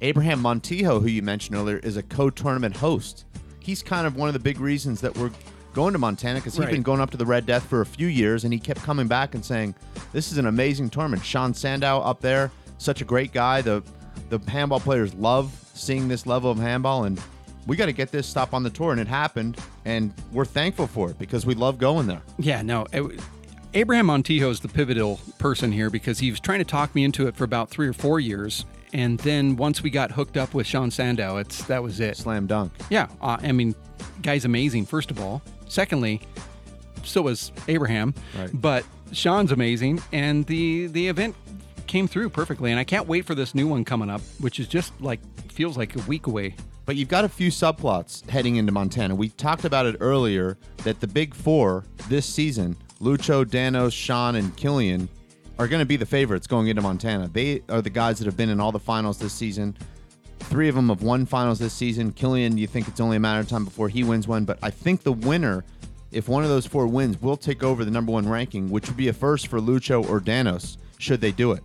Abraham 0.02 0.42
Montijo, 0.42 1.00
who 1.00 1.08
you 1.08 1.22
mentioned 1.22 1.56
earlier, 1.56 1.78
is 1.78 1.96
a 1.96 2.02
co-tournament 2.02 2.76
host. 2.76 3.24
He's 3.60 3.82
kind 3.82 4.06
of 4.06 4.14
one 4.14 4.28
of 4.28 4.34
the 4.34 4.40
big 4.40 4.60
reasons 4.60 5.00
that 5.00 5.16
we're 5.16 5.30
going 5.76 5.92
to 5.92 5.98
Montana 6.00 6.40
because 6.40 6.54
he's 6.54 6.64
Right. 6.64 6.72
been 6.72 6.82
going 6.82 7.00
up 7.00 7.10
to 7.10 7.16
the 7.16 7.26
Red 7.26 7.46
Death 7.46 7.64
for 7.64 7.82
a 7.82 7.86
few 7.86 8.08
years, 8.08 8.42
and 8.44 8.52
he 8.52 8.58
kept 8.58 8.82
coming 8.82 9.06
back 9.06 9.34
and 9.36 9.44
saying, 9.44 9.74
"This 10.12 10.32
is 10.32 10.38
an 10.38 10.46
amazing 10.46 10.90
tournament." 10.90 11.24
Sean 11.24 11.54
Sandow 11.54 12.00
up 12.00 12.20
there, 12.20 12.50
such 12.78 13.00
a 13.00 13.04
great 13.04 13.32
guy. 13.32 13.62
The 13.62 13.82
the 14.30 14.40
handball 14.48 14.80
players 14.80 15.14
love 15.14 15.52
seeing 15.74 16.08
this 16.08 16.26
level 16.26 16.50
of 16.50 16.58
handball, 16.58 17.04
and 17.04 17.20
we 17.66 17.76
got 17.76 17.86
to 17.86 17.92
get 17.92 18.10
this 18.10 18.26
stop 18.26 18.54
on 18.54 18.62
the 18.62 18.70
tour, 18.70 18.90
and 18.92 19.00
it 19.00 19.06
happened, 19.06 19.58
and 19.84 20.12
we're 20.32 20.44
thankful 20.46 20.86
for 20.86 21.10
it 21.10 21.18
because 21.18 21.44
we 21.46 21.54
love 21.54 21.78
going 21.78 22.06
there. 22.06 22.22
Yeah, 22.38 22.62
no. 22.62 22.86
it- 22.92 23.20
Abraham 23.74 24.06
Montijo 24.06 24.50
is 24.50 24.60
the 24.60 24.68
pivotal 24.68 25.20
person 25.38 25.70
here 25.70 25.90
because 25.90 26.18
he 26.20 26.30
was 26.30 26.40
trying 26.40 26.60
to 26.60 26.64
talk 26.64 26.94
me 26.94 27.04
into 27.04 27.26
it 27.26 27.36
for 27.36 27.44
about 27.44 27.68
three 27.68 27.86
or 27.86 27.92
four 27.92 28.18
years, 28.20 28.64
and 28.94 29.18
then 29.18 29.56
once 29.56 29.82
we 29.82 29.90
got 29.90 30.12
hooked 30.12 30.38
up 30.38 30.54
with 30.54 30.66
Sean 30.66 30.90
Sandow, 30.90 31.36
it's 31.36 31.62
that 31.64 31.82
was 31.82 32.00
it. 32.00 32.16
Slam 32.16 32.46
dunk. 32.46 32.72
Yeah, 32.88 33.08
uh, 33.20 33.36
I 33.42 33.52
mean, 33.52 33.74
guy's 34.22 34.46
amazing. 34.46 34.86
First 34.86 35.10
of 35.10 35.20
all, 35.20 35.42
secondly, 35.68 36.20
so 37.04 37.22
was 37.22 37.52
Abraham, 37.68 38.14
Right. 38.38 38.50
but 38.52 38.84
Sean's 39.12 39.52
amazing, 39.52 40.02
and 40.12 40.44
the 40.46 40.86
the 40.88 41.08
event 41.08 41.34
came 41.86 42.08
through 42.08 42.30
perfectly, 42.30 42.70
and 42.72 42.80
I 42.80 42.84
can't 42.84 43.06
wait 43.06 43.24
for 43.24 43.34
this 43.34 43.54
new 43.54 43.68
one 43.68 43.84
coming 43.84 44.10
up, 44.10 44.20
which 44.40 44.58
is 44.58 44.66
just 44.66 44.92
like 45.00 45.20
feels 45.52 45.76
like 45.76 45.94
a 45.96 46.00
week 46.02 46.26
away. 46.26 46.54
But 46.84 46.96
you've 46.96 47.08
got 47.08 47.24
a 47.24 47.28
few 47.28 47.50
subplots 47.50 48.28
heading 48.28 48.56
into 48.56 48.72
Montana. 48.72 49.14
We 49.14 49.28
talked 49.30 49.64
about 49.64 49.86
it 49.86 49.96
earlier 50.00 50.56
that 50.84 51.00
the 51.00 51.06
big 51.08 51.34
four 51.34 51.84
this 52.08 52.26
season, 52.26 52.76
Lucho, 53.00 53.44
Danos, 53.44 53.92
Sean, 53.92 54.36
and 54.36 54.56
Killian, 54.56 55.08
are 55.58 55.66
going 55.66 55.80
to 55.80 55.86
be 55.86 55.96
the 55.96 56.06
favorites 56.06 56.46
going 56.46 56.68
into 56.68 56.82
Montana. 56.82 57.28
They 57.32 57.62
are 57.68 57.82
the 57.82 57.90
guys 57.90 58.18
that 58.18 58.26
have 58.26 58.36
been 58.36 58.50
in 58.50 58.60
all 58.60 58.70
the 58.72 58.78
finals 58.78 59.18
this 59.18 59.32
season. 59.32 59.76
Three 60.40 60.68
of 60.68 60.74
them 60.74 60.88
have 60.88 61.02
won 61.02 61.26
finals 61.26 61.58
this 61.58 61.72
season. 61.72 62.12
Killian, 62.12 62.56
you 62.56 62.66
think 62.66 62.88
it's 62.88 63.00
only 63.00 63.16
a 63.16 63.20
matter 63.20 63.40
of 63.40 63.48
time 63.48 63.64
before 63.64 63.88
he 63.88 64.04
wins 64.04 64.28
one, 64.28 64.44
but 64.44 64.58
I 64.62 64.70
think 64.70 65.02
the 65.02 65.12
winner, 65.12 65.64
if 66.12 66.28
one 66.28 66.44
of 66.44 66.48
those 66.48 66.66
four 66.66 66.86
wins, 66.86 67.20
will 67.20 67.36
take 67.36 67.62
over 67.62 67.84
the 67.84 67.90
number 67.90 68.12
one 68.12 68.28
ranking, 68.28 68.70
which 68.70 68.86
would 68.88 68.96
be 68.96 69.08
a 69.08 69.12
first 69.12 69.48
for 69.48 69.60
Lucho 69.60 70.08
or 70.08 70.20
Danos, 70.20 70.76
should 70.98 71.20
they 71.20 71.32
do 71.32 71.52
it. 71.52 71.62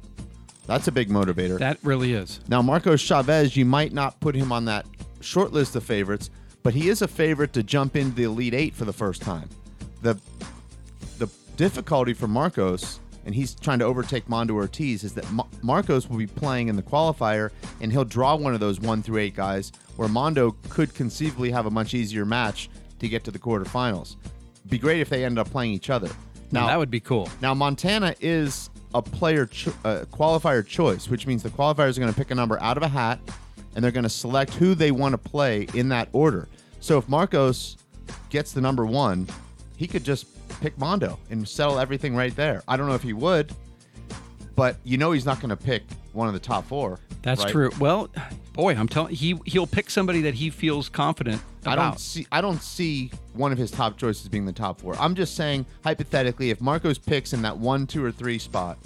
That's 0.68 0.88
a 0.88 0.92
big 0.92 1.10
motivator. 1.10 1.60
That 1.60 1.78
really 1.84 2.14
is. 2.14 2.40
Now, 2.48 2.62
Marcos 2.62 3.02
Chavez, 3.02 3.58
you 3.58 3.66
might 3.66 3.94
not 3.94 4.20
put 4.20 4.36
him 4.36 4.52
on 4.52 4.66
that 4.66 4.86
short 5.20 5.52
list 5.52 5.76
of 5.76 5.84
favorites, 5.84 6.30
but 6.64 6.74
he 6.74 6.90
is 6.90 7.02
a 7.02 7.08
favorite 7.08 7.54
to 7.54 7.64
jump 7.64 7.96
into 7.96 8.16
the 8.16 8.24
Elite 8.24 8.54
Eight 8.54 8.76
for 8.76 8.86
the 8.86 8.94
first 8.94 9.22
time. 9.22 9.50
The 10.02 10.18
the 11.18 11.28
difficulty 11.58 12.14
for 12.14 12.28
Marcos, 12.28 13.00
and 13.26 13.36
he's 13.36 13.54
trying 13.56 13.80
to 13.80 13.86
overtake 13.86 14.28
Mondo 14.28 14.54
Ortiz, 14.56 15.04
is 15.04 15.14
that 15.14 15.30
Ma- 15.32 15.46
Marcos 15.62 16.10
will 16.10 16.18
be 16.18 16.28
playing 16.28 16.68
in 16.68 16.76
the 16.76 16.82
qualifier, 16.82 17.52
and 17.80 17.92
he'll 17.92 18.06
draw 18.06 18.36
one 18.36 18.54
of 18.54 18.60
those 18.60 18.80
one 18.80 19.02
through 19.04 19.20
eight 19.20 19.36
guys, 19.36 19.72
where 19.96 20.08
Mondo 20.08 20.56
could 20.70 20.94
conceivably 20.94 21.52
have 21.52 21.66
a 21.66 21.72
much 21.72 21.94
easier 21.94 22.26
match 22.26 22.70
to 23.00 23.08
get 23.08 23.24
to 23.24 23.32
the 23.32 23.40
quarterfinals. 23.40 24.16
Be 24.70 24.78
great 24.78 25.02
if 25.02 25.10
they 25.10 25.26
ended 25.26 25.40
up 25.40 25.50
playing 25.52 25.72
each 25.72 25.90
other. 25.90 26.10
Now 26.52 26.68
that 26.68 26.78
would 26.78 26.92
be 26.92 27.00
cool. 27.00 27.30
Now 27.42 27.54
Montana 27.54 28.14
is 28.20 28.70
a 28.94 29.02
player 29.02 29.46
cho- 29.46 29.74
uh, 29.86 30.06
qualifier 30.12 30.66
choice, 30.66 31.08
which 31.08 31.26
means 31.26 31.44
the 31.44 31.50
qualifiers 31.50 31.98
are 31.98 32.02
going 32.02 32.12
to 32.14 32.18
pick 32.18 32.32
a 32.32 32.36
number 32.36 32.62
out 32.62 32.76
of 32.78 32.84
a 32.84 32.88
hat, 32.90 33.20
and 33.76 33.84
they're 33.84 33.92
going 33.92 34.04
to 34.04 34.10
select 34.10 34.54
who 34.56 34.76
they 34.76 34.92
want 34.92 35.14
to 35.14 35.18
play 35.18 35.68
in 35.74 35.88
that 35.90 36.10
order. 36.12 36.48
So 36.82 36.98
if 36.98 37.08
Marcos 37.08 37.78
gets 38.30 38.52
the 38.52 38.60
number 38.60 38.86
one, 38.86 39.28
he 39.78 39.88
could 39.88 40.04
just 40.04 40.41
pick 40.62 40.78
Mondo 40.78 41.20
and 41.30 41.48
settle 41.48 41.80
everything 41.80 42.16
right 42.16 42.36
there. 42.36 42.64
I 42.68 42.78
don't 42.78 42.88
know 42.88 42.96
if 42.96 43.04
he 43.04 43.14
would, 43.14 43.54
but 44.56 44.78
you 44.84 44.98
know 44.98 45.12
he's 45.12 45.26
not 45.26 45.42
going 45.42 45.50
to 45.50 45.58
pick 45.58 45.84
one 46.14 46.28
of 46.28 46.34
the 46.34 46.40
top 46.40 46.66
four. 46.66 47.00
That's 47.22 47.44
right? 47.44 47.52
true. 47.52 47.72
Well, 47.80 48.10
boy, 48.54 48.76
I'm 48.76 48.88
telling 48.88 49.14
he 49.14 49.40
he'll 49.46 49.68
pick 49.68 49.90
somebody 49.90 50.22
that 50.22 50.34
he 50.34 50.50
feels 50.50 50.90
confident 50.90 51.42
about. 51.62 51.80
I 51.80 51.84
don't 51.84 52.00
see. 52.00 52.28
I 52.32 52.42
don't 52.42 52.62
see 52.62 53.12
one 53.34 53.52
of 53.52 53.58
his 53.58 53.72
top 53.72 53.98
choices 53.98 54.28
being 54.30 54.46
the 54.46 54.54
top 54.54 54.80
four. 54.80 54.96
I'm 54.98 55.16
just 55.16 55.36
saying 55.36 55.66
hypothetically, 55.84 56.50
if 56.50 56.62
Marcos 56.62 56.98
picks 56.98 57.34
in 57.34 57.42
that 57.44 57.58
one, 57.58 57.86
two, 57.86 58.04
or 58.04 58.12
three 58.12 58.40
spot, 58.40 58.78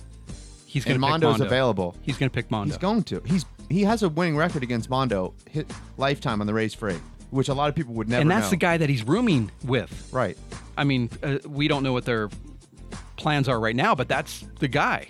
He's 0.75 0.83
going 0.83 0.95
to 0.95 0.99
Mondo's 0.99 1.39
Mondo. 1.39 1.45
available. 1.45 1.95
He's 2.01 2.17
going 2.17 2.29
to 2.29 2.33
pick 2.33 2.51
Mondo. 2.51 2.73
He's 2.73 2.77
going 2.77 3.03
to. 3.03 3.21
He's 3.25 3.45
he 3.69 3.83
has 3.83 4.03
a 4.03 4.09
winning 4.09 4.35
record 4.35 4.61
against 4.61 4.89
Mondo 4.89 5.33
hit 5.49 5.71
lifetime 5.95 6.41
on 6.41 6.47
the 6.47 6.53
race 6.53 6.73
for 6.73 6.89
eight, 6.89 6.99
which 7.31 7.49
a 7.49 7.53
lot 7.53 7.69
of 7.69 7.75
people 7.75 7.93
would 7.95 8.09
never. 8.09 8.21
and 8.21 8.29
that's 8.31 8.47
know. 8.47 8.49
the 8.51 8.57
guy 8.57 8.77
that 8.77 8.89
he's 8.89 9.03
rooming 9.03 9.51
with. 9.63 10.09
Right. 10.11 10.37
I 10.77 10.83
mean, 10.83 11.09
uh, 11.23 11.39
we 11.47 11.67
don't 11.67 11.83
know 11.83 11.93
what 11.93 12.05
their 12.05 12.29
plans 13.17 13.47
are 13.47 13.59
right 13.59 13.75
now, 13.75 13.95
but 13.95 14.07
that's 14.07 14.45
the 14.59 14.67
guy. 14.67 15.07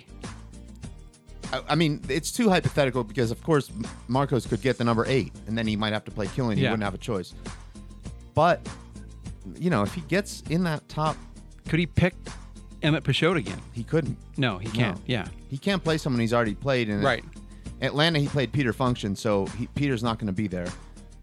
I, 1.52 1.62
I 1.70 1.74
mean, 1.74 2.00
it's 2.08 2.30
too 2.32 2.48
hypothetical 2.48 3.04
because, 3.04 3.30
of 3.30 3.42
course, 3.42 3.70
Marcos 4.08 4.46
could 4.46 4.60
get 4.62 4.78
the 4.78 4.84
number 4.84 5.04
eight, 5.06 5.32
and 5.46 5.56
then 5.56 5.66
he 5.66 5.76
might 5.76 5.92
have 5.92 6.04
to 6.06 6.10
play 6.10 6.26
Killian. 6.28 6.56
He 6.58 6.64
Yeah. 6.64 6.70
wouldn't 6.70 6.84
have 6.84 6.94
a 6.94 6.98
choice. 6.98 7.34
But 8.34 8.66
you 9.58 9.70
know, 9.70 9.82
if 9.82 9.94
he 9.94 10.00
gets 10.02 10.42
in 10.50 10.64
that 10.64 10.88
top, 10.88 11.16
could 11.68 11.78
he 11.78 11.86
pick 11.86 12.14
Emmett 12.82 13.04
Peixoto 13.04 13.36
again? 13.36 13.60
He 13.72 13.84
couldn't. 13.84 14.18
No, 14.36 14.58
he 14.58 14.68
can't. 14.68 14.96
No. 14.96 15.02
Yeah. 15.06 15.28
He 15.48 15.56
can't 15.56 15.82
play 15.82 15.98
someone 15.98 16.20
he's 16.20 16.34
already 16.34 16.54
played 16.54 16.88
in. 16.88 17.00
Right. 17.02 17.24
Atlanta, 17.80 18.18
he 18.18 18.26
played 18.26 18.52
Peter 18.52 18.72
Function, 18.72 19.14
so 19.14 19.46
he, 19.58 19.66
Peter's 19.68 20.02
not 20.02 20.18
going 20.18 20.26
to 20.28 20.32
be 20.32 20.48
there. 20.48 20.66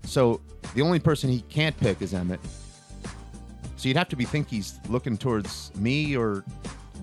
So 0.04 0.42
the 0.76 0.82
only 0.82 1.00
person 1.00 1.30
he 1.30 1.42
can't 1.42 1.78
pick 1.78 2.02
is 2.02 2.13
Emmett. 2.13 2.39
So 3.78 3.88
you'd 3.89 3.98
have 3.98 4.10
to 4.10 4.16
be 4.16 4.26
think 4.26 4.50
he's 4.50 4.80
looking 4.88 5.18
towards 5.18 5.76
me 5.76 6.16
or 6.16 6.46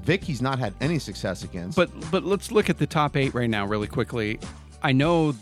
Vic. 0.03 0.25
He's 0.25 0.41
not 0.41 0.59
had 0.59 0.73
any 0.81 0.99
success 0.99 1.45
against. 1.45 1.77
But 1.77 1.91
but 2.11 2.25
let's 2.25 2.51
look 2.51 2.71
at 2.71 2.79
the 2.79 2.87
top 2.87 3.17
eight 3.17 3.35
right 3.35 3.51
now, 3.51 3.67
really 3.67 3.87
quickly. 3.87 4.39
I 4.83 4.93
know 4.93 5.35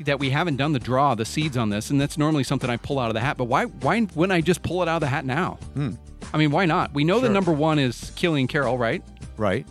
that 0.00 0.18
we 0.18 0.30
haven't 0.30 0.56
done 0.56 0.72
the 0.72 0.78
draw, 0.78 1.14
the 1.14 1.24
seeds 1.24 1.56
on 1.56 1.70
this, 1.70 1.90
and 1.90 2.00
that's 2.00 2.18
normally 2.18 2.44
something 2.44 2.68
I 2.68 2.76
pull 2.76 2.98
out 2.98 3.08
of 3.08 3.14
the 3.14 3.20
hat. 3.20 3.36
But 3.36 3.44
why 3.44 3.66
why 3.66 4.06
wouldn't 4.14 4.32
I 4.32 4.40
just 4.40 4.62
pull 4.62 4.82
it 4.82 4.88
out 4.88 4.96
of 4.96 5.00
the 5.02 5.08
hat 5.08 5.24
now? 5.24 5.58
Hmm. 5.74 5.92
I 6.32 6.36
mean, 6.38 6.50
why 6.50 6.66
not? 6.66 6.92
We 6.92 7.04
know 7.04 7.20
the 7.20 7.28
number 7.28 7.52
one 7.52 7.78
is 7.78 8.12
Killian 8.16 8.48
Carroll, 8.48 8.76
right? 8.76 9.02
Right. 9.36 9.66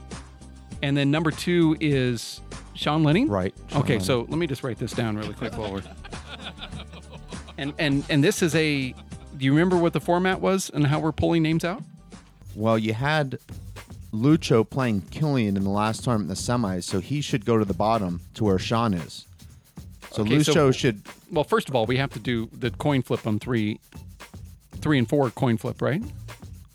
And 0.82 0.96
then 0.96 1.12
number 1.12 1.32
two 1.32 1.76
is 1.80 2.42
Sean 2.74 3.04
Lenning. 3.04 3.28
Right. 3.28 3.54
Sean 3.68 3.82
okay, 3.82 4.00
so 4.00 4.22
let 4.22 4.38
me 4.38 4.48
just 4.48 4.64
write 4.64 4.78
this 4.78 4.92
down 4.92 5.18
really 5.18 5.34
quick 5.34 5.58
while 5.58 5.74
we're. 5.74 5.84
And 7.58 7.74
and 7.78 8.04
and 8.10 8.24
this 8.24 8.42
is 8.42 8.56
a. 8.56 8.94
Do 9.38 9.46
you 9.46 9.52
remember 9.52 9.78
what 9.78 9.94
the 9.94 10.00
format 10.00 10.42
was 10.42 10.70
and 10.72 10.88
how 10.88 11.00
we're 11.00 11.12
pulling 11.12 11.44
names 11.44 11.64
out? 11.64 11.84
Well, 12.56 12.78
you 12.78 12.94
had 12.94 13.38
Lucho 14.12 14.68
playing 14.68 15.02
Killian 15.12 15.58
in 15.58 15.64
the 15.64 15.70
last 15.70 16.04
tournament 16.04 16.30
in 16.30 16.30
the 16.30 16.36
semis, 16.36 16.84
so 16.84 17.00
he 17.00 17.22
should 17.22 17.46
go 17.46 17.58
to 17.58 17.66
the 17.66 17.74
bottom 17.74 18.22
to 18.34 18.44
where 18.44 18.58
Sean 18.58 18.94
is. 18.94 19.26
So 20.12 20.24
Okay, 20.24 20.38
Lucho 20.38 20.76
should. 20.76 21.02
Well, 21.32 21.44
first 21.44 21.70
of 21.70 21.76
all, 21.76 21.86
we 21.86 21.98
have 21.98 22.12
to 22.14 22.20
do 22.20 22.50
the 22.52 22.72
coin 22.72 23.04
flip 23.04 23.28
on 23.28 23.40
three, 23.40 23.80
three 24.78 24.98
and 24.98 25.08
four 25.08 25.30
coin 25.30 25.58
flip, 25.58 25.82
right? 25.82 26.02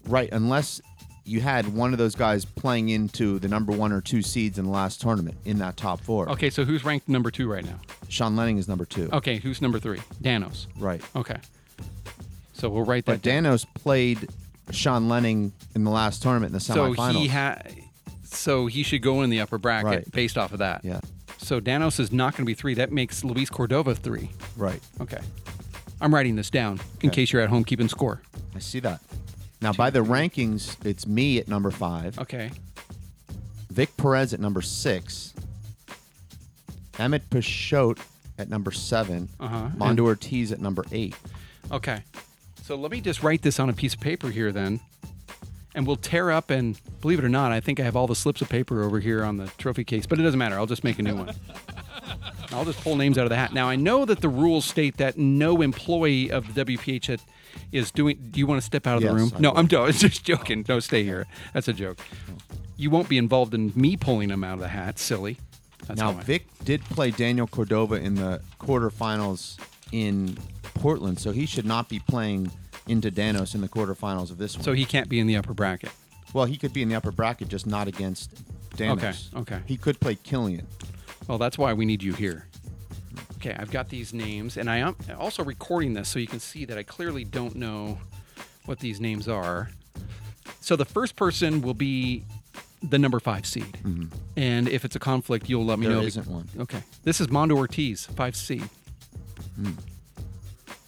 Right, 0.07 0.29
unless 0.33 0.81
you 1.25 1.41
had 1.41 1.69
one 1.75 1.93
of 1.93 1.99
those 1.99 2.15
guys 2.15 2.45
playing 2.45 2.89
into 2.89 3.39
the 3.39 3.49
number 3.49 3.73
one 3.73 3.93
or 3.93 4.01
two 4.01 4.23
seeds 4.23 4.59
in 4.59 4.65
the 4.65 4.71
last 4.71 5.01
tournament 5.01 5.37
in 5.45 5.59
that 5.59 5.77
top 5.77 6.01
four. 6.01 6.29
Okay, 6.31 6.51
so 6.51 6.65
who's 6.65 6.85
ranked 6.85 7.09
number 7.09 7.31
two 7.31 7.49
right 7.51 7.65
now? 7.65 7.79
Sean 8.09 8.35
Lenning 8.37 8.59
is 8.59 8.67
number 8.69 8.85
two. 8.85 9.09
Okay, 9.13 9.37
who's 9.37 9.63
number 9.63 9.79
three? 9.79 10.01
Danos. 10.23 10.67
Right. 10.79 11.01
Okay. 11.15 11.37
So 12.53 12.69
we'll 12.69 12.85
write 12.85 13.07
that 13.07 13.23
But 13.23 13.29
Danos 13.29 13.67
played 13.75 14.29
Sean 14.71 15.09
Lenning 15.09 15.53
in 15.75 15.85
the 15.85 15.91
last 15.91 16.23
tournament 16.23 16.51
in 16.51 16.55
the 16.55 16.61
So 16.61 16.95
semifinals. 16.95 17.13
he 17.21 17.29
had. 17.29 17.75
So 18.25 18.67
he 18.67 18.83
should 18.83 19.03
go 19.03 19.23
in 19.23 19.31
the 19.31 19.41
upper 19.41 19.59
bracket 19.59 19.85
Right. 19.87 20.13
based 20.13 20.39
off 20.39 20.53
of 20.53 20.59
that. 20.59 20.85
Yeah. 20.85 21.01
So 21.39 21.61
Danos 21.61 21.99
is 22.01 22.13
not 22.13 22.33
going 22.35 22.45
to 22.45 22.51
be 22.51 22.55
three. 22.55 22.75
That 22.75 22.93
makes 22.93 23.25
Luis 23.25 23.51
Cordova 23.51 23.95
three. 23.95 24.31
Right. 24.57 24.81
Okay. 25.01 25.19
I'm 26.01 26.15
writing 26.15 26.37
this 26.37 26.51
down 26.51 26.81
in 27.01 27.09
Okay. 27.11 27.23
case 27.23 27.33
you're 27.33 27.43
at 27.43 27.49
home 27.51 27.65
keeping 27.65 27.89
score. 27.89 28.23
I 28.55 28.59
see 28.59 28.81
that. 28.81 29.01
Now, 29.63 29.73
by 29.73 29.91
the 29.91 30.01
rankings, 30.01 30.77
it's 30.85 31.07
me 31.07 31.39
at 31.39 31.47
number 31.47 31.71
five. 31.71 32.19
Okay. 32.19 32.51
Vic 33.71 33.97
Perez 33.97 34.35
at 34.35 34.41
number 34.41 34.61
six. 34.61 35.33
Emmett 36.99 37.31
Peixoto 37.31 38.01
at 38.39 38.51
number 38.51 38.73
seven. 38.73 39.29
Uh-huh. 39.39 39.69
Mondo 39.77 40.05
Ortiz 40.05 40.51
at 40.51 40.61
number 40.61 40.85
eight. 40.91 41.15
Okay. 41.71 42.03
So 42.63 42.75
let 42.75 42.91
me 42.91 43.01
just 43.01 43.23
write 43.23 43.43
this 43.43 43.61
on 43.61 43.71
a 43.71 43.73
piece 43.73 43.95
of 43.95 44.01
paper 44.01 44.31
here 44.31 44.51
then. 44.51 44.81
And 45.75 45.87
we'll 45.87 45.97
tear 45.97 46.31
up 46.31 46.51
and 46.51 46.79
believe 47.01 47.19
it 47.19 47.25
or 47.25 47.31
not, 47.31 47.51
I 47.53 47.61
think 47.61 47.81
I 47.81 47.85
have 47.85 47.97
all 47.97 48.07
the 48.07 48.15
slips 48.17 48.43
of 48.43 48.49
paper 48.49 48.83
over 48.83 49.01
here 49.01 49.25
on 49.25 49.39
the 49.39 49.47
trophy 49.59 49.85
case, 49.85 50.07
but 50.07 50.19
it 50.19 50.23
doesn't 50.23 50.39
matter. 50.39 50.59
I'll 50.59 50.67
just 50.67 50.85
make 50.85 50.99
a 50.99 51.03
new 51.03 51.17
one. 51.17 51.35
I'll 52.53 52.65
just 52.65 52.81
pull 52.83 52.97
names 52.97 53.19
out 53.19 53.25
of 53.25 53.31
the 53.31 53.37
hat. 53.37 53.53
Now 53.53 53.69
I 53.69 53.77
know 53.77 54.05
that 54.05 54.21
the 54.21 54.29
rules 54.29 54.65
state 54.65 54.97
that 54.99 55.17
no 55.19 55.63
employee 55.63 56.31
of 56.31 56.55
the 56.55 56.65
WPH 56.65 57.21
is 57.73 57.91
doing. 57.91 58.29
Do 58.31 58.39
you 58.41 58.47
want 58.47 58.61
to 58.61 58.65
step 58.65 58.87
out 58.87 58.97
of 58.99 59.03
Yes, 59.03 59.11
the 59.13 59.17
room? 59.17 59.33
I 59.37 59.41
no, 59.41 59.51
will. 59.53 59.59
I'm 59.59 59.69
just 59.69 60.25
joking. 60.25 60.65
No, 60.69 60.81
stay 60.81 61.05
here. 61.05 61.27
That's 61.55 61.69
a 61.69 61.73
joke. 61.73 61.99
You 62.77 62.91
won't 62.91 63.09
be 63.09 63.19
involved 63.19 63.55
in 63.55 63.73
me 63.75 63.97
pulling 63.97 64.29
them 64.29 64.43
out 64.45 64.55
of 64.55 64.61
the 64.61 64.69
hat. 64.69 64.99
Silly. 64.99 65.39
That's 65.87 65.99
now. 66.01 66.13
Vic 66.13 66.47
did 66.65 66.83
play 66.85 67.11
Daniel 67.11 67.47
Cordova 67.47 67.95
in 67.97 68.15
the 68.15 68.41
quarterfinals 68.61 69.59
in 69.93 70.39
Portland, 70.75 71.19
so 71.19 71.33
he 71.33 71.47
should 71.47 71.67
not 71.67 71.89
be 71.89 71.99
playing 71.99 72.51
into 72.89 73.11
Danos 73.11 73.55
in 73.55 73.61
the 73.61 73.69
quarterfinals 73.69 74.31
of 74.31 74.39
this 74.39 74.57
one. 74.57 74.65
So 74.65 74.73
he 74.73 74.85
can't 74.85 75.09
be 75.09 75.21
in 75.21 75.27
the 75.27 75.37
upper 75.37 75.55
bracket. 75.55 75.91
well, 76.33 76.45
he 76.47 76.57
could 76.57 76.73
be 76.73 76.83
in 76.83 76.89
the 76.89 76.95
upper 76.95 77.11
bracket, 77.13 77.49
just 77.49 77.67
not 77.67 77.89
against 77.89 78.31
Danos. 78.77 79.33
Okay, 79.35 79.41
okay. 79.41 79.61
He 79.67 79.77
could 79.77 80.01
play 80.01 80.15
Killian. 80.17 80.67
Well, 81.29 81.39
that's 81.39 81.59
why 81.59 81.73
we 81.73 81.85
need 81.85 82.03
you 82.03 82.13
here. 82.13 82.47
Okay, 83.37 83.55
I've 83.59 83.71
got 83.71 83.89
these 83.89 84.15
names, 84.15 84.57
and 84.57 84.71
I 84.71 84.79
am 84.79 84.97
also 85.19 85.43
recording 85.43 85.95
this 85.95 86.09
so 86.09 86.19
you 86.19 86.27
can 86.27 86.41
see 86.41 86.65
that 86.65 86.79
I 86.79 86.83
clearly 86.83 87.25
don't 87.25 87.57
know 87.57 87.99
what 88.67 88.79
these 88.79 89.01
names 89.01 89.29
are. 89.29 89.71
So 90.61 90.77
the 90.77 90.85
first 90.85 91.17
person 91.17 91.61
will 91.61 91.75
be 91.75 92.25
the 92.83 92.99
number 92.99 93.19
five 93.19 93.47
seed, 93.47 93.79
mm-hmm. 93.83 94.07
and 94.37 94.69
if 94.69 94.85
it's 94.85 94.95
a 94.97 95.01
conflict, 95.01 95.49
you'll 95.49 95.65
let 95.65 95.79
me 95.79 95.87
There 95.87 95.97
know. 95.97 96.03
isn't 96.03 96.27
one. 96.27 96.49
Okay, 96.59 96.83
this 97.03 97.21
is 97.21 97.31
Mondo 97.31 97.57
Ortiz, 97.57 98.07
five 98.07 98.37
seed. 98.37 98.69
Hmm. 99.57 99.73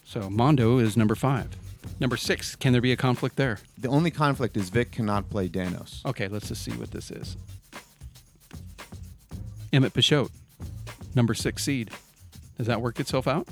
So 0.04 0.30
Mondo 0.30 0.78
is 0.78 0.96
number 0.96 1.14
five. 1.16 1.48
Number 2.00 2.16
six, 2.16 2.56
can 2.56 2.72
there 2.72 2.82
be 2.82 2.92
a 2.92 2.96
conflict 2.96 3.36
there? 3.36 3.58
The 3.78 3.88
only 3.88 4.10
conflict 4.10 4.56
is 4.56 4.70
Vic 4.70 4.90
cannot 4.92 5.28
play 5.30 5.48
Danos. 5.48 6.04
Okay, 6.04 6.28
let's 6.28 6.48
just 6.48 6.62
see 6.62 6.72
what 6.72 6.90
this 6.90 7.10
is. 7.10 7.36
Emmett 9.74 9.92
Peixoto, 9.92 10.30
number 11.16 11.34
six 11.34 11.64
seed. 11.64 11.90
Does 12.56 12.68
that 12.68 12.80
work 12.80 13.00
itself 13.00 13.26
out? 13.26 13.48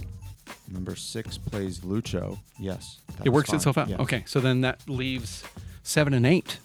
Number 0.70 0.94
six 0.94 1.36
plays 1.36 1.80
Lucho. 1.80 2.38
Yes. 2.60 3.00
it 3.24 3.30
works 3.30 3.50
fine. 3.50 3.56
itself 3.56 3.76
out. 3.76 3.88
Yes. 3.88 3.98
Okay, 4.00 4.22
so 4.26 4.38
then 4.38 4.60
that 4.60 4.88
leaves 4.88 5.42
seven 5.82 6.14
and 6.14 6.24
eight. 6.24 6.58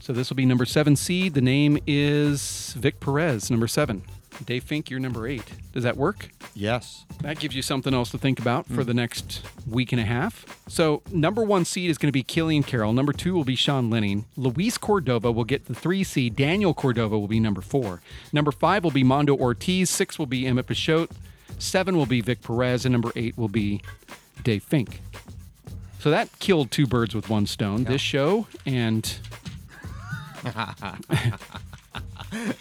So 0.00 0.12
this 0.12 0.30
will 0.30 0.36
be 0.36 0.46
number 0.46 0.64
seven 0.64 0.94
seed. 0.94 1.34
The 1.34 1.40
name 1.40 1.78
is 1.86 2.74
Vic 2.78 3.00
Perez, 3.00 3.50
number 3.50 3.66
seven. 3.66 4.02
Dave 4.44 4.64
Fink, 4.64 4.90
you're 4.90 5.00
number 5.00 5.26
eight. 5.26 5.44
Does 5.72 5.84
that 5.84 5.96
work? 5.96 6.30
Yes. 6.54 7.04
That 7.22 7.38
gives 7.38 7.54
you 7.54 7.62
something 7.62 7.94
else 7.94 8.10
to 8.10 8.18
think 8.18 8.38
about 8.40 8.66
Hmm. 8.66 8.74
for 8.74 8.84
the 8.84 8.94
next 8.94 9.42
week 9.66 9.92
and 9.92 10.00
a 10.00 10.04
half. 10.04 10.44
So, 10.68 11.02
number 11.10 11.42
one 11.44 11.64
seed 11.64 11.90
is 11.90 11.98
going 11.98 12.08
to 12.08 12.12
be 12.12 12.22
Killian 12.22 12.62
Carroll. 12.62 12.92
Number 12.92 13.12
two 13.12 13.34
will 13.34 13.44
be 13.44 13.56
Sean 13.56 13.90
Lenning. 13.90 14.24
Luis 14.36 14.78
Cordova 14.78 15.30
will 15.30 15.44
get 15.44 15.66
the 15.66 15.74
three 15.74 16.04
seed. 16.04 16.36
Daniel 16.36 16.74
Cordova 16.74 17.18
will 17.18 17.28
be 17.28 17.40
number 17.40 17.60
four. 17.60 18.00
Number 18.32 18.52
five 18.52 18.84
will 18.84 18.90
be 18.90 19.04
Mondo 19.04 19.36
Ortiz. 19.36 19.90
Six 19.90 20.18
will 20.18 20.26
be 20.26 20.46
Emmett 20.46 20.66
Peixoto. 20.66 21.10
Seven 21.58 21.96
will 21.96 22.06
be 22.06 22.20
Vic 22.20 22.42
Perez. 22.42 22.84
And 22.84 22.92
number 22.92 23.12
eight 23.14 23.36
will 23.38 23.48
be 23.48 23.80
Dave 24.42 24.64
Fink. 24.64 25.00
So 26.00 26.10
that 26.10 26.36
killed 26.40 26.72
two 26.72 26.86
birds 26.86 27.14
with 27.14 27.30
one 27.30 27.46
stone. 27.46 27.84
This 27.84 28.00
show 28.00 28.48
and 28.66 29.18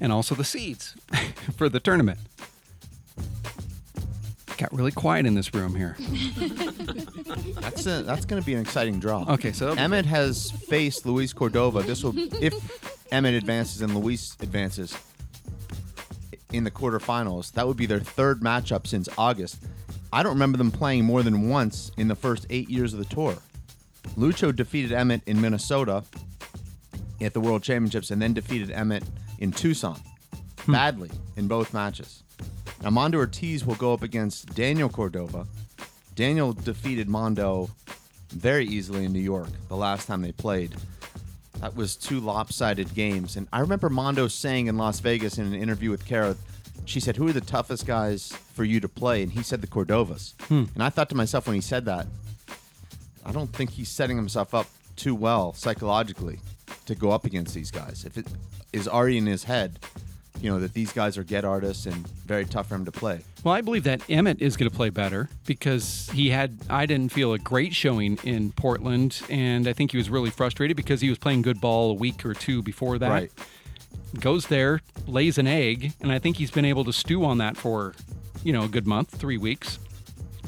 and 0.00 0.12
also 0.12 0.34
the 0.34 0.44
seeds 0.44 0.94
for 1.56 1.68
the 1.68 1.80
tournament. 1.80 2.18
Got 4.56 4.72
really 4.72 4.90
quiet 4.90 5.24
in 5.24 5.34
this 5.34 5.54
room 5.54 5.74
here. 5.76 5.96
That's 7.60 7.86
a, 7.86 8.02
that's 8.02 8.24
going 8.24 8.40
to 8.42 8.46
be 8.46 8.54
an 8.54 8.60
exciting 8.60 8.98
draw. 8.98 9.24
Okay, 9.28 9.52
so 9.52 9.72
Emmett 9.74 10.06
has 10.06 10.50
faced 10.50 11.06
Luis 11.06 11.32
Cordova. 11.32 11.82
This 11.82 12.02
will 12.02 12.14
if 12.42 12.54
Emmett 13.12 13.34
advances 13.34 13.82
and 13.82 13.94
Luis 13.94 14.36
advances 14.40 14.96
in 16.52 16.64
the 16.64 16.70
quarterfinals. 16.70 17.52
That 17.52 17.66
would 17.68 17.76
be 17.76 17.86
their 17.86 18.00
third 18.00 18.40
matchup 18.40 18.86
since 18.86 19.08
August. 19.18 19.58
I 20.12 20.22
don't 20.22 20.32
remember 20.32 20.58
them 20.58 20.70
playing 20.70 21.04
more 21.04 21.22
than 21.22 21.48
once 21.48 21.92
in 21.96 22.08
the 22.08 22.14
first 22.14 22.46
eight 22.50 22.70
years 22.70 22.92
of 22.92 22.98
the 22.98 23.04
tour. 23.04 23.36
Lucho 24.16 24.54
defeated 24.54 24.92
Emmett 24.92 25.22
in 25.26 25.40
Minnesota 25.40 26.02
at 27.20 27.34
the 27.34 27.40
World 27.40 27.62
Championships 27.62 28.10
and 28.10 28.20
then 28.20 28.32
defeated 28.32 28.70
Emmett 28.70 29.04
in 29.38 29.52
Tucson 29.52 30.00
badly 30.66 31.10
in 31.36 31.48
both 31.48 31.72
matches. 31.72 32.22
Now, 32.82 32.90
Mondo 32.90 33.18
Ortiz 33.18 33.64
will 33.64 33.74
go 33.74 33.92
up 33.92 34.02
against 34.02 34.54
Daniel 34.54 34.88
Cordova. 34.88 35.46
Daniel 36.14 36.52
defeated 36.52 37.08
Mondo 37.08 37.70
very 38.30 38.66
easily 38.66 39.04
in 39.04 39.12
New 39.12 39.20
York 39.20 39.48
the 39.68 39.76
last 39.76 40.06
time 40.06 40.22
they 40.22 40.32
played. 40.32 40.76
That 41.60 41.74
was 41.74 41.96
two 41.96 42.20
lopsided 42.20 42.94
games. 42.94 43.36
And 43.36 43.48
I 43.52 43.60
remember 43.60 43.88
Mondo 43.88 44.28
saying 44.28 44.68
in 44.68 44.76
Las 44.76 45.00
Vegas 45.00 45.38
in 45.38 45.46
an 45.46 45.54
interview 45.54 45.90
with 45.90 46.06
Kara, 46.06 46.36
she 46.84 47.00
said, 47.00 47.16
Who 47.16 47.28
are 47.28 47.32
the 47.32 47.40
toughest 47.40 47.86
guys 47.86 48.32
for 48.54 48.62
you 48.62 48.78
to 48.80 48.88
play? 48.88 49.22
And 49.22 49.32
he 49.32 49.42
said 49.42 49.60
the 49.60 49.66
Cordovas. 49.66 50.34
Hmm. 50.42 50.64
And 50.74 50.82
I 50.82 50.88
thought 50.88 51.08
to 51.08 51.16
myself 51.16 51.46
when 51.46 51.54
he 51.54 51.60
said 51.60 51.84
that, 51.86 52.06
I 53.26 53.32
don't 53.32 53.52
think 53.52 53.70
he's 53.70 53.88
setting 53.88 54.16
himself 54.16 54.54
up 54.54 54.66
too 54.94 55.14
well 55.14 55.52
psychologically 55.52 56.38
to 56.86 56.94
go 56.94 57.10
up 57.10 57.24
against 57.24 57.54
these 57.54 57.70
guys. 57.70 58.04
If 58.04 58.16
it 58.16 58.26
is 58.72 58.88
already 58.88 59.18
in 59.18 59.26
his 59.26 59.44
head, 59.44 59.78
you 60.40 60.50
know, 60.50 60.60
that 60.60 60.74
these 60.74 60.92
guys 60.92 61.18
are 61.18 61.24
get 61.24 61.44
artists 61.44 61.86
and 61.86 62.06
very 62.26 62.44
tough 62.44 62.68
for 62.68 62.74
him 62.74 62.84
to 62.84 62.92
play. 62.92 63.20
Well, 63.44 63.54
I 63.54 63.60
believe 63.60 63.84
that 63.84 64.02
Emmett 64.08 64.40
is 64.40 64.56
going 64.56 64.70
to 64.70 64.76
play 64.76 64.90
better 64.90 65.28
because 65.46 66.10
he 66.12 66.30
had, 66.30 66.58
I 66.68 66.86
didn't 66.86 67.12
feel 67.12 67.32
a 67.32 67.38
great 67.38 67.74
showing 67.74 68.18
in 68.24 68.52
Portland. 68.52 69.22
And 69.30 69.66
I 69.66 69.72
think 69.72 69.92
he 69.92 69.96
was 69.96 70.10
really 70.10 70.30
frustrated 70.30 70.76
because 70.76 71.00
he 71.00 71.08
was 71.08 71.18
playing 71.18 71.42
good 71.42 71.60
ball 71.60 71.90
a 71.90 71.94
week 71.94 72.26
or 72.26 72.34
two 72.34 72.62
before 72.62 72.98
that. 72.98 73.10
Right. 73.10 73.32
Goes 74.20 74.46
there, 74.46 74.80
lays 75.06 75.38
an 75.38 75.46
egg. 75.46 75.92
And 76.00 76.10
I 76.10 76.18
think 76.18 76.36
he's 76.36 76.50
been 76.50 76.64
able 76.64 76.84
to 76.84 76.92
stew 76.92 77.24
on 77.24 77.38
that 77.38 77.56
for, 77.56 77.94
you 78.42 78.52
know, 78.52 78.64
a 78.64 78.68
good 78.68 78.86
month, 78.86 79.10
three 79.10 79.38
weeks. 79.38 79.78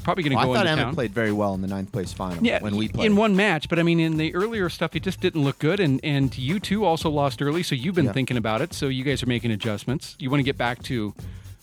Probably 0.03 0.23
going 0.23 0.31
to 0.31 0.37
Well, 0.37 0.45
go 0.47 0.53
I 0.53 0.55
thought 0.57 0.61
into 0.65 0.71
Emmett 0.71 0.85
town. 0.85 0.95
played 0.95 1.11
very 1.13 1.31
well 1.31 1.53
in 1.53 1.61
the 1.61 1.67
ninth 1.67 1.91
place 1.91 2.11
final 2.11 2.43
Yeah, 2.43 2.59
when 2.61 2.75
we 2.75 2.87
played. 2.87 3.05
in 3.05 3.15
one 3.15 3.35
match, 3.35 3.69
but 3.69 3.77
I 3.79 3.83
mean, 3.83 3.99
in 3.99 4.17
the 4.17 4.33
earlier 4.33 4.67
stuff, 4.69 4.95
it 4.95 5.03
just 5.03 5.19
didn't 5.21 5.43
look 5.43 5.59
good. 5.59 5.79
And 5.79 5.99
and 6.03 6.35
you 6.37 6.59
two 6.59 6.85
also 6.85 7.09
lost 7.09 7.41
early, 7.41 7.61
so 7.63 7.75
you've 7.75 7.95
been 7.95 8.05
Yeah. 8.05 8.11
thinking 8.13 8.37
about 8.37 8.61
it. 8.61 8.73
So 8.73 8.87
you 8.87 9.03
guys 9.03 9.21
are 9.21 9.27
making 9.27 9.51
adjustments. 9.51 10.15
You 10.19 10.29
want 10.31 10.39
to 10.39 10.43
get 10.45 10.57
back 10.57 10.81
to 10.83 11.13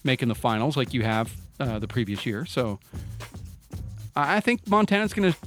making 0.04 0.28
the 0.28 0.34
finals 0.36 0.76
like 0.76 0.94
you 0.94 1.02
have 1.02 1.32
uh, 1.58 1.78
the 1.80 1.88
previous 1.88 2.24
year. 2.26 2.46
So 2.46 2.78
I 4.14 4.36
I 4.36 4.40
think 4.40 4.66
Montana's 4.68 5.12
going 5.12 5.32
to. 5.32 5.38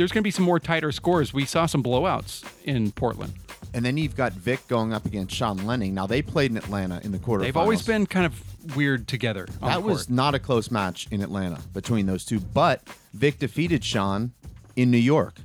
There's 0.00 0.12
going 0.12 0.22
to 0.22 0.26
be 0.26 0.30
some 0.30 0.46
more 0.46 0.58
tighter 0.58 0.92
scores. 0.92 1.34
We 1.34 1.44
saw 1.44 1.66
some 1.66 1.82
blowouts 1.82 2.42
in 2.64 2.90
Portland. 2.90 3.34
And 3.74 3.84
then 3.84 3.98
you've 3.98 4.16
got 4.16 4.32
Vic 4.32 4.66
going 4.66 4.94
up 4.94 5.04
against 5.04 5.34
Sean 5.34 5.58
Lenning. 5.66 5.92
Now 5.92 6.06
they 6.06 6.22
played 6.22 6.50
in 6.50 6.56
Atlanta 6.56 7.02
in 7.04 7.12
the 7.12 7.18
quarterfinals. 7.18 7.40
They've 7.42 7.56
always 7.58 7.86
been 7.86 8.06
kind 8.06 8.24
of 8.24 8.74
weird 8.74 9.06
together. 9.06 9.46
That 9.60 9.82
was 9.82 10.08
not 10.08 10.34
a 10.34 10.38
close 10.38 10.70
match 10.70 11.06
in 11.10 11.20
Atlanta 11.20 11.60
between 11.74 12.06
those 12.06 12.24
two, 12.24 12.40
but 12.40 12.80
Vic 13.12 13.38
defeated 13.38 13.84
Sean 13.84 14.32
in 14.74 14.90
New 14.90 14.96
York. 14.96 15.36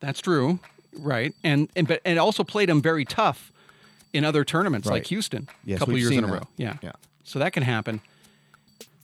That's 0.00 0.20
true, 0.20 0.58
right? 0.98 1.32
And 1.44 1.70
and 1.76 1.86
but 1.86 2.00
and 2.04 2.18
also 2.18 2.42
played 2.42 2.68
him 2.68 2.82
very 2.82 3.04
tough 3.04 3.52
in 4.12 4.24
other 4.24 4.44
tournaments 4.44 4.88
like 4.88 5.06
Houston 5.06 5.48
Yes, 5.64 5.76
a 5.76 5.78
couple 5.78 5.96
years 5.96 6.10
in 6.10 6.16
seen 6.16 6.24
a 6.24 6.26
that. 6.26 6.32
row. 6.32 6.48
Yeah, 6.56 6.78
Yeah. 6.82 6.92
So 7.22 7.38
that 7.38 7.52
can 7.52 7.62
happen. 7.62 8.00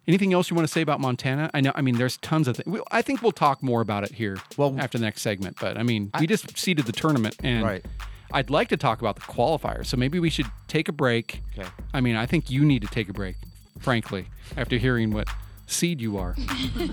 Anything 0.09 0.33
else 0.33 0.49
you 0.49 0.57
want 0.57 0.67
to 0.67 0.73
say 0.73 0.81
about 0.81 1.01
Montana? 1.01 1.51
I 1.53 1.61
know. 1.61 1.71
I 1.75 1.83
mean, 1.83 1.99
there's 1.99 2.17
tons 2.17 2.49
of 2.49 2.57
things. 2.57 2.81
I 2.91 3.03
think 3.03 3.21
we'll 3.23 3.31
talk 3.31 3.63
more 3.63 3.83
about 3.83 4.05
it 4.05 4.13
here 4.13 4.39
well, 4.57 4.75
after 4.79 4.97
the 4.97 5.05
next 5.05 5.21
segment. 5.21 5.59
But 5.61 5.77
I 5.77 5.83
mean, 5.83 6.11
we 6.19 6.27
just 6.27 6.57
seeded 6.59 6.87
the 6.87 6.93
tournament, 6.93 7.37
and 7.45 7.63
Right. 7.63 7.85
I'd 8.33 8.49
like 8.49 8.69
to 8.69 8.79
talk 8.79 9.01
about 9.01 9.17
the 9.17 9.23
qualifiers. 9.23 9.87
So 9.87 9.99
maybe 9.99 10.19
we 10.19 10.31
should 10.31 10.47
take 10.67 10.89
a 10.89 10.93
break. 10.93 11.43
Okay. 11.59 11.69
I 11.93 12.01
mean, 12.01 12.17
I 12.17 12.25
think 12.25 12.51
you 12.51 12.65
need 12.65 12.81
to 12.83 12.89
take 12.89 13.11
a 13.11 13.13
break, 13.13 13.37
frankly, 13.81 14.27
after 14.57 14.79
hearing 14.79 15.11
what 15.13 15.29
seed 15.67 16.01
you 16.01 16.17
are. 16.17 16.35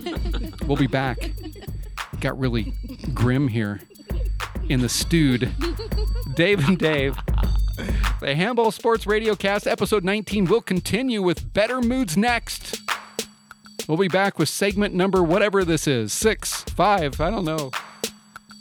we'll 0.65 0.77
be 0.77 0.87
back. 0.87 1.17
Got 2.19 2.37
really 2.37 2.73
grim 3.13 3.47
here 3.47 3.79
in 4.67 4.81
the 4.81 4.89
stewed. 4.89 5.53
Dave 6.35 6.67
and 6.67 6.77
Dave. 6.77 7.17
The 8.21 8.35
Handball 8.35 8.71
Sports 8.71 9.05
Radio 9.05 9.35
Cast, 9.35 9.67
episode 9.67 10.03
19, 10.03 10.45
will 10.45 10.61
continue 10.61 11.21
with 11.21 11.53
better 11.53 11.81
moods 11.81 12.15
next. 12.17 12.81
We'll 13.87 13.97
be 13.97 14.07
back 14.07 14.39
with 14.39 14.49
segment 14.49 14.95
number 14.95 15.21
whatever 15.21 15.63
this 15.63 15.87
is 15.87 16.11
six, 16.11 16.63
five, 16.63 17.21
I 17.21 17.29
don't 17.29 17.45
know. 17.45 17.69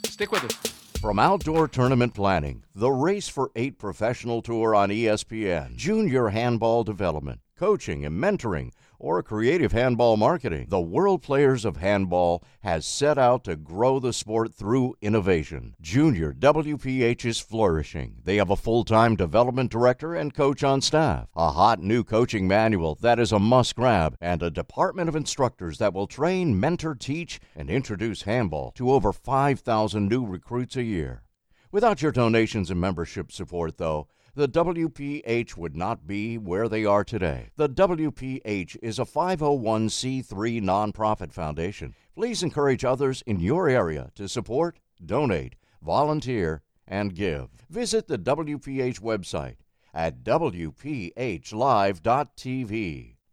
Stick 0.05 0.31
with 0.31 0.43
us. 0.43 0.53
From 1.01 1.17
outdoor 1.17 1.67
tournament 1.67 2.13
planning, 2.13 2.63
the 2.75 2.91
Race 2.91 3.27
for 3.27 3.49
Eight 3.55 3.79
professional 3.79 4.43
tour 4.43 4.75
on 4.75 4.89
ESPN, 4.89 5.75
junior 5.75 6.29
handball 6.29 6.83
development, 6.83 7.39
coaching, 7.57 8.05
and 8.05 8.21
mentoring, 8.21 8.71
or 8.99 9.21
creative 9.23 9.71
handball 9.71 10.17
marketing, 10.17 10.67
the 10.69 10.81
World 10.81 11.21
Players 11.21 11.65
of 11.65 11.77
Handball 11.77 12.43
has 12.61 12.85
set 12.85 13.17
out 13.17 13.43
to 13.43 13.55
grow 13.55 13.99
the 13.99 14.13
sport 14.13 14.53
through 14.53 14.95
innovation. 15.01 15.75
Junior 15.81 16.33
WPH 16.33 17.25
is 17.25 17.39
flourishing. 17.39 18.17
They 18.23 18.37
have 18.37 18.49
a 18.49 18.55
full 18.55 18.83
time 18.83 19.15
development 19.15 19.71
director 19.71 20.15
and 20.15 20.33
coach 20.33 20.63
on 20.63 20.81
staff, 20.81 21.27
a 21.35 21.51
hot 21.51 21.79
new 21.79 22.03
coaching 22.03 22.47
manual 22.47 22.95
that 23.01 23.19
is 23.19 23.31
a 23.31 23.39
must 23.39 23.75
grab, 23.75 24.15
and 24.21 24.41
a 24.41 24.49
department 24.49 25.09
of 25.09 25.15
instructors 25.15 25.77
that 25.77 25.93
will 25.93 26.07
train, 26.07 26.59
mentor, 26.59 26.95
teach, 26.95 27.39
and 27.55 27.69
introduce 27.69 28.23
handball 28.23 28.71
to 28.71 28.91
over 28.91 29.11
5,000 29.11 30.07
new 30.07 30.25
recruits 30.25 30.75
a 30.75 30.83
year. 30.83 31.23
Without 31.71 32.01
your 32.01 32.11
donations 32.11 32.71
and 32.71 32.79
membership 32.79 33.31
support, 33.31 33.77
though, 33.77 34.07
the 34.35 34.47
WPH 34.49 35.55
would 35.55 35.75
not 35.77 36.05
be 36.05 36.37
where 36.37 36.67
they 36.67 36.85
are 36.85 37.03
today. 37.05 37.49
The 37.55 37.69
WPH 37.69 38.77
is 38.81 38.99
a 38.99 39.05
501c3 39.05 40.61
nonprofit 40.61 41.31
foundation. 41.31 41.95
Please 42.13 42.43
encourage 42.43 42.83
others 42.83 43.23
in 43.25 43.39
your 43.39 43.69
area 43.69 44.11
to 44.15 44.27
support, 44.27 44.77
donate, 45.03 45.55
volunteer, 45.81 46.61
and 46.87 47.15
give. 47.15 47.47
Visit 47.69 48.07
the 48.07 48.17
WPH 48.17 48.99
website 48.99 49.55
at 49.93 50.23
WPHlive.tv 50.23 51.15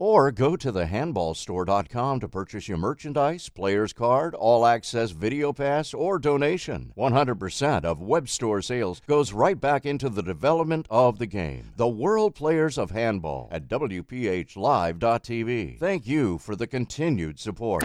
or 0.02 0.32
go 0.32 0.56
to 0.56 0.72
thehandballstore.com 0.72 2.18
to 2.18 2.26
purchase 2.26 2.66
your 2.66 2.76
merchandise, 2.76 3.48
player's 3.48 3.92
card, 3.92 4.34
all 4.34 4.66
access 4.66 5.12
video 5.12 5.52
pass, 5.52 5.94
or 5.94 6.18
donation. 6.18 6.92
100% 6.98 7.84
of 7.84 8.02
web 8.02 8.28
store 8.28 8.60
sales 8.60 9.00
goes 9.06 9.32
right 9.32 9.60
back 9.60 9.86
into 9.86 10.08
the 10.08 10.24
development 10.24 10.88
of 10.90 11.20
the 11.20 11.26
game. 11.26 11.70
The 11.76 11.86
World 11.86 12.34
Players 12.34 12.78
of 12.78 12.90
Handball 12.90 13.48
at 13.52 13.68
WPHlive.tv. 13.68 15.78
Thank 15.78 16.08
you 16.08 16.38
for 16.38 16.56
the 16.56 16.66
continued 16.66 17.38
support. 17.38 17.84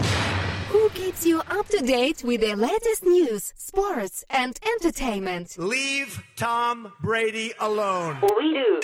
Who 0.69 0.89
keeps 0.89 1.23
you 1.23 1.41
up 1.41 1.67
to 1.67 1.85
date 1.85 2.23
with 2.23 2.41
the 2.41 2.55
latest 2.55 3.03
news, 3.03 3.53
sports, 3.55 4.25
and 4.31 4.59
entertainment? 4.65 5.55
Leave 5.59 6.23
Tom 6.35 6.93
Brady 6.99 7.53
alone. 7.59 8.17
We 8.39 8.53
do. 8.53 8.79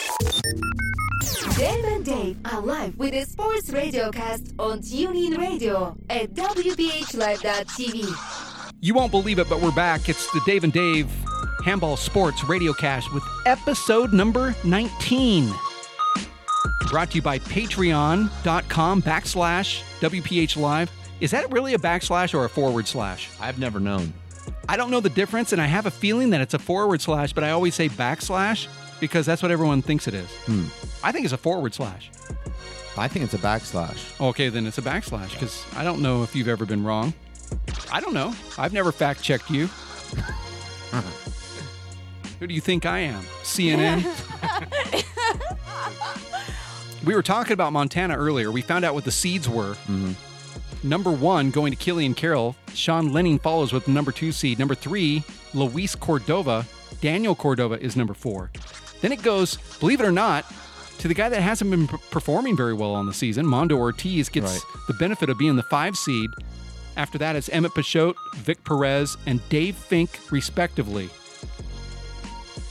Dave 1.23 1.85
and 1.85 2.03
Dave 2.03 2.37
are 2.51 2.59
live 2.59 2.97
with 2.97 3.13
a 3.13 3.25
sports 3.25 3.71
radiocast 3.71 4.53
on 4.59 4.81
TuneIn 4.81 5.37
Radio 5.37 5.95
at 6.09 6.33
WPHLive.tv. 6.33 8.13
You 8.81 8.93
won't 8.93 9.11
believe 9.11 9.39
it, 9.39 9.47
but 9.47 9.61
we're 9.61 9.71
back. 9.71 10.09
It's 10.09 10.29
the 10.33 10.41
Dave 10.45 10.65
and 10.65 10.73
Dave 10.73 11.09
Handball 11.63 11.95
Sports 11.95 12.41
Radiocast 12.41 13.13
with 13.13 13.23
episode 13.45 14.11
number 14.11 14.53
19. 14.65 15.49
Brought 16.89 17.11
to 17.11 17.15
you 17.15 17.21
by 17.21 17.39
patreon.com 17.39 19.01
backslash 19.01 19.81
WPH 20.01 20.57
Live. 20.57 20.91
Is 21.21 21.31
that 21.31 21.49
really 21.53 21.73
a 21.73 21.79
backslash 21.79 22.33
or 22.33 22.43
a 22.43 22.49
forward 22.49 22.85
slash? 22.85 23.29
I've 23.39 23.59
never 23.59 23.79
known. 23.79 24.13
I 24.67 24.75
don't 24.75 24.91
know 24.91 24.99
the 24.99 25.09
difference, 25.09 25.53
and 25.53 25.61
I 25.61 25.67
have 25.67 25.85
a 25.85 25.91
feeling 25.91 26.31
that 26.31 26.41
it's 26.41 26.53
a 26.53 26.59
forward 26.59 26.99
slash, 26.99 27.31
but 27.31 27.45
I 27.45 27.51
always 27.51 27.75
say 27.75 27.87
backslash 27.87 28.67
because 29.03 29.25
that's 29.25 29.41
what 29.41 29.51
everyone 29.51 29.81
thinks 29.81 30.07
it 30.07 30.13
is. 30.13 30.29
Hmm. 30.45 30.63
I 31.03 31.11
think 31.11 31.25
it's 31.25 31.33
a 31.33 31.37
forward 31.37 31.73
slash. 31.73 32.09
I 32.97 33.09
think 33.09 33.25
it's 33.25 33.33
a 33.33 33.37
backslash. 33.37 34.17
Okay, 34.21 34.47
then 34.47 34.65
it's 34.65 34.77
a 34.77 34.81
backslash 34.81 35.33
because 35.33 35.65
I 35.75 35.83
don't 35.83 36.01
know 36.01 36.23
if 36.23 36.33
you've 36.33 36.47
ever 36.47 36.65
been 36.65 36.85
wrong. 36.85 37.13
I 37.91 37.99
don't 37.99 38.13
know. 38.13 38.33
I've 38.57 38.71
never 38.71 38.93
fact 38.93 39.21
checked 39.21 39.49
you. 39.49 39.67
Who 42.39 42.47
do 42.47 42.53
you 42.53 42.61
think 42.61 42.85
I 42.85 42.99
am? 42.99 43.21
CNN? 43.41 44.05
we 47.05 47.13
were 47.13 47.23
talking 47.23 47.51
about 47.51 47.73
Montana 47.73 48.15
earlier. 48.15 48.51
We 48.51 48.61
found 48.61 48.85
out 48.85 48.93
what 48.93 49.03
the 49.03 49.11
seeds 49.11 49.49
were. 49.49 49.75
Number 50.81 51.11
one 51.11 51.51
going 51.51 51.73
to 51.73 51.77
Killian 51.77 52.13
Carroll. 52.13 52.55
Sean 52.73 53.11
Lenning 53.11 53.37
follows 53.37 53.73
with 53.73 53.83
the 53.83 53.91
number 53.91 54.13
two 54.13 54.31
seed. 54.31 54.59
Number 54.59 54.75
three, 54.75 55.23
Luis 55.53 55.93
Cordova. 55.93 56.65
Daniel 57.01 57.35
Cordova 57.35 57.77
is 57.81 57.97
number 57.97 58.13
four. 58.13 58.49
Then 59.03 59.11
it 59.11 59.21
goes, 59.21 59.57
believe 59.81 59.99
it 59.99 60.05
or 60.05 60.13
not, 60.13 60.45
to 60.99 61.09
the 61.09 61.13
guy 61.13 61.27
that 61.27 61.41
hasn't 61.41 61.69
been 61.69 61.89
p- 61.89 61.97
performing 62.09 62.55
very 62.55 62.73
well 62.73 62.95
on 62.95 63.05
the 63.05 63.13
season. 63.13 63.45
Mondo 63.45 63.75
Ortiz 63.75 64.29
gets 64.29 64.53
Right. 64.53 64.61
the 64.87 64.93
benefit 64.93 65.29
of 65.29 65.37
being 65.37 65.57
the 65.57 65.63
five 65.63 65.97
seed. 65.97 66.29
After 66.95 67.17
that, 67.17 67.35
it's 67.35 67.49
Emmett 67.49 67.73
Peixoto, 67.73 68.15
Vic 68.35 68.63
Perez, 68.63 69.17
and 69.25 69.41
Dave 69.49 69.75
Fink, 69.75 70.09
respectively. 70.31 71.09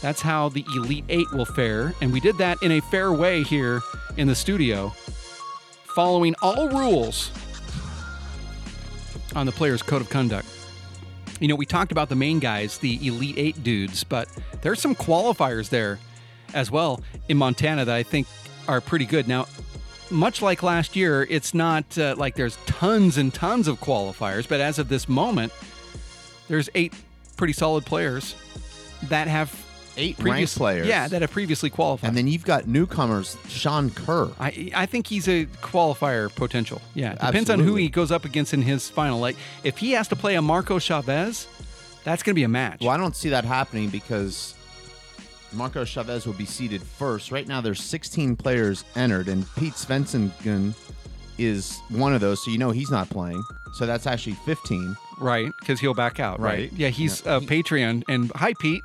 That's 0.01 0.23
how 0.23 0.49
the 0.49 0.65
Elite 0.75 1.05
Eight 1.11 1.31
will 1.35 1.45
fare. 1.45 1.93
And 2.01 2.15
we 2.15 2.19
did 2.21 2.39
that 2.39 2.57
in 2.63 2.73
a 2.73 2.81
fair 2.81 3.13
way 3.13 3.43
here 3.43 3.83
in 4.17 4.27
the 4.27 4.35
studio, 4.35 4.95
following 5.95 6.35
all 6.41 6.71
rules 6.71 7.31
on 9.37 9.45
the 9.45 9.53
player's 9.53 9.83
code 9.83 10.01
of 10.01 10.09
conduct. 10.09 10.49
You 11.41 11.49
know, 11.49 11.57
we 11.57 11.67
talked 11.67 11.93
about 11.93 12.09
the 12.09 12.17
main 12.17 12.39
guys, 12.39 12.79
the 12.79 13.07
Elite 13.07 13.37
Eight 13.37 13.63
dudes, 13.63 14.03
but 14.03 14.29
there's 14.63 14.81
some 14.81 14.95
qualifiers 14.95 15.69
there 15.69 15.99
as 16.55 16.71
well 16.71 17.01
in 17.29 17.37
Montana 17.37 17.85
that 17.85 17.95
I 17.95 18.03
think 18.03 18.27
are 18.69 18.81
pretty 18.81 19.07
good. 19.07 19.29
Now, 19.29 19.47
much 20.11 20.43
like 20.43 20.63
last 20.63 20.95
year, 20.95 21.27
it's 21.29 21.55
not 21.55 21.97
uh, 21.99 22.15
like 22.17 22.35
there's 22.35 22.57
tons 22.67 23.17
and 23.17 23.33
tons 23.33 23.69
of 23.69 23.81
qualifiers, 23.81 24.49
but 24.49 24.61
as 24.61 24.79
of 24.79 24.89
this 24.89 25.09
moment, 25.09 25.53
there's 26.49 26.69
eight 26.75 26.93
pretty 27.37 27.53
solid 27.53 27.85
players 27.87 28.35
that 29.05 29.29
have 29.29 29.53
Eight 29.97 30.19
previous 30.19 30.57
players. 30.57 30.87
Yeah, 30.87 31.07
that 31.09 31.21
have 31.21 31.31
previously 31.31 31.69
qualified. 31.69 32.09
And 32.09 32.17
then 32.17 32.27
you've 32.27 32.45
got 32.45 32.67
newcomers, 32.67 33.37
Sean 33.49 33.91
Kerr. 33.91 34.31
I 34.41 34.71
I 34.75 34.87
think 34.87 35.07
he's 35.07 35.29
a 35.29 35.47
qualifier 35.61 36.35
potential. 36.35 36.81
Yeah, 36.95 37.15
depends 37.15 37.51
on 37.51 37.61
who 37.61 37.75
he 37.77 37.89
goes 37.89 38.11
up 38.11 38.25
against 38.25 38.55
in 38.55 38.63
his 38.63 38.89
final. 38.89 39.21
Like 39.21 39.37
if 39.65 39.79
he 39.79 39.93
has 39.93 40.09
to 40.09 40.17
play 40.17 40.37
a 40.37 40.43
Marco 40.43 40.79
Chavez, 40.79 41.47
that's 42.05 42.23
going 42.23 42.33
to 42.33 42.39
be 42.39 42.45
a 42.45 42.49
match. 42.49 42.81
Well, 42.81 42.91
I 42.91 42.97
don't 42.97 43.15
see 43.15 43.29
that 43.31 43.45
happening 43.45 43.91
because 43.91 44.55
Marco 45.55 45.85
Chavez 45.85 46.27
will 46.27 46.33
be 46.35 46.45
seated 46.47 46.83
first. 46.83 47.31
Right 47.33 47.47
now, 47.47 47.61
there's 47.61 47.83
16 47.83 48.37
players 48.37 48.85
entered, 48.97 49.29
and 49.29 49.47
Pete 49.57 49.75
Svensson 49.75 50.31
is 51.39 51.81
one 51.89 52.15
of 52.15 52.21
those, 52.21 52.45
so 52.45 52.51
you 52.51 52.59
know 52.59 52.71
he's 52.71 52.91
not 52.91 53.09
playing. 53.11 53.43
So 53.75 53.87
that's 53.87 54.07
actually 54.07 54.35
15. 54.45 54.97
Right, 55.19 55.51
because 55.61 55.81
he'll 55.81 55.95
back 55.95 56.21
out. 56.21 56.41
Right. 56.41 56.71
Right. 56.71 56.73
Yeah, 56.75 56.89
he's 56.89 57.23
Yeah. 57.25 57.37
a 57.37 57.41
Patreon. 57.41 58.03
And 58.09 58.31
hi, 58.35 58.55
Pete. 58.61 58.83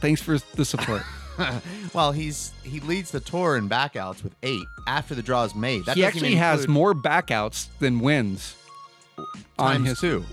Thanks 0.00 0.22
for 0.22 0.38
the 0.54 0.64
support. 0.64 1.02
well, 1.94 2.12
he's 2.12 2.52
he 2.62 2.80
leads 2.80 3.10
the 3.10 3.20
tour 3.20 3.56
in 3.56 3.68
backouts 3.68 4.22
with 4.22 4.34
eight 4.42 4.66
after 4.86 5.14
the 5.14 5.22
draw 5.22 5.44
is 5.44 5.54
made. 5.54 5.84
That 5.86 5.96
he 5.96 6.04
actually 6.04 6.34
has 6.36 6.68
more 6.68 6.94
backouts 6.94 7.66
than 7.80 8.00
wins. 8.00 8.54
on 9.58 9.84
his 9.84 9.98
two. 10.00 10.24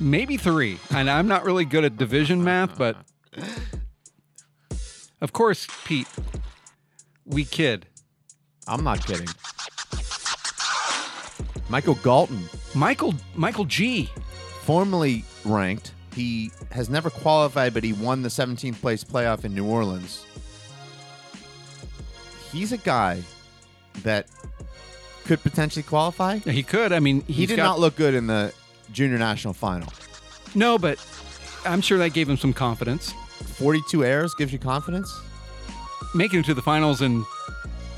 maybe 0.00 0.36
three. 0.36 0.78
And 0.94 1.08
I'm 1.08 1.28
not 1.28 1.44
really 1.44 1.64
good 1.64 1.84
at 1.84 1.96
division 1.96 2.42
math, 2.44 2.76
but 2.76 2.96
of 5.22 5.32
course, 5.32 5.66
Pete, 5.86 6.06
we 7.24 7.44
kid. 7.46 7.86
I'm 8.68 8.84
not 8.84 9.04
kidding. 9.06 9.28
Michael 11.68 11.94
Galton, 11.96 12.42
Michael 12.74 13.14
Michael 13.34 13.64
G. 13.64 14.10
formerly 14.62 15.24
ranked, 15.44 15.92
he 16.14 16.50
has 16.70 16.90
never 16.90 17.08
qualified, 17.08 17.72
but 17.72 17.82
he 17.82 17.92
won 17.94 18.20
the 18.22 18.28
17th 18.28 18.80
place 18.80 19.02
playoff 19.02 19.44
in 19.44 19.54
New 19.54 19.64
Orleans. 19.66 20.26
He's 22.52 22.72
a 22.72 22.76
guy 22.76 23.22
that 24.02 24.26
could 25.24 25.42
potentially 25.42 25.82
qualify. 25.82 26.38
He 26.38 26.62
could. 26.62 26.92
I 26.92 27.00
mean, 27.00 27.22
He 27.22 27.32
he's 27.32 27.48
did 27.48 27.56
got- 27.56 27.64
not 27.64 27.80
look 27.80 27.96
good 27.96 28.12
in 28.14 28.26
the 28.26 28.52
junior 28.92 29.16
national 29.18 29.54
final. 29.54 29.90
No, 30.54 30.76
but 30.78 30.98
I'm 31.64 31.80
sure 31.80 31.96
that 31.98 32.10
gave 32.12 32.28
him 32.28 32.36
some 32.36 32.52
confidence. 32.52 33.14
42 33.62 34.04
errors 34.04 34.34
gives 34.34 34.52
you 34.52 34.58
confidence. 34.58 35.20
Making 36.16 36.40
it 36.40 36.46
to 36.46 36.54
the 36.54 36.62
finals 36.62 37.00
and 37.00 37.24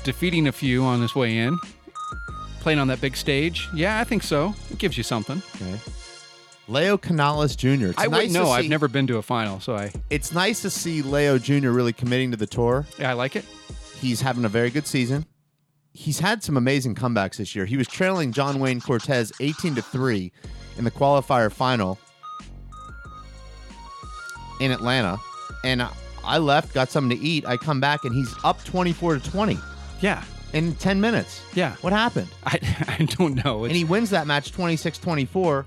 defeating 0.03 0.45
a 0.47 0.51
few 0.51 0.83
on 0.83 1.01
his 1.01 1.15
way 1.15 1.39
in, 1.39 1.57
playing 2.59 2.77
on 2.77 2.87
that 2.89 3.01
big 3.01 3.17
stage. 3.17 3.67
Yeah, 3.73 3.99
I 3.99 4.03
think 4.03 4.21
so. 4.21 4.53
It 4.69 4.77
gives 4.77 4.95
you 4.95 5.03
something. 5.03 5.41
Okay. 5.55 5.79
Leo 6.67 6.97
Canales 6.99 7.55
Jr. 7.55 7.67
It's 7.87 7.97
I 7.99 8.03
nice 8.03 8.11
wouldn't 8.11 8.33
know. 8.33 8.51
I've 8.51 8.69
never 8.69 8.87
been 8.87 9.07
to 9.07 9.17
a 9.17 9.21
final, 9.23 9.59
so 9.59 9.75
I 9.75 9.91
It's 10.11 10.33
nice 10.33 10.61
to 10.61 10.69
see 10.69 11.01
Leo 11.01 11.39
Jr. 11.39 11.69
really 11.69 11.93
committing 11.93 12.29
to 12.29 12.37
the 12.37 12.47
tour. 12.47 12.85
yeah, 12.99 13.09
I 13.09 13.13
like 13.13 13.35
it. 13.35 13.45
He's 13.99 14.21
having 14.21 14.45
a 14.45 14.49
very 14.49 14.69
good 14.69 14.85
season. 14.85 15.25
He's 15.93 16.19
had 16.19 16.43
some 16.43 16.57
amazing 16.57 16.93
comebacks 16.93 17.37
this 17.37 17.55
year. 17.55 17.65
He 17.65 17.75
was 17.77 17.87
trailing 17.87 18.33
John 18.33 18.59
Wayne 18.59 18.81
Cortez 18.81 19.31
18 19.39 19.75
to 19.75 19.81
3 19.81 20.31
in 20.77 20.83
the 20.83 20.91
qualifier 20.91 21.51
final 21.51 21.97
in 24.59 24.71
Atlanta. 24.71 25.17
And 25.65 25.81
I- 26.23 26.37
left, 26.37 26.73
got 26.73 26.89
something 26.89 27.17
to 27.17 27.23
eat. 27.23 27.45
I 27.45 27.57
come 27.57 27.79
back 27.79 28.03
and 28.05 28.13
he's 28.15 28.33
up 28.43 28.63
24 28.63 29.19
to 29.19 29.29
20 29.31 29.57
Yeah, 30.01 30.23
in 30.53 30.75
10 30.75 30.99
minutes. 31.01 31.41
yeah. 31.53 31.75
What 31.81 31.93
happened? 31.93 32.27
I 32.45 32.59
I 32.87 33.05
don't 33.05 33.43
know. 33.43 33.63
and 33.63 33.71
It's, 33.71 33.77
he 33.77 33.83
wins 33.83 34.09
that 34.11 34.25
match 34.27 34.51
26-24. 34.51 35.65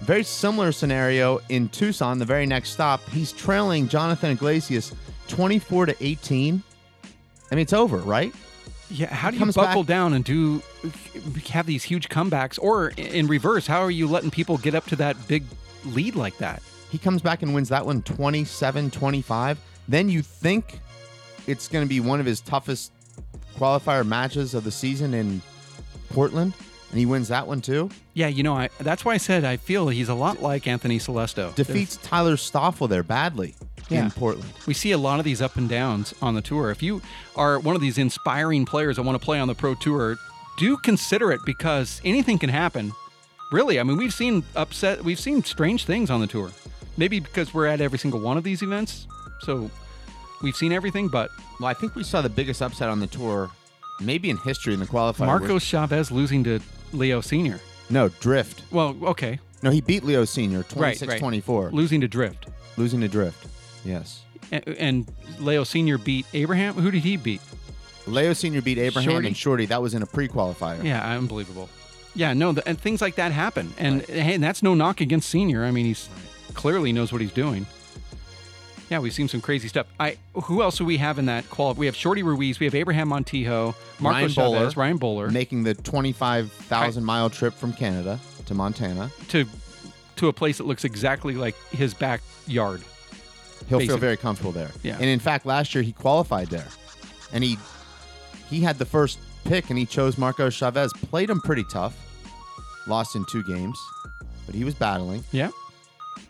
Very 0.00 0.24
similar 0.24 0.72
scenario 0.72 1.40
in 1.48 1.68
Tucson, 1.68 2.18
the 2.18 2.24
very 2.24 2.46
next 2.46 2.70
stop. 2.70 3.00
He's 3.10 3.30
trailing 3.32 3.86
Jonathan 3.88 4.30
Iglesias 4.32 4.92
24 5.28 5.86
to 5.86 5.96
18. 6.04 6.62
I 7.50 7.54
mean, 7.54 7.62
it's 7.62 7.72
over, 7.72 7.98
right? 7.98 8.32
Yeah, 8.90 9.12
how 9.14 9.30
do 9.30 9.36
you 9.36 9.40
comes 9.40 9.54
buckle 9.54 9.84
back- 9.84 9.88
down 9.88 10.12
and 10.14 10.24
do 10.24 10.60
have 11.50 11.66
these 11.66 11.84
huge 11.84 12.08
comebacks? 12.08 12.58
Or 12.60 12.88
in 12.96 13.26
reverse, 13.28 13.66
how 13.66 13.80
are 13.82 13.90
you 13.90 14.06
letting 14.08 14.30
people 14.32 14.58
get 14.58 14.74
up 14.74 14.86
to 14.86 14.96
that 14.96 15.16
big 15.28 15.44
lead 15.84 16.16
like 16.16 16.36
that? 16.38 16.62
He 16.92 16.98
comes 16.98 17.22
back 17.22 17.42
and 17.42 17.54
wins 17.54 17.70
that 17.70 17.84
one 17.84 18.02
27 18.02 18.90
25. 18.90 19.58
Then 19.88 20.08
you 20.08 20.22
think 20.22 20.78
it's 21.48 21.66
going 21.66 21.84
to 21.84 21.88
be 21.88 21.98
one 22.00 22.20
of 22.20 22.26
his 22.26 22.40
toughest 22.40 22.92
qualifier 23.56 24.06
matches 24.06 24.54
of 24.54 24.62
the 24.64 24.70
season 24.70 25.14
in 25.14 25.42
Portland, 26.10 26.52
and 26.90 26.98
he 26.98 27.06
wins 27.06 27.28
that 27.28 27.46
one 27.46 27.60
too. 27.62 27.88
Yeah, 28.14 28.28
you 28.28 28.42
know, 28.42 28.54
I, 28.54 28.68
that's 28.78 29.04
why 29.04 29.14
I 29.14 29.16
said 29.16 29.44
I 29.44 29.56
feel 29.56 29.88
he's 29.88 30.08
a 30.10 30.14
lot 30.14 30.42
like 30.42 30.66
Anthony 30.66 30.98
Celeste. 30.98 31.54
Defeats 31.56 31.96
Tyler 31.96 32.36
Stoffel 32.36 32.86
there 32.88 33.02
badly 33.02 33.54
Yeah. 33.88 34.04
in 34.04 34.10
Portland. 34.10 34.52
We 34.66 34.74
see 34.74 34.92
a 34.92 34.98
lot 34.98 35.18
of 35.18 35.24
these 35.24 35.40
up 35.42 35.56
and 35.56 35.68
downs 35.68 36.14
on 36.22 36.34
the 36.34 36.42
tour. 36.42 36.70
If 36.70 36.82
you 36.82 37.00
are 37.36 37.58
one 37.58 37.74
of 37.74 37.80
these 37.80 37.98
inspiring 37.98 38.66
players 38.66 38.96
that 38.96 39.02
want 39.02 39.18
to 39.18 39.24
play 39.24 39.40
on 39.40 39.48
the 39.48 39.54
pro 39.54 39.74
tour, 39.74 40.16
do 40.58 40.76
consider 40.76 41.32
it 41.32 41.40
because 41.46 42.00
anything 42.04 42.38
can 42.38 42.50
happen. 42.50 42.92
Really, 43.50 43.80
I 43.80 43.82
mean, 43.82 43.96
we've 43.96 44.14
seen 44.14 44.44
upset, 44.56 45.02
we've 45.02 45.20
seen 45.20 45.42
strange 45.42 45.84
things 45.86 46.10
on 46.10 46.20
the 46.20 46.26
tour. 46.26 46.50
Maybe 47.02 47.18
because 47.18 47.52
we're 47.52 47.66
at 47.66 47.80
every 47.80 47.98
single 47.98 48.20
one 48.20 48.36
of 48.36 48.44
these 48.44 48.62
events, 48.62 49.08
so 49.40 49.68
we've 50.40 50.54
seen 50.54 50.70
everything. 50.70 51.08
But 51.08 51.30
Well, 51.58 51.68
I 51.68 51.74
think 51.74 51.96
we 51.96 52.04
saw 52.04 52.22
the 52.22 52.28
biggest 52.28 52.62
upset 52.62 52.88
on 52.88 53.00
the 53.00 53.08
tour, 53.08 53.50
maybe 54.00 54.30
in 54.30 54.36
history 54.36 54.72
in 54.72 54.78
the 54.78 54.86
qualifier. 54.86 55.26
Marcos 55.26 55.64
Chavez 55.64 56.12
losing 56.12 56.44
to 56.44 56.60
Leo 56.92 57.20
Senior. 57.20 57.58
No, 57.90 58.08
Drift. 58.20 58.62
Well, 58.70 58.94
okay, 59.02 59.40
No, 59.64 59.70
he 59.72 59.80
beat 59.80 60.04
Leo 60.04 60.24
Senior 60.24 60.58
Right, 60.60 60.96
26 60.96 61.08
right. 61.10 61.18
24. 61.18 61.70
losing 61.72 62.00
to 62.02 62.06
Drift, 62.06 62.46
Losing 62.76 63.00
to 63.00 63.08
Drift. 63.08 63.48
Yes. 63.84 64.22
and, 64.52 64.68
and 64.68 65.12
Leo 65.40 65.64
Senior 65.64 65.98
beat 65.98 66.24
Abraham. 66.34 66.74
Who 66.74 66.92
did 66.92 67.02
he 67.02 67.16
beat? 67.16 67.40
Leo 68.06 68.32
Senior 68.32 68.62
beat 68.62 68.78
Abraham 68.78 69.10
Shorty? 69.10 69.26
and 69.26 69.36
Shorty. 69.36 69.66
That 69.66 69.82
was 69.82 69.94
in 69.94 70.02
a 70.02 70.06
pre 70.06 70.28
qualifier. 70.28 70.84
Yeah, 70.84 71.16
unbelievable. 71.16 71.68
Yeah, 72.14 72.32
no, 72.32 72.52
th- 72.52 72.62
and 72.64 72.80
things 72.80 73.00
like 73.00 73.16
that 73.16 73.32
happen, 73.32 73.74
and 73.76 74.02
hey, 74.02 74.34
and 74.34 74.44
that's 74.44 74.62
no 74.62 74.74
knock 74.74 75.00
against 75.00 75.28
Senior. 75.30 75.64
I 75.64 75.72
mean, 75.72 75.86
he's 75.86 76.08
clearly 76.54 76.92
knows 76.92 77.12
what 77.12 77.20
he's 77.20 77.32
doing. 77.32 77.66
Yeah, 78.90 78.98
we've 78.98 79.12
seen 79.14 79.28
some 79.28 79.40
crazy 79.40 79.68
stuff. 79.68 79.86
I 79.98 80.18
who 80.34 80.62
else 80.62 80.76
do 80.76 80.84
we 80.84 80.98
have 80.98 81.18
in 81.18 81.26
that 81.26 81.48
qual? 81.48 81.72
We 81.74 81.86
have 81.86 81.96
Shorty 81.96 82.22
Ruiz, 82.22 82.60
we 82.60 82.66
have 82.66 82.74
Abraham 82.74 83.08
Montijo, 83.08 83.74
Marco 83.98 84.16
Ryan 84.18 84.28
Chavez, 84.28 84.34
Bowler, 84.34 84.70
Ryan 84.76 84.96
Bowler, 84.98 85.30
making 85.30 85.62
the 85.62 85.72
25,000 85.74 87.02
mile 87.02 87.30
trip 87.30 87.54
from 87.54 87.72
Canada 87.72 88.20
to 88.46 88.54
Montana. 88.54 89.10
to 89.28 89.46
to 90.16 90.28
a 90.28 90.32
place 90.32 90.58
that 90.58 90.66
looks 90.66 90.84
exactly 90.84 91.34
like 91.34 91.54
his 91.70 91.94
backyard. 91.94 92.82
He'll 93.68 93.78
Basically. 93.78 93.86
feel 93.86 93.96
very 93.96 94.16
comfortable 94.18 94.52
there. 94.52 94.70
Yeah. 94.82 94.94
And 94.96 95.04
in 95.06 95.20
fact, 95.20 95.46
last 95.46 95.74
year 95.74 95.82
he 95.82 95.92
qualified 95.92 96.48
there, 96.48 96.68
and 97.32 97.42
he 97.42 97.56
he 98.50 98.60
had 98.60 98.78
the 98.78 98.84
first 98.84 99.18
pick, 99.44 99.70
and 99.70 99.78
he 99.78 99.86
chose 99.86 100.18
Marco 100.18 100.50
Chavez. 100.50 100.92
Played 100.92 101.30
him 101.30 101.40
pretty 101.40 101.64
tough. 101.72 101.96
Lost 102.86 103.16
in 103.16 103.24
two 103.30 103.42
games, 103.44 103.78
but 104.44 104.54
he 104.54 104.64
was 104.64 104.74
battling. 104.74 105.24
Yeah. 105.32 105.50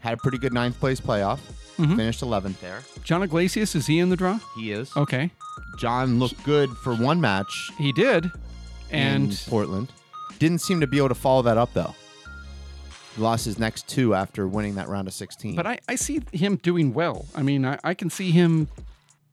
Had 0.00 0.14
a 0.14 0.16
pretty 0.16 0.38
good 0.38 0.52
ninth 0.52 0.78
place 0.80 1.00
playoff. 1.00 1.38
Mhm. 1.78 1.96
Finished 1.96 2.20
11th 2.22 2.60
there. 2.60 2.82
John 3.02 3.22
Iglesias 3.22 3.74
is 3.74 3.86
he 3.86 3.98
in 3.98 4.10
the 4.10 4.16
draw? 4.16 4.38
He 4.56 4.72
is. 4.72 4.94
Okay, 4.96 5.30
John 5.78 6.18
looked 6.18 6.42
good 6.44 6.70
for 6.70 6.94
one 6.94 7.20
match 7.20 7.70
he 7.78 7.92
did, 7.92 8.30
and 8.90 9.36
Portland. 9.48 9.90
Didn't 10.38 10.60
seem 10.60 10.80
to 10.80 10.86
be 10.86 10.98
able 10.98 11.08
to 11.08 11.14
follow 11.14 11.42
that 11.42 11.56
up 11.56 11.72
though. 11.72 11.94
He 13.16 13.22
lost 13.22 13.44
his 13.44 13.58
next 13.58 13.88
two 13.88 14.14
after 14.14 14.46
winning 14.48 14.74
that 14.76 14.88
round 14.88 15.06
of 15.08 15.14
16. 15.14 15.54
but 15.54 15.66
I, 15.66 15.78
I 15.88 15.94
see 15.96 16.20
him 16.32 16.56
doing 16.56 16.94
well. 16.94 17.26
I 17.34 17.42
mean, 17.42 17.64
I, 17.66 17.78
I 17.84 17.94
can 17.94 18.08
see 18.10 18.30
him, 18.30 18.68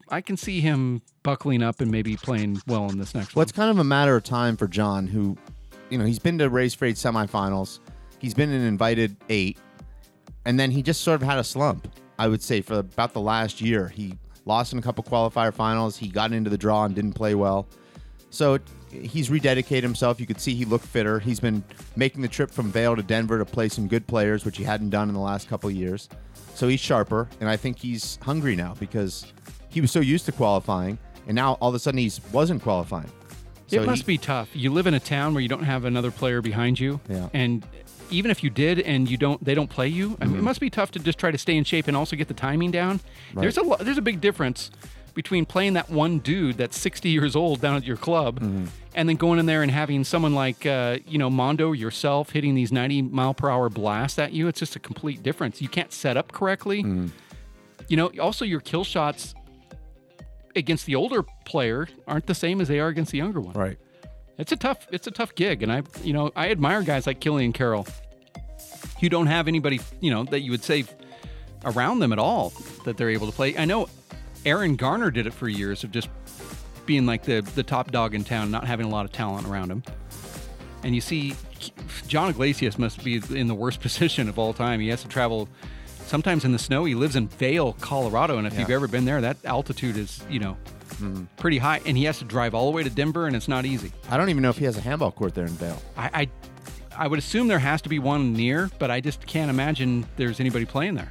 I 0.10 0.22
can 0.22 0.36
see 0.38 0.60
him 0.60 1.02
buckling 1.24 1.64
up 1.64 1.80
and 1.82 1.90
maybe 1.90 2.16
playing 2.18 2.62
well 2.68 2.90
in 2.90 2.98
this 3.00 3.16
next 3.16 3.36
Well, 3.36 3.42
one. 3.42 3.44
it's 3.44 3.52
kind 3.54 3.70
of 3.72 3.80
a 3.80 3.84
matter 3.84 4.16
of 4.18 4.24
time 4.24 4.58
for 4.58 4.68
John, 4.68 5.08
who, 5.08 5.38
you 5.90 5.98
know, 5.98 6.06
he's 6.06 6.20
been 6.20 6.38
to 6.40 6.50
Race 6.50 6.74
for 6.74 6.86
Eight 6.86 6.96
semifinals. 6.96 7.80
He's 8.20 8.34
been 8.34 8.52
an 8.52 8.62
invited 8.66 9.16
eight, 9.30 9.58
and 10.46 10.60
then 10.60 10.72
he 10.72 10.82
just 10.82 11.02
sort 11.02 11.22
of 11.22 11.28
had 11.28 11.38
a 11.40 11.44
slump. 11.44 11.88
I 12.18 12.28
would 12.28 12.42
say 12.42 12.62
for 12.62 12.80
about 12.80 13.14
the 13.14 13.22
last 13.22 13.62
year, 13.62 13.88
he 13.90 14.18
lost 14.46 14.74
in 14.74 14.80
a 14.80 14.82
couple 14.82 15.04
qualifier 15.04 15.54
finals. 15.54 15.98
He 15.98 16.08
got 16.10 16.32
into 16.34 16.50
the 16.50 16.58
draw 16.58 16.84
and 16.86 16.94
didn't 16.96 17.14
play 17.14 17.36
well. 17.36 17.68
So 18.30 18.60
he's 18.92 19.30
rededicated 19.30 19.82
himself. 19.84 20.20
You 20.20 20.26
could 20.26 20.40
see 20.40 20.54
he 20.54 20.66
looked 20.66 20.86
fitter. 20.86 21.20
He's 21.20 21.40
been 21.40 21.64
making 21.96 22.22
the 22.22 22.28
trip 22.28 22.52
from 22.52 22.72
Vail 22.72 22.96
to 22.96 23.04
Denver 23.04 23.38
to 23.38 23.46
play 23.46 23.70
some 23.70 23.88
good 23.88 24.06
players, 24.08 24.46
which 24.46 24.58
he 24.58 24.64
hadn't 24.64 24.90
done 24.90 25.08
in 25.10 25.16
the 25.16 25.22
last 25.22 25.48
couple 25.48 25.70
of 25.70 25.76
years. 25.76 26.10
So 26.56 26.68
he's 26.68 26.80
sharper, 26.80 27.30
and 27.40 27.50
I 27.50 27.56
think 27.56 27.80
he's 27.80 28.18
hungry 28.22 28.56
now 28.56 28.76
because 28.80 29.32
he 29.70 29.82
was 29.82 29.92
so 29.92 30.00
used 30.02 30.26
to 30.26 30.32
qualifying, 30.32 30.98
and 31.28 31.36
now 31.36 31.54
all 31.62 31.70
of 31.70 31.76
a 31.76 31.80
sudden 31.80 31.98
he 32.00 32.12
wasn't 32.34 32.62
qualifying. 32.62 33.10
So 33.68 33.82
it 33.82 33.86
must 33.86 34.02
he- 34.02 34.08
be 34.08 34.18
tough. 34.18 34.50
You 34.54 34.72
live 34.74 34.86
in 34.88 34.94
a 34.96 35.00
town 35.00 35.34
where 35.34 35.42
you 35.42 35.48
don't 35.50 35.64
have 35.64 35.86
another 35.86 36.12
player 36.12 36.42
behind 36.42 36.80
you, 36.80 37.00
Yeah. 37.10 37.30
and 37.34 37.66
even 38.12 38.32
if 38.32 38.44
you 38.44 38.50
did 38.50 38.80
and 38.82 39.10
you 39.10 39.18
don't, 39.18 39.44
they 39.44 39.54
don't 39.56 39.70
play 39.70 39.88
you. 39.88 40.18
I 40.22 40.26
mean, 40.26 40.36
it 40.36 40.40
Mhm. 40.40 40.44
must 40.44 40.60
be 40.60 40.70
tough 40.70 40.92
to 40.92 41.00
just 41.00 41.18
try 41.20 41.32
to 41.32 41.38
stay 41.38 41.56
in 41.58 41.64
shape 41.64 41.88
and 41.88 41.96
also 41.98 42.16
get 42.16 42.28
the 42.28 42.34
timing 42.34 42.72
down. 42.72 43.00
Right. 43.34 43.42
There's 43.44 43.58
a 43.58 43.84
there's 43.84 43.98
a 43.98 44.02
big 44.02 44.20
difference 44.22 44.72
between 45.16 45.46
playing 45.46 45.74
that 45.74 45.90
one 45.90 46.20
dude 46.20 46.56
that's 46.58 46.80
60 46.80 47.10
years 47.10 47.36
old 47.36 47.60
down 47.62 47.76
at 47.76 47.84
your 47.84 47.98
club, 47.98 48.40
Mm-hmm. 48.40 48.66
and 48.96 49.10
then 49.10 49.16
going 49.18 49.40
in 49.40 49.48
there 49.48 49.64
and 49.64 49.72
having 49.72 50.04
someone 50.04 50.34
like 50.34 50.66
uh, 50.66 50.98
you 51.08 51.18
know 51.18 51.30
Mondo 51.30 51.72
yourself 51.74 52.30
hitting 52.30 52.56
these 52.56 52.72
90 52.72 53.02
mile 53.02 53.34
per 53.34 53.50
hour 53.50 53.70
blasts 53.70 54.18
at 54.20 54.32
you. 54.34 54.48
It's 54.48 54.60
just 54.60 54.76
a 54.76 54.80
complete 54.80 55.22
difference. 55.24 55.62
You 55.62 55.68
can't 55.68 55.92
set 55.92 56.16
up 56.18 56.32
correctly. 56.32 56.84
Mm-hmm. 56.84 57.08
You 57.88 57.98
know, 57.98 58.12
also 58.22 58.46
your 58.46 58.60
kill 58.62 58.84
shots 58.84 59.34
against 60.56 60.86
the 60.86 60.96
older 60.96 61.24
player 61.46 61.88
aren't 62.08 62.26
the 62.28 62.36
same 62.36 62.60
as 62.62 62.68
they 62.68 62.80
are 62.80 62.88
against 62.88 63.12
the 63.12 63.18
younger 63.18 63.40
one. 63.42 63.54
Right. 63.54 63.78
It's 64.40 64.52
a 64.52 64.56
tough 64.56 64.88
it's 64.92 65.06
a 65.06 65.12
tough 65.12 65.36
gig 65.36 65.62
and 65.64 65.72
I 65.72 65.84
you 66.04 66.14
know, 66.14 66.32
I 66.36 66.50
admire 66.50 66.82
guys 66.82 67.06
like 67.06 67.20
Killian 67.20 67.54
Carroll 67.54 67.86
who 69.00 69.10
don't 69.10 69.28
have 69.28 69.48
anybody, 69.48 69.80
you 70.00 70.12
know, 70.12 70.24
that 70.26 70.42
you 70.42 70.52
would 70.52 70.64
say 70.64 70.86
around 71.66 72.00
them 72.00 72.12
at 72.14 72.20
all 72.20 72.52
that 72.86 72.98
they're 72.98 73.10
able 73.10 73.28
to 73.28 73.34
play. 73.34 73.58
I 73.58 73.66
know 73.66 73.88
Aaron 74.46 74.76
Garner 74.78 75.12
did 75.12 75.28
it 75.28 75.34
for 75.34 75.48
years 75.50 75.84
of 75.84 75.92
just 75.92 76.10
being 76.86 77.06
like 77.06 77.24
the 77.24 77.42
the 77.56 77.64
top 77.64 77.92
dog 77.92 78.16
in 78.16 78.24
town, 78.24 78.50
not 78.50 78.66
having 78.66 78.86
a 78.86 78.90
lot 78.90 79.06
of 79.06 79.12
talent 79.12 79.46
around 79.48 79.70
him. 79.72 79.84
And 80.84 80.96
you 80.96 81.02
see 81.02 81.36
John 82.08 82.30
Iglesias 82.30 82.80
must 82.80 83.04
be 83.04 83.22
in 83.32 83.48
the 83.48 83.56
worst 83.56 83.82
position 83.88 84.30
of 84.30 84.40
all 84.40 84.54
time. 84.54 84.80
He 84.80 84.88
has 84.88 85.02
to 85.02 85.10
travel 85.10 85.50
sometimes 86.06 86.46
in 86.46 86.54
the 86.54 86.60
snow. 86.60 86.86
He 86.86 86.96
lives 86.96 87.16
in 87.18 87.28
Vail, 87.28 87.74
Colorado, 87.82 88.38
and 88.38 88.48
if 88.48 88.54
Yeah. 88.54 88.62
you've 88.62 88.70
ever 88.72 88.88
been 88.88 89.04
there, 89.06 89.20
that 89.22 89.38
altitude 89.44 89.98
is, 89.98 90.22
you 90.30 90.40
know, 90.40 90.58
Mm-hmm. 91.00 91.24
pretty 91.38 91.58
high 91.58 91.82
and 91.86 91.98
he 91.98 92.04
has 92.06 92.20
to 92.20 92.26
drive 92.26 92.54
all 92.54 92.66
the 92.70 92.76
way 92.76 92.84
to 92.84 92.90
Denver 92.90 93.28
and 93.28 93.36
it's 93.36 93.48
not 93.48 93.66
easy. 93.66 93.92
I 94.10 94.18
don't 94.18 94.30
even 94.30 94.44
know 94.44 94.50
if 94.50 94.58
he 94.58 94.66
has 94.66 94.78
a 94.78 94.82
handball 94.82 95.12
court 95.12 95.34
there 95.34 95.46
in 95.46 95.52
Vail. 95.54 95.82
I, 95.98 96.10
I 96.22 96.30
I 97.04 97.08
would 97.08 97.20
assume 97.20 97.48
there 97.48 97.60
has 97.60 97.82
to 97.84 97.90
be 97.90 98.00
one 98.00 98.34
near, 98.34 98.70
but 98.78 98.92
I 98.92 99.00
just 99.00 99.26
can't 99.26 99.50
imagine 99.50 100.06
there's 100.18 100.42
anybody 100.42 100.66
playing 100.66 100.96
there. 100.96 101.10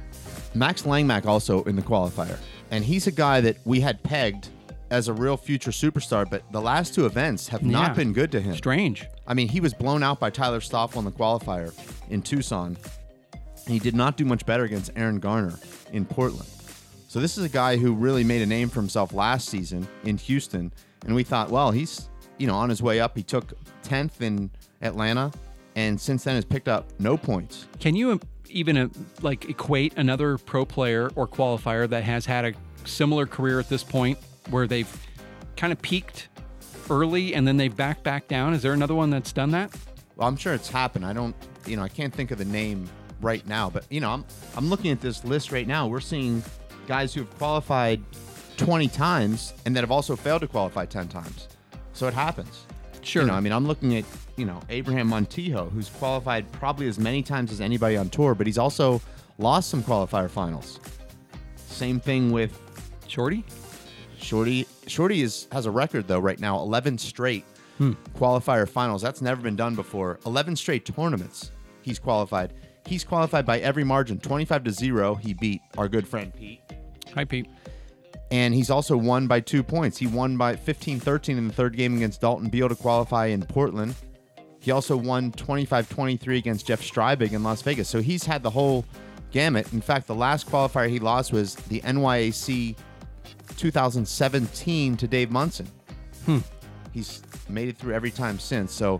Max 0.53 0.83
Langmack 0.83 1.25
also 1.25 1.63
in 1.63 1.75
the 1.75 1.81
qualifier. 1.81 2.37
And 2.69 2.83
he's 2.85 3.07
a 3.07 3.11
guy 3.11 3.41
that 3.41 3.57
we 3.65 3.79
had 3.79 4.03
pegged 4.03 4.49
as 4.91 5.07
a 5.07 5.13
real 5.13 5.37
future 5.37 5.71
superstar, 5.71 6.29
but 6.29 6.43
the 6.51 6.61
last 6.61 6.93
two 6.93 7.07
events 7.07 7.47
have 7.47 7.63
Yeah. 7.63 7.71
not 7.71 7.95
been 7.95 8.13
good 8.13 8.31
to 8.33 8.39
him. 8.41 8.55
Strange. 8.55 9.07
I 9.25 9.33
mean, 9.33 9.47
he 9.47 9.59
was 9.59 9.73
blown 9.73 10.03
out 10.03 10.19
by 10.19 10.29
Tyler 10.29 10.59
Stoffel 10.61 10.99
in 10.99 11.05
the 11.05 11.11
qualifier 11.11 11.73
in 12.11 12.21
Tucson. 12.21 12.77
He 13.67 13.79
did 13.79 13.95
not 13.95 14.17
do 14.17 14.25
much 14.25 14.45
better 14.45 14.63
against 14.65 14.91
Aaron 14.95 15.19
Garner 15.19 15.57
in 15.91 16.05
Portland. 16.05 16.49
So 17.09 17.19
this 17.19 17.39
is 17.39 17.43
a 17.43 17.49
guy 17.49 17.75
who 17.75 17.95
really 17.95 18.23
made 18.23 18.43
a 18.43 18.45
name 18.45 18.69
for 18.69 18.79
himself 18.79 19.13
last 19.13 19.49
season 19.49 19.87
in 20.03 20.19
Houston, 20.19 20.71
and 21.07 21.15
we 21.15 21.23
thought, 21.23 21.49
well, 21.49 21.71
he's 21.71 22.07
you 22.37 22.45
know 22.45 22.53
on 22.53 22.69
his 22.69 22.83
way 22.83 22.99
up. 22.99 23.17
He 23.17 23.23
took 23.23 23.53
10th 23.81 24.21
in 24.21 24.51
Atlanta, 24.83 25.31
and 25.75 25.99
since 25.99 26.23
then 26.23 26.35
has 26.35 26.45
picked 26.45 26.67
up 26.67 26.85
no 26.99 27.17
points. 27.17 27.65
Can 27.79 27.95
you 27.95 28.11
um, 28.11 28.21
even 28.47 28.77
uh, 28.77 28.89
like 29.23 29.49
equate 29.49 29.97
another 29.97 30.37
pro 30.37 30.65
player 30.65 31.09
or 31.15 31.27
qualifier 31.27 31.89
that 31.89 32.03
has 32.03 32.27
had 32.27 32.45
a 32.45 32.53
similar 32.85 33.25
career 33.25 33.59
at 33.59 33.69
this 33.69 33.83
point 33.83 34.19
where 34.51 34.67
they've 34.67 35.07
kind 35.57 35.73
of 35.73 35.81
peaked 35.81 36.29
early 36.91 37.33
and 37.33 37.47
then 37.47 37.57
they've 37.57 37.75
backed 37.75 38.03
back 38.03 38.27
down? 38.27 38.53
Is 38.53 38.61
there 38.61 38.73
another 38.73 38.93
one 38.93 39.09
that's 39.09 39.31
done 39.31 39.49
that? 39.49 39.75
Well, 40.15 40.27
I'm 40.27 40.37
sure 40.37 40.53
it's 40.53 40.69
happened. 40.69 41.07
I 41.07 41.13
don't, 41.13 41.35
you 41.65 41.75
know, 41.75 41.81
I 41.81 41.89
can't 41.89 42.13
think 42.13 42.29
of 42.29 42.37
the 42.37 42.45
name 42.45 42.87
right 43.19 43.45
now, 43.47 43.67
but 43.67 43.87
you 43.89 43.99
know, 43.99 44.11
I'm 44.11 44.25
I'm 44.55 44.69
looking 44.69 44.91
at 44.91 45.01
this 45.01 45.25
list 45.25 45.51
right 45.51 45.65
now. 45.65 45.87
We're 45.87 46.01
seeing 46.01 46.43
guys 46.89 47.13
who 47.13 47.19
have 47.21 47.37
qualified 47.37 48.01
20 48.57 48.87
times 48.87 49.53
and 49.65 49.75
that 49.75 49.81
have 49.81 49.91
also 49.91 50.15
failed 50.15 50.41
to 50.41 50.47
qualify 50.47 50.85
10 50.87 51.07
times. 51.07 51.47
So 51.93 52.07
it 52.07 52.15
happens. 52.15 52.65
Sure. 53.03 53.21
You 53.21 53.27
know, 53.27 53.35
I 53.35 53.39
mean, 53.41 53.53
I'm 53.53 53.67
looking 53.67 53.95
at, 53.95 54.05
you 54.37 54.45
know, 54.45 54.59
Abraham 54.69 55.07
Montijo, 55.07 55.71
who's 55.71 55.87
qualified 55.89 56.51
probably 56.51 56.87
as 56.87 56.97
many 56.97 57.21
times 57.21 57.51
as 57.51 57.61
anybody 57.61 57.95
on 57.95 58.09
tour, 58.09 58.33
but 58.33 58.47
he's 58.47 58.57
also 58.57 58.99
lost 59.37 59.69
some 59.69 59.83
qualifier 59.83 60.27
finals. 60.29 60.79
Same 61.57 61.99
thing 61.99 62.31
with 62.31 62.59
Shorty. 63.07 63.45
Shorty 64.17 64.65
Shorty 64.87 65.21
is 65.21 65.47
has 65.51 65.65
a 65.67 65.71
record 65.71 66.07
though 66.07 66.19
right 66.19 66.39
now, 66.39 66.57
11 66.59 66.97
straight 66.97 67.45
Hmm. 67.77 67.93
qualifier 68.17 68.67
finals. 68.67 69.01
That's 69.03 69.21
never 69.21 69.41
been 69.41 69.55
done 69.55 69.75
before. 69.75 70.19
11 70.25 70.55
straight 70.55 70.85
tournaments 70.85 71.51
he's 71.83 71.99
qualified. 71.99 72.53
He's 72.85 73.03
qualified 73.05 73.45
by 73.45 73.59
every 73.59 73.83
margin, 73.83 74.19
25 74.19 74.63
to 74.65 74.71
0. 74.71 75.15
He 75.15 75.33
beat 75.35 75.61
our 75.77 75.87
good 75.87 76.07
friend 76.07 76.33
Pete. 76.35 76.61
Hi, 77.15 77.25
Pete. 77.25 77.47
And 78.31 78.53
he's 78.53 78.69
also 78.69 78.95
won 78.95 79.27
by 79.27 79.39
two 79.39 79.63
points. 79.63 79.97
He 79.97 80.07
won 80.07 80.37
by 80.37 80.55
15 80.55 80.99
13 80.99 81.37
in 81.37 81.47
the 81.47 81.53
third 81.53 81.75
game 81.75 81.95
against 81.95 82.21
Dalton 82.21 82.49
Beal 82.49 82.69
to 82.69 82.75
qualify 82.75 83.27
in 83.27 83.41
Portland. 83.41 83.95
He 84.59 84.71
also 84.71 84.95
won 84.95 85.31
25 85.31 85.89
23 85.89 86.37
against 86.37 86.67
Jeff 86.67 86.81
Strybig 86.81 87.31
in 87.31 87.43
Las 87.43 87.61
Vegas. 87.61 87.87
So 87.87 88.01
he's 88.01 88.23
had 88.23 88.43
the 88.43 88.49
whole 88.49 88.85
gamut. 89.31 89.71
In 89.73 89.81
fact, 89.81 90.07
the 90.07 90.15
last 90.15 90.47
qualifier 90.47 90.89
he 90.89 90.99
lost 90.99 91.31
was 91.31 91.55
the 91.55 91.81
NYAC 91.81 92.75
2017 93.57 94.97
to 94.97 95.07
Dave 95.07 95.31
Munson. 95.31 95.67
Hmm. 96.25 96.39
He's 96.93 97.21
made 97.47 97.69
it 97.69 97.77
through 97.77 97.93
every 97.93 98.11
time 98.11 98.37
since. 98.37 98.73
So 98.73 98.99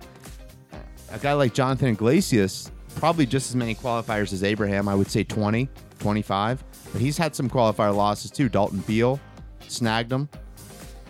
a 1.11 1.19
guy 1.19 1.33
like 1.33 1.53
Jonathan 1.53 1.89
Iglesias, 1.89 2.71
probably 2.95 3.25
just 3.25 3.49
as 3.49 3.55
many 3.55 3.75
qualifiers 3.75 4.33
as 4.33 4.43
Abraham. 4.43 4.87
I 4.87 4.95
would 4.95 5.09
say 5.09 5.23
20, 5.23 5.69
25. 5.99 6.63
But 6.91 7.01
he's 7.01 7.17
had 7.17 7.35
some 7.35 7.49
qualifier 7.49 7.95
losses 7.95 8.31
too. 8.31 8.49
Dalton 8.49 8.79
Beal 8.79 9.19
snagged 9.67 10.11
him 10.11 10.27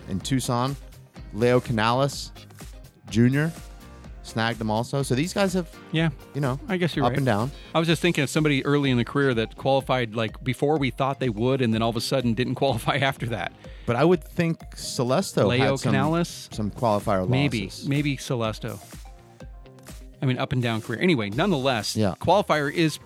in 0.08 0.20
Tucson. 0.20 0.76
Leo 1.32 1.60
Canales 1.60 2.32
Jr. 3.08 3.46
snagged 4.22 4.60
him 4.60 4.70
also. 4.70 5.02
So 5.02 5.14
these 5.14 5.32
guys 5.32 5.54
have, 5.54 5.68
Yeah. 5.92 6.10
you 6.34 6.40
know, 6.40 6.58
I 6.68 6.76
guess 6.76 6.94
you're 6.94 7.04
up 7.04 7.10
right. 7.10 7.16
and 7.18 7.26
down. 7.26 7.50
I 7.74 7.78
was 7.78 7.88
just 7.88 8.02
thinking 8.02 8.22
of 8.22 8.30
somebody 8.30 8.64
early 8.64 8.90
in 8.90 8.96
the 8.98 9.04
career 9.04 9.32
that 9.34 9.56
qualified 9.56 10.14
like 10.14 10.42
before 10.44 10.76
we 10.78 10.90
thought 10.90 11.18
they 11.18 11.28
would, 11.30 11.62
and 11.62 11.72
then 11.72 11.82
all 11.82 11.90
of 11.90 11.96
a 11.96 12.00
sudden 12.00 12.34
didn't 12.34 12.54
qualify 12.56 12.96
after 12.96 13.26
that. 13.26 13.52
But 13.86 13.96
I 13.96 14.04
would 14.04 14.22
think 14.22 14.58
Celesto 14.76 15.46
Leo 15.48 15.70
had 15.70 15.78
some, 15.80 15.92
Canales? 15.92 16.48
some 16.52 16.70
qualifier 16.70 17.26
Maybe, 17.28 17.64
losses. 17.64 17.88
maybe 17.88 18.10
maybe 18.10 18.16
Celesto. 18.18 18.78
I 20.22 20.26
mean, 20.26 20.38
up 20.38 20.52
and 20.52 20.62
down 20.62 20.82
career. 20.82 21.00
Anyway, 21.00 21.30
nonetheless, 21.30 21.96
Yeah. 21.96 22.14
qualifier 22.20 22.70
is 22.72 22.98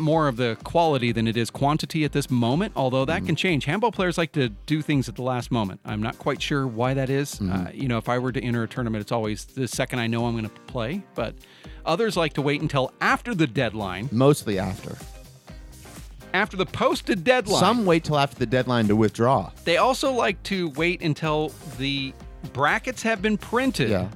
more 0.00 0.28
of 0.28 0.36
the 0.36 0.56
quality 0.64 1.12
than 1.12 1.26
it 1.26 1.36
is 1.36 1.50
quantity 1.50 2.04
at 2.04 2.12
this 2.12 2.30
moment. 2.30 2.72
Although 2.76 3.04
that 3.06 3.18
Mm-hmm. 3.18 3.26
can 3.26 3.36
change. 3.36 3.64
Handball 3.66 3.92
players 3.92 4.16
like 4.18 4.32
to 4.32 4.48
do 4.66 4.82
things 4.82 5.08
at 5.08 5.16
the 5.16 5.22
last 5.22 5.50
moment. 5.50 5.80
I'm 5.84 6.02
not 6.02 6.18
quite 6.18 6.40
sure 6.42 6.66
why 6.66 6.94
that 6.94 7.10
is. 7.10 7.36
Mm-hmm. 7.36 7.52
Uh, 7.52 7.70
you 7.72 7.88
know, 7.88 7.98
if 7.98 8.08
I 8.08 8.18
were 8.18 8.32
to 8.32 8.42
enter 8.42 8.62
a 8.62 8.68
tournament, 8.68 9.02
it's 9.02 9.12
always 9.12 9.44
the 9.44 9.68
second 9.68 9.98
I 9.98 10.06
know 10.06 10.26
I'm 10.26 10.32
going 10.32 10.44
to 10.44 10.60
play. 10.66 11.02
But 11.14 11.34
others 11.86 12.16
like 12.16 12.32
to 12.34 12.42
wait 12.42 12.60
until 12.60 12.92
after 13.00 13.34
the 13.34 13.46
deadline, 13.46 14.08
Mostly 14.12 14.58
after. 14.58 14.96
after 16.34 16.56
the 16.56 16.66
posted 16.66 17.24
deadline. 17.24 17.60
Some 17.60 17.84
wait 17.84 18.04
till 18.04 18.18
after 18.18 18.38
the 18.38 18.46
deadline 18.46 18.88
to 18.88 18.96
withdraw. 18.96 19.50
They 19.64 19.76
also 19.76 20.12
like 20.12 20.42
to 20.44 20.70
wait 20.70 21.02
until 21.02 21.52
the 21.78 22.14
brackets 22.52 23.02
have 23.02 23.20
been 23.22 23.36
printed. 23.36 23.90
Yeah. 23.90 24.08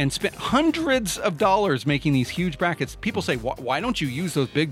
And 0.00 0.10
spent 0.10 0.34
hundreds 0.34 1.18
of 1.18 1.36
dollars 1.36 1.84
making 1.86 2.14
these 2.14 2.30
huge 2.30 2.56
brackets. 2.56 2.96
People 3.02 3.20
say, 3.20 3.36
"Why- 3.36 3.54
"Why 3.58 3.80
don't 3.80 4.00
you 4.00 4.08
use 4.08 4.32
those 4.32 4.48
big, 4.48 4.70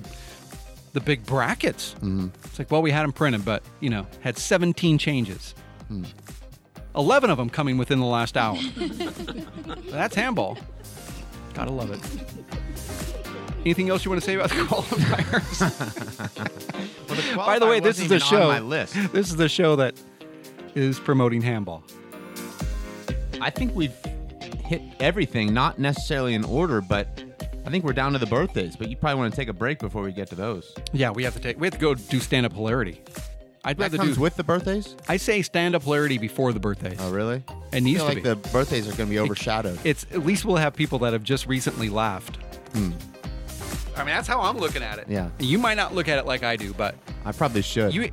the 0.94 1.00
big 1.00 1.26
brackets?" 1.26 1.94
Mm-hmm. 1.96 2.28
It's 2.44 2.58
like, 2.58 2.70
well, 2.70 2.80
we 2.80 2.90
had 2.90 3.02
them 3.04 3.12
printed, 3.12 3.44
but 3.44 3.62
you 3.80 3.90
know, 3.90 4.06
had 4.22 4.38
17 4.38 4.96
changes. 4.96 5.54
Hmm. 5.88 6.04
11 6.96 7.28
of 7.28 7.36
them 7.36 7.50
coming 7.50 7.76
within 7.76 8.00
the 8.00 8.06
last 8.06 8.38
hour. 8.38 8.56
That's 9.90 10.14
handball. 10.14 10.56
Gotta 11.52 11.72
love 11.72 11.90
it. 11.90 12.00
Anything 13.66 13.90
else 13.90 14.06
you 14.06 14.10
want 14.10 14.22
to 14.22 14.26
say 14.26 14.34
about 14.34 14.48
the 14.48 14.54
qualifiers? 14.64 15.60
By 17.36 17.58
the 17.58 17.66
way, 17.66 17.80
this 17.80 18.00
is 18.00 18.08
the 18.08 18.18
show. 18.18 18.48
my 18.48 18.60
list. 18.60 18.94
This 19.12 19.28
is 19.28 19.36
the 19.36 19.50
show 19.50 19.76
that 19.76 19.94
is 20.74 20.98
promoting 20.98 21.42
handball. 21.42 21.84
I 23.42 23.50
think 23.50 23.74
we've 23.74 23.92
hit 24.56 24.82
everything, 25.00 25.52
not 25.54 25.78
necessarily 25.78 26.34
in 26.34 26.44
order, 26.44 26.80
but 26.80 27.22
I 27.66 27.70
think 27.70 27.84
we're 27.84 27.92
down 27.92 28.12
to 28.12 28.18
the 28.18 28.26
birthdays. 28.26 28.76
But 28.76 28.88
you 28.88 28.96
probably 28.96 29.20
want 29.20 29.32
to 29.34 29.36
take 29.40 29.48
a 29.48 29.52
break 29.52 29.78
before 29.78 30.02
we 30.02 30.12
get 30.12 30.28
to 30.28 30.34
those. 30.34 30.74
Yeah, 30.92 31.10
we 31.10 31.24
have 31.24 31.34
to 31.34 31.40
take. 31.40 31.58
We 31.60 31.66
have 31.66 31.74
to 31.74 31.80
go 31.80 31.94
do 31.94 32.20
stand 32.20 32.46
up 32.46 32.52
hilarity. 32.52 33.00
I'd 33.64 33.76
That 33.76 33.82
rather 33.82 33.96
comes 33.98 34.16
do 34.16 34.22
with 34.22 34.36
the 34.36 34.44
birthdays. 34.44 34.94
I 35.08 35.16
say 35.16 35.42
stand 35.42 35.74
up 35.74 35.82
hilarity 35.82 36.16
before 36.16 36.52
the 36.52 36.60
birthdays. 36.60 36.96
Oh, 37.00 37.10
really? 37.10 37.42
It 37.72 37.82
needs 37.82 38.00
I 38.00 38.04
feel 38.04 38.08
to 38.08 38.14
like 38.14 38.22
be. 38.22 38.28
the 38.28 38.36
birthdays 38.50 38.86
are 38.86 38.96
going 38.96 39.08
to 39.08 39.14
be 39.14 39.18
overshadowed. 39.18 39.78
It's 39.84 40.06
at 40.12 40.24
least 40.24 40.44
we'll 40.44 40.56
have 40.56 40.74
people 40.74 41.00
that 41.00 41.12
have 41.12 41.22
just 41.24 41.46
recently 41.46 41.88
laughed. 41.90 42.36
Hmm. 42.72 42.92
I 43.96 44.04
mean, 44.04 44.14
that's 44.14 44.28
how 44.28 44.40
I'm 44.40 44.56
looking 44.58 44.82
at 44.82 44.98
it. 44.98 45.06
Yeah. 45.08 45.28
You 45.40 45.58
might 45.58 45.76
not 45.76 45.92
look 45.94 46.08
at 46.08 46.18
it 46.18 46.24
like 46.26 46.44
I 46.44 46.54
do, 46.56 46.72
but 46.72 46.94
I 47.24 47.32
probably 47.32 47.62
should. 47.62 47.92
you 47.92 48.10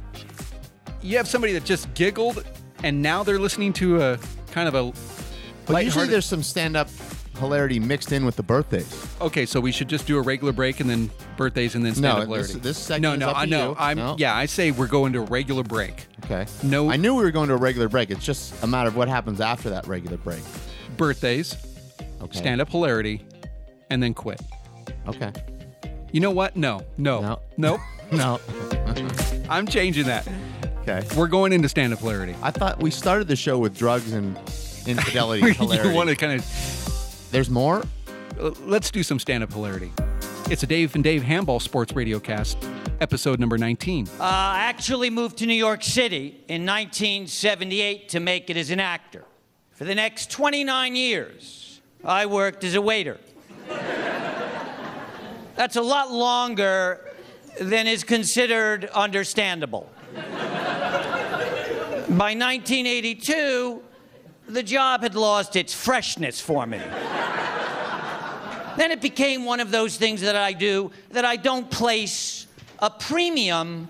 you 1.02 1.18
have 1.18 1.28
somebody 1.28 1.54
that 1.54 1.64
just 1.64 1.94
giggled 1.94 2.44
and 2.84 3.02
now 3.02 3.24
they're 3.24 3.40
listening 3.40 3.72
to 3.74 4.02
a 4.02 4.20
kind 4.52 4.68
of 4.68 4.74
a 4.74 5.25
but 5.68 5.84
usually 5.84 6.08
there's 6.08 6.26
some 6.26 6.44
stand-up 6.44 6.90
hilarity 7.40 7.80
mixed 7.80 8.12
in 8.14 8.26
with 8.26 8.36
the 8.38 8.44
birthdays. 8.44 9.08
Okay, 9.20 9.46
so 9.46 9.60
we 9.60 9.72
should 9.72 9.90
just 9.90 10.08
do 10.08 10.18
a 10.18 10.22
regular 10.22 10.54
break 10.54 10.80
and 10.80 10.90
then 10.90 11.10
birthdays 11.36 11.76
and 11.76 11.86
then 11.86 11.94
stand 11.94 12.06
up 12.08 12.18
this- 12.20 12.26
hilarity. 12.28 12.60
this 12.60 12.78
section 12.78 13.02
No, 13.02 13.14
is 13.14 13.20
no, 13.20 13.30
up 13.30 13.38
I 13.38 13.46
know. 13.46 13.70
you. 13.72 13.76
I'm 13.78 13.98
No. 13.98 14.16
yeah, 14.18 14.34
I 14.36 14.46
say 14.46 14.72
we're 14.72 14.88
going 14.88 15.12
to 15.14 15.20
a 15.20 15.26
regular 15.26 15.64
break. 15.64 16.06
Okay. 16.24 16.46
No 16.64 16.90
I 16.90 16.96
knew 16.96 17.14
we 17.16 17.24
were 17.24 17.32
going 17.32 17.50
to 17.50 17.56
a 17.56 17.58
regular 17.58 17.90
break. 17.90 18.10
It's 18.10 18.24
just 18.26 18.54
a 18.64 18.68
matter 18.68 18.88
of 18.88 18.96
what 18.96 19.10
happens 19.10 19.42
after 19.42 19.70
that 19.72 19.86
regular 19.88 20.18
break. 20.18 20.42
birthdays, 20.98 21.58
Okay. 22.22 22.38
stand 22.38 22.62
up 22.62 22.70
hilarity, 22.70 23.22
and 23.90 24.02
then 24.02 24.14
quit. 24.14 24.40
Okay. 25.08 25.32
You 26.14 26.22
know 26.22 26.32
what? 26.32 26.56
No, 26.56 26.84
no, 26.98 27.20
No. 27.22 27.40
nope. 27.58 27.80
No. 28.14 28.40
I'm 29.50 29.68
changing 29.68 30.06
that. 30.06 30.26
okay. 30.88 31.06
We're 31.18 31.28
going 31.28 31.52
into 31.54 31.68
stand 31.68 31.92
up 31.92 32.00
hilarity. 32.00 32.36
I 32.42 32.52
thought 32.52 32.82
we 32.82 32.92
started 32.92 33.28
the 33.28 33.36
show 33.36 33.58
with 33.58 33.76
drugs 33.78 34.14
and 34.14 34.38
infidelity. 34.88 35.42
you 35.48 35.54
hilarity. 35.54 35.94
want 35.94 36.10
to 36.10 36.16
kind 36.16 36.34
of 36.40 37.28
There's 37.32 37.50
more. 37.50 37.84
let's 38.62 38.92
do 38.92 39.04
some 39.04 39.20
stand 39.20 39.44
up 39.44 39.52
hilarity. 39.54 39.92
It's 40.50 40.62
a 40.64 40.68
Dave 40.68 40.94
and 40.96 41.04
Dave 41.04 41.24
Handball 41.24 41.60
Sports 41.60 41.94
Radio 41.94 42.20
Cast, 42.20 42.58
episode 43.02 43.40
number 43.40 43.58
19. 43.58 44.08
Uh, 44.08 44.24
I 44.24 44.60
actually 44.66 45.10
moved 45.10 45.38
to 45.38 45.48
New 45.48 45.56
York 45.56 45.84
City 45.84 46.44
in 46.48 46.66
1978 46.66 48.10
to 48.10 48.20
make 48.20 48.50
it 48.52 48.58
as 48.58 48.70
an 48.70 48.80
actor. 48.80 49.26
For 49.72 49.86
the 49.86 49.96
next 49.96 50.30
29 50.32 50.96
years, 50.96 51.82
I 52.04 52.28
worked 52.28 52.64
as 52.64 52.76
a 52.76 52.82
waiter. 52.82 53.20
That's 55.56 55.78
a 55.78 55.82
lot 55.82 56.12
longer 56.12 57.10
than 57.60 57.88
is 57.88 58.04
considered 58.04 58.86
understandable. 58.94 59.90
By 62.08 62.36
1982, 62.36 63.82
the 64.48 64.64
job 64.64 65.02
had 65.02 65.16
lost 65.16 65.56
its 65.56 65.74
freshness 65.74 66.40
for 66.40 66.66
me. 66.66 66.82
Then 68.78 68.92
it 68.92 69.02
became 69.02 69.46
one 69.46 69.60
of 69.60 69.72
those 69.72 69.98
things 69.98 70.22
that 70.22 70.36
I 70.36 70.54
do 70.54 70.92
that 71.12 71.26
I 71.26 71.38
don't 71.38 71.70
place 71.70 72.46
a 72.80 72.90
premium 72.90 73.88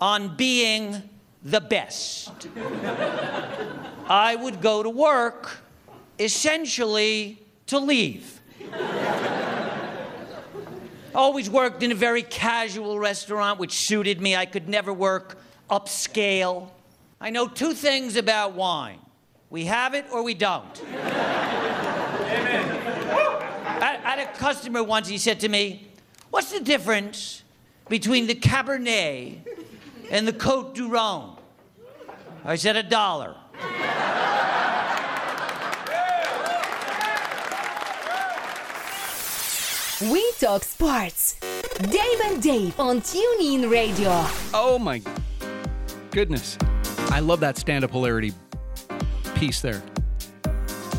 on 0.00 0.36
being 0.36 1.02
the 1.44 1.60
best. 1.60 2.48
I 4.08 4.36
would 4.36 4.60
go 4.60 4.82
to 4.82 4.90
work 4.90 5.58
essentially 6.18 7.40
to 7.66 7.78
leave. 7.78 8.40
Always 11.14 11.48
worked 11.48 11.82
in 11.82 11.92
a 11.92 11.94
very 11.94 12.22
casual 12.22 12.98
restaurant, 12.98 13.58
which 13.58 13.72
suited 13.72 14.20
me. 14.20 14.36
I 14.36 14.44
could 14.44 14.68
never 14.68 14.92
work 14.92 15.38
upscale. 15.70 16.68
I 17.20 17.30
know 17.30 17.48
two 17.48 17.72
things 17.72 18.16
about 18.16 18.52
wine 18.52 18.98
we 19.50 19.64
have 19.66 19.94
it 19.94 20.06
or 20.12 20.22
we 20.22 20.34
don't. 20.34 20.82
I, 23.78 23.98
I 24.04 24.10
had 24.10 24.18
a 24.18 24.26
customer 24.38 24.82
once, 24.82 25.08
he 25.08 25.18
said 25.18 25.40
to 25.40 25.48
me, 25.48 25.86
What's 26.30 26.52
the 26.52 26.60
difference 26.60 27.42
between 27.88 28.26
the 28.26 28.34
Cabernet 28.34 29.38
and 30.10 30.26
the 30.26 30.32
Cote 30.32 30.74
du 30.74 30.88
Rhone? 30.88 31.36
I 32.44 32.56
said, 32.56 32.76
A 32.76 32.82
dollar. 32.82 33.36
We 40.10 40.30
talk 40.38 40.62
sports. 40.62 41.38
Dave 41.80 42.20
and 42.24 42.42
Dave 42.42 42.78
on 42.78 43.00
TuneIn 43.00 43.70
Radio. 43.70 44.10
Oh 44.52 44.78
my 44.78 45.00
goodness. 46.10 46.58
I 47.10 47.20
love 47.20 47.40
that 47.40 47.56
stand 47.56 47.82
up 47.82 47.92
hilarity 47.92 48.34
piece 49.36 49.60
there. 49.60 49.82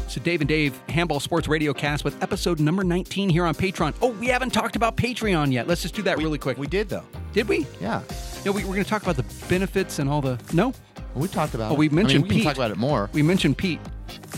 So, 0.08 0.22
Dave 0.22 0.42
and 0.42 0.48
Dave 0.48 0.80
Handball 0.90 1.20
Sports 1.20 1.48
Radio 1.48 1.74
Cast 1.74 2.04
with 2.06 2.22
episode 2.24 2.60
number 2.60 2.84
19 2.84 3.30
here 3.30 3.46
on 3.46 3.54
Patreon. 3.54 3.94
Oh, 4.02 4.12
we 4.12 4.28
haven't 4.28 4.52
talked 4.52 4.76
about 4.76 4.96
Patreon 4.96 5.52
yet. 5.52 5.68
Let's 5.68 5.82
just 5.82 5.96
do 5.96 6.02
that 6.04 6.18
really 6.18 6.38
quick. 6.38 6.58
We 6.58 6.68
did 6.68 6.88
though. 6.90 7.04
Did 7.34 7.48
we? 7.50 7.68
Yeah. 7.82 8.02
No, 8.46 8.52
we, 8.54 8.64
we're 8.64 8.72
going 8.74 8.84
to 8.84 8.90
talk 8.90 9.04
about 9.04 9.18
the 9.18 9.26
benefits 9.50 10.00
and 10.00 10.10
all 10.10 10.22
the. 10.22 10.40
No? 10.54 10.74
We 11.14 11.28
talked 11.28 11.56
about. 11.56 11.72
Oh, 11.72 11.76
we 11.76 11.88
it. 11.88 11.90
I 11.90 11.96
mean, 11.96 11.96
mentioned 12.04 12.24
we 12.24 12.30
Pete. 12.30 12.44
talk 12.44 12.56
about 12.56 12.72
it 12.72 12.78
more. 12.78 13.10
We 13.12 13.22
mentioned 13.22 13.58
Pete 13.58 13.80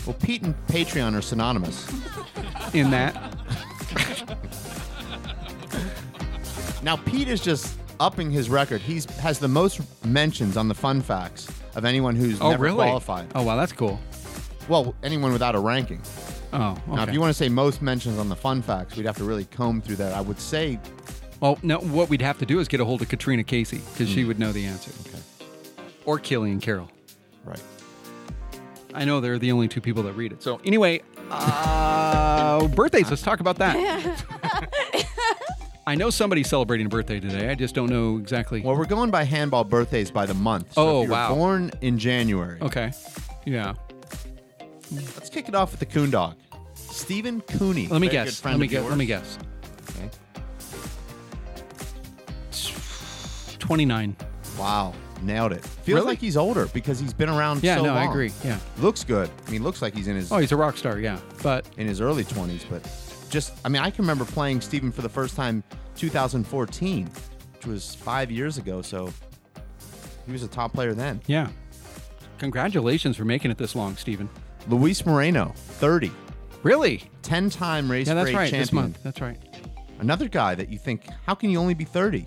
Well, 0.06 0.16
Pete 0.20 0.42
and 0.42 0.54
Patreon 0.66 1.16
are 1.16 1.22
synonymous. 1.22 1.88
in 2.74 2.90
that. 2.90 3.14
Now 6.82 6.96
Pete 6.96 7.28
is 7.28 7.40
just 7.40 7.74
upping 8.00 8.30
his 8.30 8.48
record. 8.50 8.80
He's 8.80 9.04
has 9.20 9.38
the 9.38 9.48
most 9.48 9.80
mentions 10.04 10.56
on 10.56 10.68
the 10.68 10.74
fun 10.74 11.02
facts 11.02 11.48
of 11.74 11.84
anyone 11.84 12.16
who's 12.16 12.40
Oh, 12.40 12.50
never 12.50 12.64
really? 12.64 12.76
qualified. 12.76 13.28
Oh, 13.34 13.42
wow, 13.42 13.56
that's 13.56 13.72
cool. 13.72 14.00
Well, 14.68 14.94
anyone 15.02 15.32
without 15.32 15.54
a 15.54 15.58
ranking. 15.58 16.00
Oh, 16.52 16.76
Now, 16.88 17.02
if 17.04 17.12
you 17.12 17.20
want 17.20 17.30
to 17.30 17.34
say 17.34 17.48
most 17.48 17.80
mentions 17.82 18.18
on 18.18 18.28
the 18.28 18.36
fun 18.36 18.60
facts, 18.62 18.96
we'd 18.96 19.06
have 19.06 19.16
to 19.18 19.24
really 19.24 19.44
comb 19.46 19.80
through 19.80 19.96
that. 19.96 20.12
I 20.12 20.20
would 20.20 20.40
say 20.40 20.78
Well, 21.40 21.58
no, 21.62 21.78
what 21.78 22.08
we'd 22.10 22.20
have 22.22 22.38
to 22.40 22.46
do 22.46 22.60
is 22.60 22.68
get 22.68 22.80
a 22.80 22.84
hold 22.84 23.00
of 23.02 23.08
Katrina 23.08 23.42
Casey 23.44 23.78
because 23.78 24.08
Hmm. 24.08 24.14
she 24.14 24.24
would 24.24 24.38
know 24.38 24.52
the 24.52 24.64
answer. 24.66 24.90
Okay. 25.08 25.18
Or 26.04 26.18
Killian 26.18 26.60
Carroll. 26.60 26.90
Right. 27.44 27.62
I 28.94 29.04
know 29.06 29.20
they're 29.20 29.38
the 29.38 29.52
only 29.52 29.68
two 29.68 29.80
people 29.80 30.02
that 30.02 30.12
read 30.14 30.32
it. 30.32 30.42
So 30.42 30.60
anyway, 30.64 31.00
uh, 31.30 32.66
birthdays. 32.74 33.08
Let's 33.08 33.22
talk 33.22 33.40
about 33.40 33.56
that. 33.58 33.76
I 35.90 35.96
know 35.96 36.08
somebody's 36.08 36.48
celebrating 36.48 36.86
a 36.86 36.88
birthday 36.88 37.18
today. 37.18 37.48
I 37.50 37.56
just 37.56 37.74
don't 37.74 37.90
know 37.90 38.16
exactly. 38.16 38.60
Well, 38.60 38.76
we're 38.76 38.84
going 38.84 39.10
by 39.10 39.24
handball 39.24 39.64
birthdays 39.64 40.08
by 40.12 40.24
the 40.24 40.34
month. 40.34 40.74
So 40.74 40.82
Oh, 40.82 41.00
if 41.00 41.06
you 41.06 41.10
were 41.10 41.16
wow. 41.16 41.34
Born 41.34 41.72
in 41.80 41.98
January. 41.98 42.60
Okay. 42.60 42.92
Yeah. 43.44 43.74
Let's 44.92 45.28
kick 45.30 45.48
it 45.48 45.56
off 45.56 45.72
with 45.72 45.80
the 45.80 45.86
Coon 45.86 46.10
Dog. 46.10 46.36
Stephen 46.74 47.40
Cooney. 47.40 47.88
Let 47.88 48.00
me 48.00 48.06
very 48.06 48.24
guess. 48.26 48.44
Let 48.44 48.56
me 48.60 48.68
guess. 48.68 48.84
Let 48.88 48.98
me 48.98 49.04
guess. 49.04 49.36
Okay. 49.96 50.08
29. 53.58 54.16
Wow. 54.56 54.94
Nailed 55.22 55.50
it. 55.54 55.64
Feels 55.64 55.96
Really? 55.96 56.06
like 56.06 56.20
he's 56.20 56.36
older 56.36 56.66
because 56.66 57.00
he's 57.00 57.12
been 57.12 57.28
around 57.28 57.64
Yeah, 57.64 57.78
so 57.78 57.82
no, 57.82 57.94
I 57.94 58.04
long. 58.04 58.10
agree. 58.10 58.30
Yeah. 58.44 58.60
Looks 58.78 59.02
good. 59.02 59.28
I 59.44 59.50
mean, 59.50 59.64
looks 59.64 59.82
like 59.82 59.92
he's 59.96 60.06
in 60.06 60.14
his 60.14 60.30
Oh, 60.30 60.38
he's 60.38 60.52
a 60.52 60.56
rock 60.56 60.76
star. 60.76 61.00
Yeah. 61.00 61.18
But 61.42 61.66
in 61.78 61.88
his 61.88 62.00
early 62.00 62.22
20s, 62.22 62.62
but 62.70 62.86
just 63.30 63.52
I 63.64 63.68
mean, 63.68 63.82
I 63.82 63.90
can 63.90 64.02
remember 64.02 64.24
playing 64.24 64.60
Stephen 64.60 64.92
for 64.92 65.02
the 65.02 65.08
first 65.08 65.36
time 65.36 65.62
2014, 65.96 67.08
which 67.54 67.66
was 67.66 67.94
5 67.96 68.30
years 68.30 68.58
ago, 68.58 68.82
so 68.82 69.12
he 70.26 70.32
was 70.32 70.42
a 70.42 70.48
top 70.48 70.72
player 70.72 70.92
then. 70.94 71.20
yeah. 71.26 71.48
Congratulations 72.38 73.16
for 73.18 73.24
making 73.26 73.50
it 73.50 73.58
this 73.58 73.74
long, 73.76 73.96
Steven. 73.96 74.28
Luis 74.68 75.04
Moreno, 75.04 75.52
30. 75.56 76.10
Really? 76.62 77.02
10-time 77.22 77.90
race 77.90 78.06
Yeah, 78.08 78.14
that's 78.14 78.32
right. 78.32 78.44
champion. 78.44 78.60
This 78.62 78.72
month. 78.72 79.02
That's 79.02 79.20
right. 79.20 79.36
Another 79.98 80.26
guy 80.28 80.54
that 80.54 80.70
you 80.70 80.78
think, 80.78 81.02
how 81.26 81.34
can 81.34 81.50
you 81.50 81.58
only 81.58 81.74
be 81.74 81.84
30? 81.84 82.26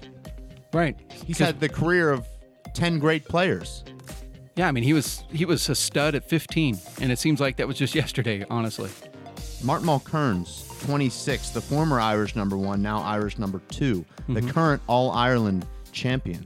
Right. 0.71 0.95
He's 1.25 1.39
had 1.39 1.59
the 1.59 1.69
career 1.69 2.11
of 2.11 2.27
10 2.75 2.99
great 2.99 3.25
players. 3.25 3.83
Yeah, 4.55 4.67
I 4.67 4.71
mean, 4.71 4.83
he 4.83 4.93
was 4.93 5.23
he 5.31 5.45
was 5.45 5.67
a 5.69 5.73
stud 5.73 6.13
at 6.13 6.29
15, 6.29 6.77
and 7.01 7.11
it 7.11 7.17
seems 7.17 7.39
like 7.39 7.57
that 7.57 7.67
was 7.67 7.75
just 7.77 7.95
yesterday. 8.03 8.45
Honestly. 8.51 8.91
Martin 9.63 9.87
Mulkerrins, 9.87 10.67
26, 10.85 11.51
the 11.51 11.61
former 11.61 11.99
Irish 11.99 12.35
number 12.35 12.57
one, 12.57 12.81
now 12.81 13.01
Irish 13.01 13.37
number 13.37 13.61
2 13.69 14.05
the 14.29 14.41
Mhm. 14.41 14.49
current 14.51 14.81
All 14.87 15.11
Ireland 15.11 15.65
champion. 15.91 16.45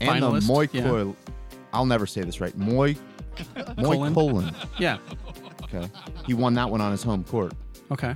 And 0.00 0.22
Finalist, 0.22 0.40
the 0.40 0.46
Moy 0.46 0.68
yeah. 0.72 0.82
Coil. 0.82 1.16
I'll 1.72 1.86
never 1.86 2.06
say 2.06 2.22
this 2.22 2.40
right. 2.40 2.56
Moy 2.56 2.96
Moy. 3.76 4.12
Cullen. 4.12 4.54
Yeah. 4.78 4.98
Okay. 5.64 5.88
He 6.26 6.34
won 6.34 6.54
that 6.54 6.68
one 6.70 6.80
on 6.80 6.90
his 6.92 7.02
home 7.02 7.24
court. 7.24 7.52
Okay. 7.90 8.14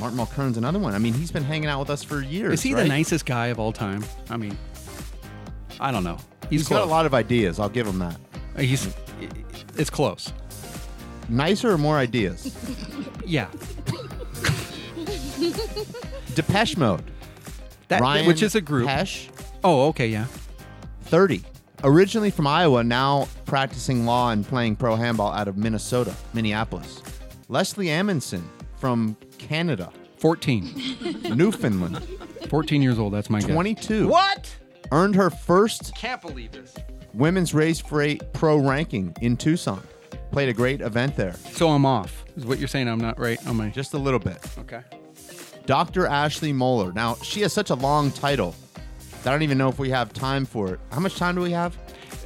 Martin 0.00 0.18
Mulkerrins, 0.18 0.56
another 0.56 0.78
one. 0.78 0.94
I 0.94 0.98
mean, 0.98 1.12
he's 1.12 1.30
been 1.30 1.42
hanging 1.44 1.68
out 1.68 1.80
with 1.80 1.90
us 1.90 2.02
for 2.02 2.22
years. 2.22 2.54
Is 2.54 2.62
he 2.62 2.72
right? 2.74 2.82
the 2.84 2.88
nicest 2.88 3.26
guy 3.26 3.48
of 3.48 3.58
all 3.58 3.72
time? 3.72 4.04
I 4.30 4.36
mean, 4.36 4.56
I 5.80 5.90
don't 5.90 6.04
know. 6.04 6.16
He's, 6.48 6.60
he's 6.60 6.68
got 6.68 6.82
a 6.82 6.86
lot 6.86 7.04
of 7.04 7.12
ideas. 7.14 7.58
I'll 7.58 7.68
give 7.68 7.86
him 7.86 7.98
that. 7.98 8.16
He's 8.58 8.88
it's 9.76 9.90
close. 9.90 10.32
Nicer 11.28 11.70
or 11.72 11.78
more 11.78 11.96
ideas? 11.98 12.54
Yeah. 13.26 13.48
Depeche 16.34 16.76
Mode. 16.78 17.02
That 17.88 18.00
Ryan 18.00 18.26
which 18.26 18.42
is 18.42 18.54
a 18.54 18.60
group. 18.62 18.88
Pesh, 18.88 19.28
Oh, 19.62 19.88
okay, 19.88 20.08
yeah. 20.08 20.26
30. 21.02 21.42
Originally 21.84 22.30
from 22.30 22.46
Iowa, 22.46 22.82
now 22.82 23.28
practicing 23.44 24.06
law 24.06 24.30
and 24.30 24.46
playing 24.46 24.76
pro 24.76 24.96
handball 24.96 25.32
out 25.32 25.46
of 25.48 25.56
Minnesota, 25.58 26.14
Minneapolis. 26.32 27.02
Leslie 27.48 27.90
Amundsen 27.90 28.48
from 28.76 29.14
Canada, 29.38 29.92
14. 30.18 31.34
Newfoundland, 31.36 32.02
14 32.48 32.80
years 32.82 32.98
old. 32.98 33.12
That's 33.12 33.28
my 33.30 33.40
guess. 33.40 33.50
22. 33.50 34.08
What? 34.08 34.54
Earned 34.90 35.14
her 35.16 35.28
first 35.30 35.94
Can't 35.94 36.22
believe 36.22 36.52
this. 36.52 36.74
women's 37.12 37.52
race 37.52 37.78
for 37.80 38.00
eight 38.00 38.22
pro 38.32 38.56
ranking 38.56 39.14
in 39.20 39.36
Tucson. 39.36 39.82
Played 40.30 40.48
a 40.48 40.52
great 40.52 40.80
event 40.80 41.16
there. 41.16 41.34
So 41.52 41.70
I'm 41.70 41.86
off. 41.86 42.24
Is 42.36 42.44
what 42.46 42.58
you're 42.58 42.68
saying? 42.68 42.88
I'm 42.88 43.00
not 43.00 43.18
right 43.18 43.44
on 43.46 43.56
my. 43.56 43.70
Just 43.70 43.94
a 43.94 43.98
little 43.98 44.20
bit. 44.20 44.38
Okay. 44.58 44.82
Dr. 45.66 46.06
Ashley 46.06 46.52
Moeller. 46.52 46.92
Now, 46.92 47.16
she 47.16 47.40
has 47.42 47.52
such 47.52 47.70
a 47.70 47.74
long 47.74 48.10
title 48.10 48.54
that 49.22 49.30
I 49.30 49.32
don't 49.32 49.42
even 49.42 49.58
know 49.58 49.68
if 49.68 49.78
we 49.78 49.90
have 49.90 50.12
time 50.12 50.44
for 50.44 50.74
it. 50.74 50.80
How 50.92 51.00
much 51.00 51.16
time 51.16 51.34
do 51.34 51.40
we 51.40 51.50
have? 51.50 51.76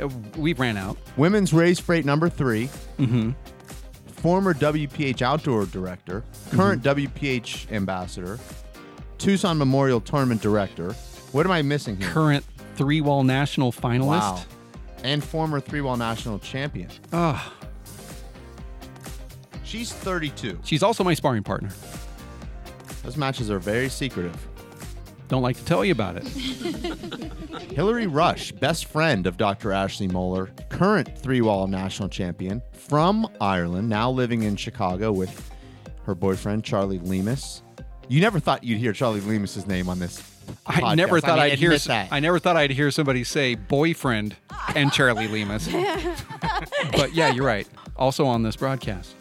Uh, 0.00 0.08
we 0.36 0.52
ran 0.54 0.76
out. 0.76 0.96
Women's 1.16 1.52
Race 1.52 1.78
for 1.78 1.94
Eight 1.94 2.04
number 2.04 2.28
three. 2.28 2.68
Mm-hmm. 2.98 3.30
former 4.06 4.54
WPH 4.54 5.22
outdoor 5.22 5.66
director, 5.66 6.22
current 6.52 6.82
WPH 6.82 7.72
ambassador, 7.72 8.38
Tucson 9.18 9.58
Memorial 9.58 10.00
Tournament 10.00 10.40
director. 10.40 10.92
What 11.32 11.44
am 11.46 11.52
I 11.52 11.62
missing 11.62 11.96
here? 11.96 12.08
Current 12.10 12.44
three 12.76 13.00
wall 13.00 13.24
national 13.24 13.72
finalist. 13.72 14.06
Wow. 14.20 14.42
And 15.02 15.24
former 15.24 15.58
three 15.58 15.80
wall 15.80 15.96
national 15.96 16.38
champion. 16.38 16.88
Ah, 17.12 17.52
She's 19.72 19.90
32. 19.90 20.58
she's 20.64 20.82
also 20.82 21.02
my 21.02 21.14
sparring 21.14 21.42
partner. 21.42 21.70
Those 23.04 23.16
matches 23.16 23.50
are 23.50 23.58
very 23.58 23.88
secretive. 23.88 24.36
Don't 25.28 25.40
like 25.40 25.56
to 25.56 25.64
tell 25.64 25.82
you 25.82 25.92
about 25.92 26.16
it. 26.18 26.26
Hillary 27.72 28.06
Rush, 28.06 28.52
best 28.52 28.84
friend 28.84 29.26
of 29.26 29.38
Dr. 29.38 29.72
Ashley 29.72 30.08
Moeller, 30.08 30.50
current 30.68 31.16
three 31.18 31.40
wall 31.40 31.68
national 31.68 32.10
champion 32.10 32.60
from 32.74 33.26
Ireland, 33.40 33.88
now 33.88 34.10
living 34.10 34.42
in 34.42 34.56
Chicago 34.56 35.10
with 35.10 35.50
her 36.04 36.14
boyfriend, 36.14 36.64
Charlie 36.64 36.98
Lemus. 36.98 37.62
You 38.08 38.20
never 38.20 38.40
thought 38.40 38.64
you'd 38.64 38.78
hear 38.78 38.92
Charlie 38.92 39.20
Lemus's 39.20 39.66
name 39.66 39.88
on 39.88 39.98
this. 39.98 40.22
I 40.66 40.82
podcast. 40.82 40.96
never 40.96 41.20
thought 41.22 41.38
mean, 41.38 41.52
I'd 41.52 41.58
hear. 41.58 41.78
that. 41.78 42.08
I 42.12 42.20
never 42.20 42.38
thought 42.38 42.58
I'd 42.58 42.72
hear 42.72 42.90
somebody 42.90 43.24
say 43.24 43.54
boyfriend 43.54 44.36
and 44.76 44.92
Charlie 44.92 45.28
Lemus. 45.28 45.66
but 46.92 47.14
yeah, 47.14 47.30
you're 47.32 47.46
right. 47.46 47.66
Also 47.96 48.26
on 48.26 48.42
this 48.42 48.56
broadcast, 48.56 49.14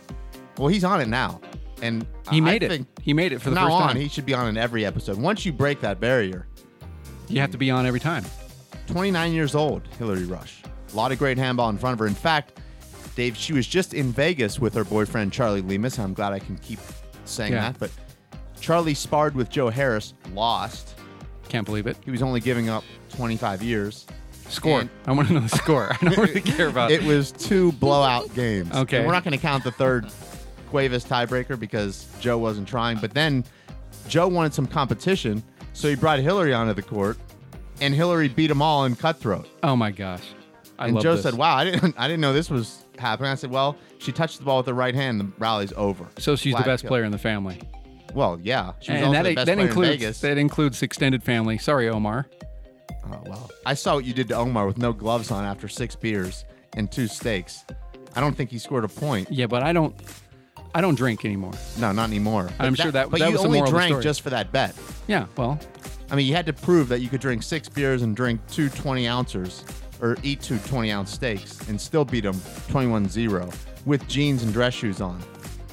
Well, 0.62 0.68
he's 0.70 0.84
on 0.84 1.02
it 1.02 1.08
now, 1.08 1.42
and 1.82 2.06
he 2.30 2.38
I 2.38 2.42
made 2.42 2.62
it. 2.62 2.86
He 3.02 3.16
made 3.16 3.34
it 3.34 3.42
for 3.42 3.50
the 3.50 3.56
now 3.56 3.66
first 3.66 3.74
on, 3.74 3.88
time. 3.88 3.98
he 3.98 4.08
should 4.08 4.28
be 4.28 4.36
on 4.36 4.48
in 4.48 4.58
every 4.58 4.86
episode. 4.86 5.18
Once 5.18 5.44
you 5.44 5.52
break 5.52 5.82
that 5.82 6.00
barrier, 6.00 6.46
you 7.28 7.42
have 7.42 7.50
to 7.50 7.58
be 7.58 7.72
on 7.72 7.88
every 7.88 8.00
time. 8.00 8.24
29 8.86 9.34
years 9.34 9.56
old, 9.56 9.82
Hillary 9.98 10.26
Rush. 10.26 10.62
A 10.94 10.96
lot 10.96 11.12
of 11.12 11.18
great 11.18 11.40
handball 11.40 11.70
in 11.70 11.80
front 11.80 11.94
of 11.94 12.00
her. 12.00 12.06
In 12.06 12.14
fact, 12.14 12.60
Dave, 13.16 13.36
she 13.36 13.54
was 13.54 13.66
just 13.66 13.96
in 13.96 14.12
Vegas 14.12 14.60
with 14.60 14.76
her 14.76 14.84
boyfriend 14.84 15.34
Charlie 15.34 15.64
Lemus. 15.64 15.98
I'm 15.98 16.14
glad 16.14 16.32
I 16.32 16.38
can 16.38 16.58
keep 16.58 16.80
saying 17.26 17.54
Yeah. 17.54 17.72
that, 17.72 17.80
but 17.80 17.90
Charlie 18.60 18.94
sparred 18.94 19.34
with 19.34 19.50
Joe 19.50 19.70
Harris, 19.70 20.14
lost. 20.36 20.94
Can't 21.50 21.66
believe 21.66 21.88
it. 21.88 21.98
He 22.06 22.12
was 22.12 22.22
only 22.22 22.40
giving 22.40 22.70
up 22.70 22.84
25 23.16 23.64
years. 23.64 24.06
Score. 24.48 24.82
And 24.82 24.90
I 25.08 25.14
want 25.14 25.28
to 25.30 25.34
know 25.34 25.40
the 25.40 25.50
score. 25.50 25.92
I 26.00 26.06
don't 26.06 26.18
really 26.18 26.42
care 26.42 26.68
about 26.68 26.92
it. 26.92 27.02
it 27.04 27.08
was 27.08 27.32
two 27.32 27.72
blowout 27.74 28.32
games. 28.36 28.72
Okay. 28.76 28.98
And 28.98 29.08
we're 29.08 29.14
not 29.14 29.24
going 29.24 29.32
to 29.36 29.42
count 29.42 29.64
the 29.64 29.72
third 29.72 30.12
Cuevas 30.72 31.06
tiebreaker 31.06 31.60
because 31.60 32.08
Joe 32.20 32.38
wasn't 32.38 32.68
trying. 32.68 32.98
But 32.98 33.14
then 33.14 33.44
Joe 34.08 34.28
wanted 34.28 34.54
some 34.54 34.66
competition, 34.66 35.44
so 35.74 35.90
he 35.90 35.96
brought 35.96 36.20
Hillary 36.20 36.54
onto 36.54 36.74
the 36.74 36.82
court, 36.82 37.18
and 37.82 37.94
Hillary 37.94 38.30
beat 38.30 38.48
them 38.48 38.62
all 38.62 38.86
in 38.86 38.96
cutthroat. 38.96 39.48
Oh 39.64 39.76
my 39.76 39.92
gosh. 39.92 40.24
I 40.80 40.86
and 40.86 40.96
love 40.96 41.04
Joe 41.04 41.14
this. 41.14 41.24
said, 41.24 41.36
"Wow, 41.36 41.56
I 41.56 41.66
didn't, 41.66 41.94
I 41.98 42.08
didn't 42.08 42.22
know 42.22 42.34
this 42.34 42.50
was 42.50 42.86
happening." 42.98 43.30
I 43.32 43.36
said, 43.36 43.52
"Well, 43.52 43.76
she 44.00 44.12
touched 44.12 44.40
the 44.40 44.46
ball 44.46 44.58
with 44.58 44.68
her 44.68 44.74
right 44.74 44.96
hand. 44.96 45.20
The 45.20 45.28
rally's 45.38 45.74
over." 45.74 46.08
So 46.18 46.36
she's 46.36 46.54
Flag 46.54 46.64
the 46.64 46.70
best 46.72 46.84
kill. 46.84 46.90
player 46.90 47.04
in 47.04 47.12
the 47.12 47.20
family. 47.20 47.62
Well, 48.16 48.40
yeah, 48.42 48.74
she 48.80 48.92
was 48.92 49.02
and 49.02 49.08
also 49.10 49.12
that, 49.14 49.30
the 49.30 49.36
best 49.36 49.46
that 49.46 49.56
player 49.58 49.68
includes 49.68 49.90
in 49.92 50.00
Vegas. 50.00 50.22
that 50.22 50.38
includes 50.38 50.82
extended 50.82 51.22
family. 51.24 51.58
Sorry, 51.60 51.88
Omar. 51.88 52.28
Oh 53.06 53.22
well, 53.26 53.52
I 53.66 53.74
saw 53.74 53.96
what 53.96 54.06
you 54.06 54.14
did 54.14 54.28
to 54.30 54.36
Omar 54.36 54.66
with 54.66 54.78
no 54.78 54.92
gloves 54.94 55.30
on 55.32 55.46
after 55.46 55.68
six 55.68 55.96
beers 55.96 56.46
and 56.74 56.92
two 56.92 57.08
steaks. 57.08 57.64
I 58.16 58.20
don't 58.22 58.36
think 58.36 58.50
he 58.50 58.58
scored 58.58 58.84
a 58.84 58.90
point. 58.90 59.32
Yeah, 59.32 59.46
but 59.46 59.64
I 59.64 59.74
don't. 59.74 59.96
I 60.74 60.82
don't 60.82 60.96
drink 60.96 61.26
anymore. 61.26 61.54
No, 61.80 61.92
not 61.92 62.10
anymore. 62.10 62.50
I'm 62.60 62.74
But 62.74 62.82
sure 62.84 62.92
that- 62.92 63.10
But 63.12 63.20
that 63.20 63.28
you 63.28 63.32
was 63.34 63.42
the 63.42 63.48
only 63.48 63.60
moral 63.60 63.70
of 63.70 63.74
the 63.74 63.78
drank 63.80 63.92
story. 63.92 64.04
just 64.04 64.22
for 64.22 64.30
that 64.30 64.52
bet. 64.52 64.74
Yeah, 65.08 65.26
well, 65.36 65.60
I 66.10 66.16
mean, 66.16 66.26
you 66.28 66.34
had 66.34 66.46
to 66.46 66.54
prove 66.54 66.88
that 66.90 67.00
you 67.02 67.10
could 67.10 67.22
drink 67.22 67.44
six 67.44 67.68
beers 67.70 68.02
and 68.02 68.16
drink 68.16 68.40
two 68.50 68.70
20 68.70 69.08
ounces, 69.08 69.64
or 70.02 70.18
eat 70.24 70.42
two 70.42 70.58
20 70.60 70.92
ounce 70.92 71.12
steaks 71.12 71.68
and 71.68 71.80
still 71.80 72.06
beat 72.06 72.22
them 72.22 72.40
21 72.70 73.08
0 73.10 73.50
with 73.86 74.08
jeans 74.08 74.44
and 74.44 74.52
dress 74.54 74.74
shoes 74.74 75.00
on. 75.02 75.20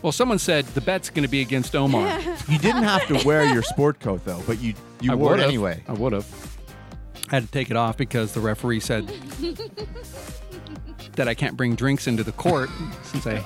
well, 0.02 0.12
someone 0.12 0.38
said 0.38 0.64
the 0.74 0.80
bet's 0.80 1.10
going 1.10 1.22
to 1.24 1.28
be 1.30 1.40
against 1.40 1.74
Omar. 1.76 2.20
You 2.48 2.58
didn't 2.58 2.82
have 2.84 3.06
to 3.08 3.26
wear 3.26 3.44
your 3.52 3.62
sport 3.62 4.00
coat 4.00 4.24
though, 4.24 4.42
but 4.46 4.60
you 4.60 4.74
you 5.00 5.16
wore 5.16 5.30
it 5.30 5.36
would've. 5.36 5.46
anyway. 5.46 5.82
I 5.88 5.92
would 5.92 6.12
have. 6.12 6.26
I 7.30 7.36
had 7.36 7.44
to 7.44 7.50
take 7.50 7.70
it 7.70 7.76
off 7.76 7.96
because 7.96 8.32
the 8.32 8.40
referee 8.40 8.80
said 8.80 9.06
that 11.16 11.28
I 11.28 11.34
can't 11.34 11.56
bring 11.56 11.74
drinks 11.74 12.06
into 12.06 12.22
the 12.24 12.32
court 12.32 12.70
since 13.02 13.26
I 13.26 13.42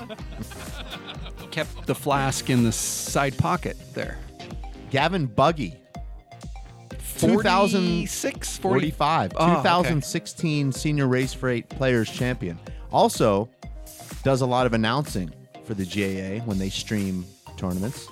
kept 1.53 1.85
the 1.85 1.93
flask 1.95 2.49
in 2.49 2.63
the 2.63 2.71
side 2.71 3.37
pocket 3.37 3.77
there. 3.93 4.17
Gavin 4.89 5.27
Buggy. 5.27 5.75
46, 6.99 8.57
40 8.57 8.91
45. 8.91 9.33
Oh, 9.35 9.43
okay. 9.45 9.55
2016 9.61 10.71
Senior 10.71 11.07
Race 11.07 11.33
for 11.33 11.49
Eight 11.49 11.69
Players 11.69 12.09
Champion. 12.11 12.57
Also 12.91 13.49
does 14.23 14.41
a 14.41 14.45
lot 14.45 14.65
of 14.65 14.73
announcing 14.73 15.31
for 15.65 15.73
the 15.75 15.85
GAA 15.85 16.43
when 16.45 16.57
they 16.57 16.69
stream 16.69 17.23
tournaments. 17.55 18.07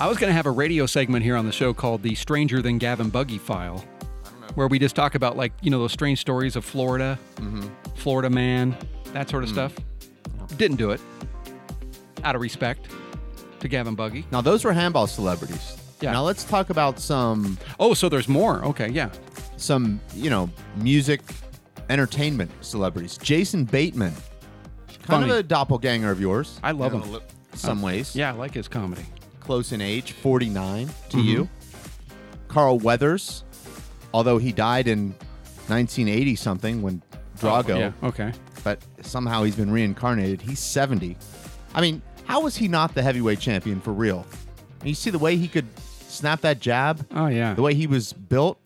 I 0.00 0.08
was 0.08 0.16
going 0.16 0.30
to 0.30 0.34
have 0.34 0.46
a 0.46 0.50
radio 0.50 0.86
segment 0.86 1.22
here 1.22 1.36
on 1.36 1.44
the 1.44 1.52
show 1.52 1.74
called 1.74 2.02
the 2.02 2.14
Stranger 2.14 2.62
Than 2.62 2.78
Gavin 2.78 3.10
Buggy 3.10 3.36
File. 3.38 3.84
I 4.24 4.30
don't 4.30 4.40
know 4.40 4.46
where 4.54 4.66
we 4.68 4.78
just 4.78 4.96
talk 4.96 5.14
about 5.14 5.36
like 5.36 5.52
you 5.60 5.70
know 5.70 5.78
those 5.78 5.92
strange 5.92 6.18
stories 6.20 6.56
of 6.56 6.64
Florida, 6.64 7.18
Mm-hmm. 7.36 7.68
Florida 7.96 8.30
man, 8.30 8.74
that 9.12 9.28
sort 9.28 9.44
of 9.44 9.50
Mm. 9.50 9.52
stuff. 9.52 9.74
Didn't 10.56 10.78
do 10.78 10.90
it 10.90 11.00
out 12.24 12.34
of 12.34 12.40
respect 12.40 12.88
to 13.60 13.68
Gavin 13.68 13.94
Buggy. 13.94 14.24
Now 14.30 14.40
those 14.40 14.64
were 14.64 14.72
handball 14.72 15.06
celebrities. 15.06 15.76
Yeah. 16.00 16.12
Now 16.12 16.22
let's 16.24 16.44
talk 16.44 16.70
about 16.70 16.98
some. 16.98 17.58
Oh, 17.78 17.92
so 17.94 18.08
there's 18.08 18.28
more. 18.28 18.64
Okay, 18.64 18.88
yeah. 18.88 19.10
Some 19.56 20.00
you 20.14 20.30
know 20.30 20.48
music, 20.76 21.20
entertainment 21.90 22.50
celebrities. 22.62 23.18
Jason 23.18 23.64
Bateman, 23.64 24.12
kind 24.88 25.02
Funny. 25.04 25.30
of 25.30 25.36
a 25.38 25.42
doppelganger 25.42 26.10
of 26.10 26.20
yours. 26.20 26.58
I 26.62 26.70
love 26.72 26.92
him. 26.92 27.20
Some 27.54 27.82
Uh, 27.82 27.86
ways. 27.88 28.16
Yeah, 28.16 28.30
I 28.32 28.36
like 28.36 28.54
his 28.54 28.68
comedy. 28.68 29.04
Close 29.40 29.72
in 29.72 29.80
age, 29.80 30.12
forty 30.12 30.48
nine 30.48 30.88
to 31.10 31.16
Mhm. 31.18 31.24
you. 31.24 31.48
Carl 32.48 32.78
Weathers, 32.78 33.44
although 34.14 34.38
he 34.38 34.52
died 34.52 34.88
in 34.88 35.14
1980 35.68 36.34
something 36.36 36.82
when 36.82 37.02
Drago. 37.38 37.70
Oh, 37.74 37.78
yeah, 37.78 37.92
okay. 38.02 38.32
But 38.64 38.80
somehow 39.02 39.42
he's 39.44 39.54
been 39.56 39.70
reincarnated. 39.70 40.40
He's 40.42 40.58
70. 40.58 41.16
I 41.74 41.80
mean, 41.80 42.02
how 42.30 42.40
was 42.42 42.56
he 42.56 42.68
not 42.68 42.94
the 42.94 43.02
heavyweight 43.02 43.40
champion 43.40 43.80
for 43.80 43.92
real? 43.92 44.24
And 44.80 44.88
you 44.88 44.94
see 44.94 45.10
the 45.10 45.18
way 45.18 45.36
he 45.36 45.48
could 45.48 45.66
snap 46.08 46.40
that 46.42 46.60
jab? 46.60 47.06
Oh 47.12 47.26
yeah. 47.26 47.54
The 47.54 47.62
way 47.62 47.74
he 47.74 47.86
was 47.86 48.12
built? 48.12 48.58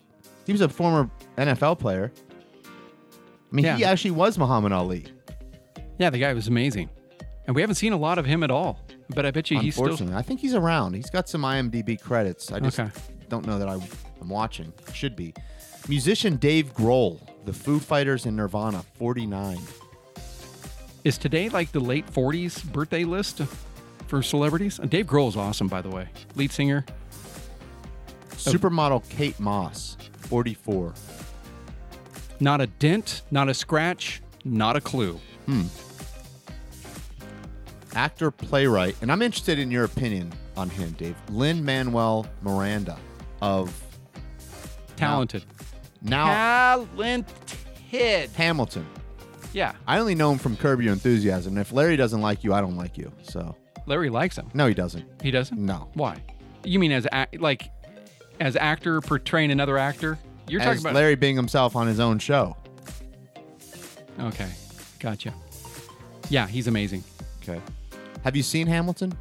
He 0.45 0.51
was 0.51 0.61
a 0.61 0.69
former 0.69 1.09
NFL 1.37 1.79
player. 1.79 2.11
I 3.51 3.55
mean, 3.55 3.75
he 3.77 3.83
actually 3.85 4.11
was 4.11 4.37
Muhammad 4.37 4.71
Ali. 4.71 5.05
Yeah, 5.97 6.09
the 6.09 6.19
guy 6.19 6.33
was 6.33 6.47
amazing, 6.47 6.89
and 7.47 7.55
we 7.55 7.61
haven't 7.61 7.75
seen 7.75 7.93
a 7.93 7.97
lot 7.97 8.17
of 8.17 8.25
him 8.25 8.43
at 8.43 8.51
all. 8.51 8.79
But 9.09 9.25
I 9.25 9.31
bet 9.31 9.49
you 9.49 9.59
he's 9.59 9.75
still. 9.75 9.85
Unfortunately, 9.85 10.15
I 10.17 10.21
think 10.21 10.39
he's 10.41 10.53
around. 10.55 10.93
He's 10.93 11.09
got 11.09 11.29
some 11.29 11.41
IMDb 11.43 11.99
credits. 12.01 12.51
I 12.51 12.59
just 12.59 12.79
Okay. 12.79 12.91
don't 13.29 13.45
know 13.47 13.57
that 13.59 13.67
I, 13.69 13.79
I'm 14.19 14.29
watching. 14.29 14.73
Should 14.93 15.15
be. 15.15 15.33
Musician 15.87 16.35
Dave 16.37 16.73
Grohl, 16.73 17.19
the 17.45 17.53
Foo 17.53 17.79
Fighters 17.79 18.25
and 18.25 18.35
Nirvana, 18.35 18.83
49. 18.97 19.57
Is 21.05 21.19
today 21.19 21.49
like 21.49 21.71
the 21.71 21.79
late 21.79 22.07
40s 22.07 22.63
birthday 22.73 23.03
list 23.03 23.39
for 24.07 24.23
celebrities? 24.23 24.79
And 24.79 24.89
Dave 24.89 25.05
Grohl 25.05 25.27
is 25.27 25.37
awesome, 25.37 25.67
by 25.67 25.83
the 25.83 25.89
way. 25.89 26.09
Lead 26.35 26.51
singer. 26.51 26.83
Supermodel 28.31 29.07
Kate 29.07 29.39
Moss, 29.39 29.97
44. 30.21 30.95
Not 32.39 32.59
a 32.59 32.65
dent, 32.65 33.21
not 33.29 33.49
a 33.49 33.53
scratch, 33.53 34.23
not 34.43 34.75
a 34.75 34.81
clue. 34.81 35.19
Hmm. 35.45 35.65
Actor, 37.93 38.31
playwright, 38.31 38.95
and 39.03 39.11
I'm 39.11 39.21
interested 39.21 39.59
in 39.59 39.69
your 39.69 39.83
opinion 39.83 40.33
on 40.57 40.71
him, 40.71 40.93
Dave. 40.93 41.15
Lin-Manuel 41.29 42.25
Miranda 42.41 42.97
of 43.43 43.79
Talented. 44.95 45.45
now 46.01 46.25
Talented. 46.95 48.31
Hamilton. 48.33 48.87
Yeah. 49.55 49.71
I 49.87 49.99
only 49.99 50.15
know 50.15 50.33
him 50.33 50.37
from 50.37 50.57
Curb 50.57 50.81
Your 50.81 50.91
Enthusiasm. 50.91 51.53
And 51.53 51.61
if 51.61 51.71
Larry 51.71 51.95
doesn't 51.95 52.19
like 52.21 52.43
you, 52.43 52.53
I 52.53 52.59
don't 52.59 52.75
like 52.75 52.97
you. 52.97 53.09
So 53.23 53.55
Larry 53.85 54.09
likes 54.09 54.37
him. 54.37 54.49
no, 54.53 54.67
he 54.67 54.73
doesn't. 54.73 55.05
He 55.23 55.31
doesn't? 55.31 55.57
No. 55.57 55.87
Why? 55.93 56.21
You 56.65 56.77
mean 56.77 56.91
as 56.91 57.07
like 57.39 57.69
as 58.41 58.57
actor 58.57 58.99
portraying 58.99 59.51
another 59.51 59.77
actor? 59.77 60.19
You're 60.49 60.59
As 60.59 60.67
talking 60.67 60.81
about 60.81 60.93
Larry 60.93 61.15
being 61.15 61.37
himself 61.37 61.75
on 61.75 61.87
his 61.87 62.01
own 62.01 62.19
show. 62.19 62.57
Okay. 64.19 64.49
Gotcha. 64.99 65.33
Yeah, 66.29 66.47
he's 66.47 66.67
amazing. 66.67 67.03
Okay. 67.41 67.61
Have 68.25 68.35
you 68.35 68.43
seen 68.43 68.67
Hamilton? 68.67 69.13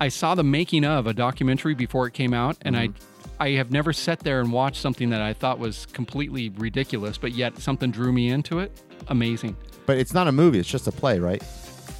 I 0.00 0.08
saw 0.08 0.34
the 0.34 0.44
making 0.44 0.84
of 0.84 1.06
a 1.06 1.12
documentary 1.12 1.74
before 1.74 2.06
it 2.06 2.12
came 2.14 2.32
out, 2.32 2.56
and 2.62 2.74
Mm-hmm. 2.74 3.02
I, 3.38 3.46
I 3.48 3.50
have 3.56 3.70
never 3.70 3.92
sat 3.92 4.20
there 4.20 4.40
and 4.40 4.50
watched 4.50 4.80
something 4.80 5.10
that 5.10 5.20
I 5.20 5.34
thought 5.34 5.58
was 5.58 5.84
completely 5.86 6.48
ridiculous, 6.56 7.18
but 7.18 7.32
yet 7.32 7.58
something 7.58 7.90
drew 7.90 8.12
me 8.12 8.30
into 8.30 8.60
it. 8.60 8.80
Amazing. 9.08 9.56
But 9.86 9.98
it's 9.98 10.12
not 10.14 10.26
a 10.28 10.32
movie. 10.32 10.58
It's 10.58 10.68
just 10.68 10.86
a 10.86 10.92
play, 10.92 11.18
right? 11.18 11.42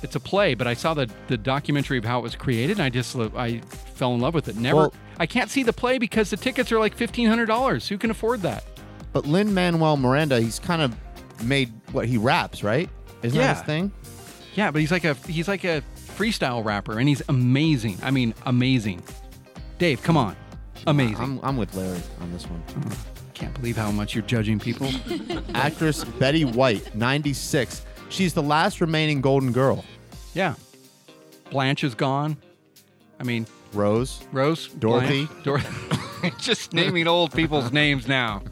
It's 0.02 0.16
a 0.16 0.20
play, 0.20 0.54
but 0.54 0.66
I 0.66 0.74
saw 0.74 0.94
the 0.94 1.08
the 1.28 1.36
documentary 1.36 1.98
of 1.98 2.04
how 2.04 2.18
it 2.18 2.22
was 2.22 2.34
created, 2.36 2.78
and 2.78 2.82
I 2.82 2.90
just 2.90 3.16
I 3.16 3.58
fell 3.94 4.14
in 4.14 4.20
love 4.20 4.34
with 4.34 4.48
it. 4.48 4.56
Never. 4.56 4.76
Well- 4.76 4.94
I 5.18 5.24
can't 5.24 5.48
see 5.48 5.62
the 5.62 5.72
play 5.72 5.96
because 5.98 6.28
the 6.28 6.36
tickets 6.36 6.70
are 6.70 6.78
like 6.78 6.94
fifteen 6.94 7.26
hundred 7.28 7.46
dollars. 7.46 7.88
Who 7.88 7.96
can 7.96 8.10
afford 8.10 8.42
that? 8.42 8.64
But 9.14 9.24
Lin-Manuel 9.26 9.96
Miranda, 9.96 10.38
he's 10.40 10.58
kind 10.58 10.82
of 10.82 10.94
made 11.42 11.72
what 11.92 12.06
he 12.06 12.18
raps, 12.18 12.62
right? 12.62 12.90
Isn't 13.22 13.38
that 13.38 13.44
Yeah. 13.44 13.54
his 13.54 13.62
thing? 13.62 13.92
Yeah, 14.54 14.70
but 14.70 14.80
he's 14.82 14.90
like 14.92 15.04
a 15.04 15.14
he's 15.26 15.48
like 15.48 15.64
a 15.64 15.82
freestyle 16.18 16.62
rapper, 16.64 16.98
and 16.98 17.08
he's 17.08 17.22
amazing. 17.30 17.96
I 18.02 18.10
mean, 18.10 18.34
amazing. 18.44 19.02
Dave, 19.78 20.02
come 20.02 20.16
on, 20.18 20.36
amazing. 20.86 21.16
I'm, 21.16 21.40
I'm 21.42 21.56
with 21.56 21.74
Larry 21.74 22.00
on 22.20 22.30
this 22.32 22.44
one. 22.44 22.62
Uh-huh. 22.68 22.94
Can't 23.36 23.52
believe 23.52 23.76
how 23.76 23.90
much 23.90 24.14
you're 24.14 24.24
judging 24.24 24.58
people. 24.58 24.90
Actress 25.54 26.04
Betty 26.04 26.46
White, 26.46 26.94
96. 26.94 27.84
She's 28.08 28.32
the 28.32 28.42
last 28.42 28.80
remaining 28.80 29.20
Golden 29.20 29.52
Girl. 29.52 29.84
yeah, 30.32 30.54
Blanche 31.50 31.84
is 31.84 31.94
gone. 31.94 32.38
I 33.20 33.24
mean, 33.24 33.46
Rose, 33.74 34.22
Rose, 34.32 34.68
Dorothy. 34.68 35.26
Blanche, 35.44 35.44
Dor- 36.22 36.30
just 36.40 36.72
naming 36.72 37.06
old 37.06 37.32
people's 37.34 37.72
names 37.72 38.08
now 38.08 38.42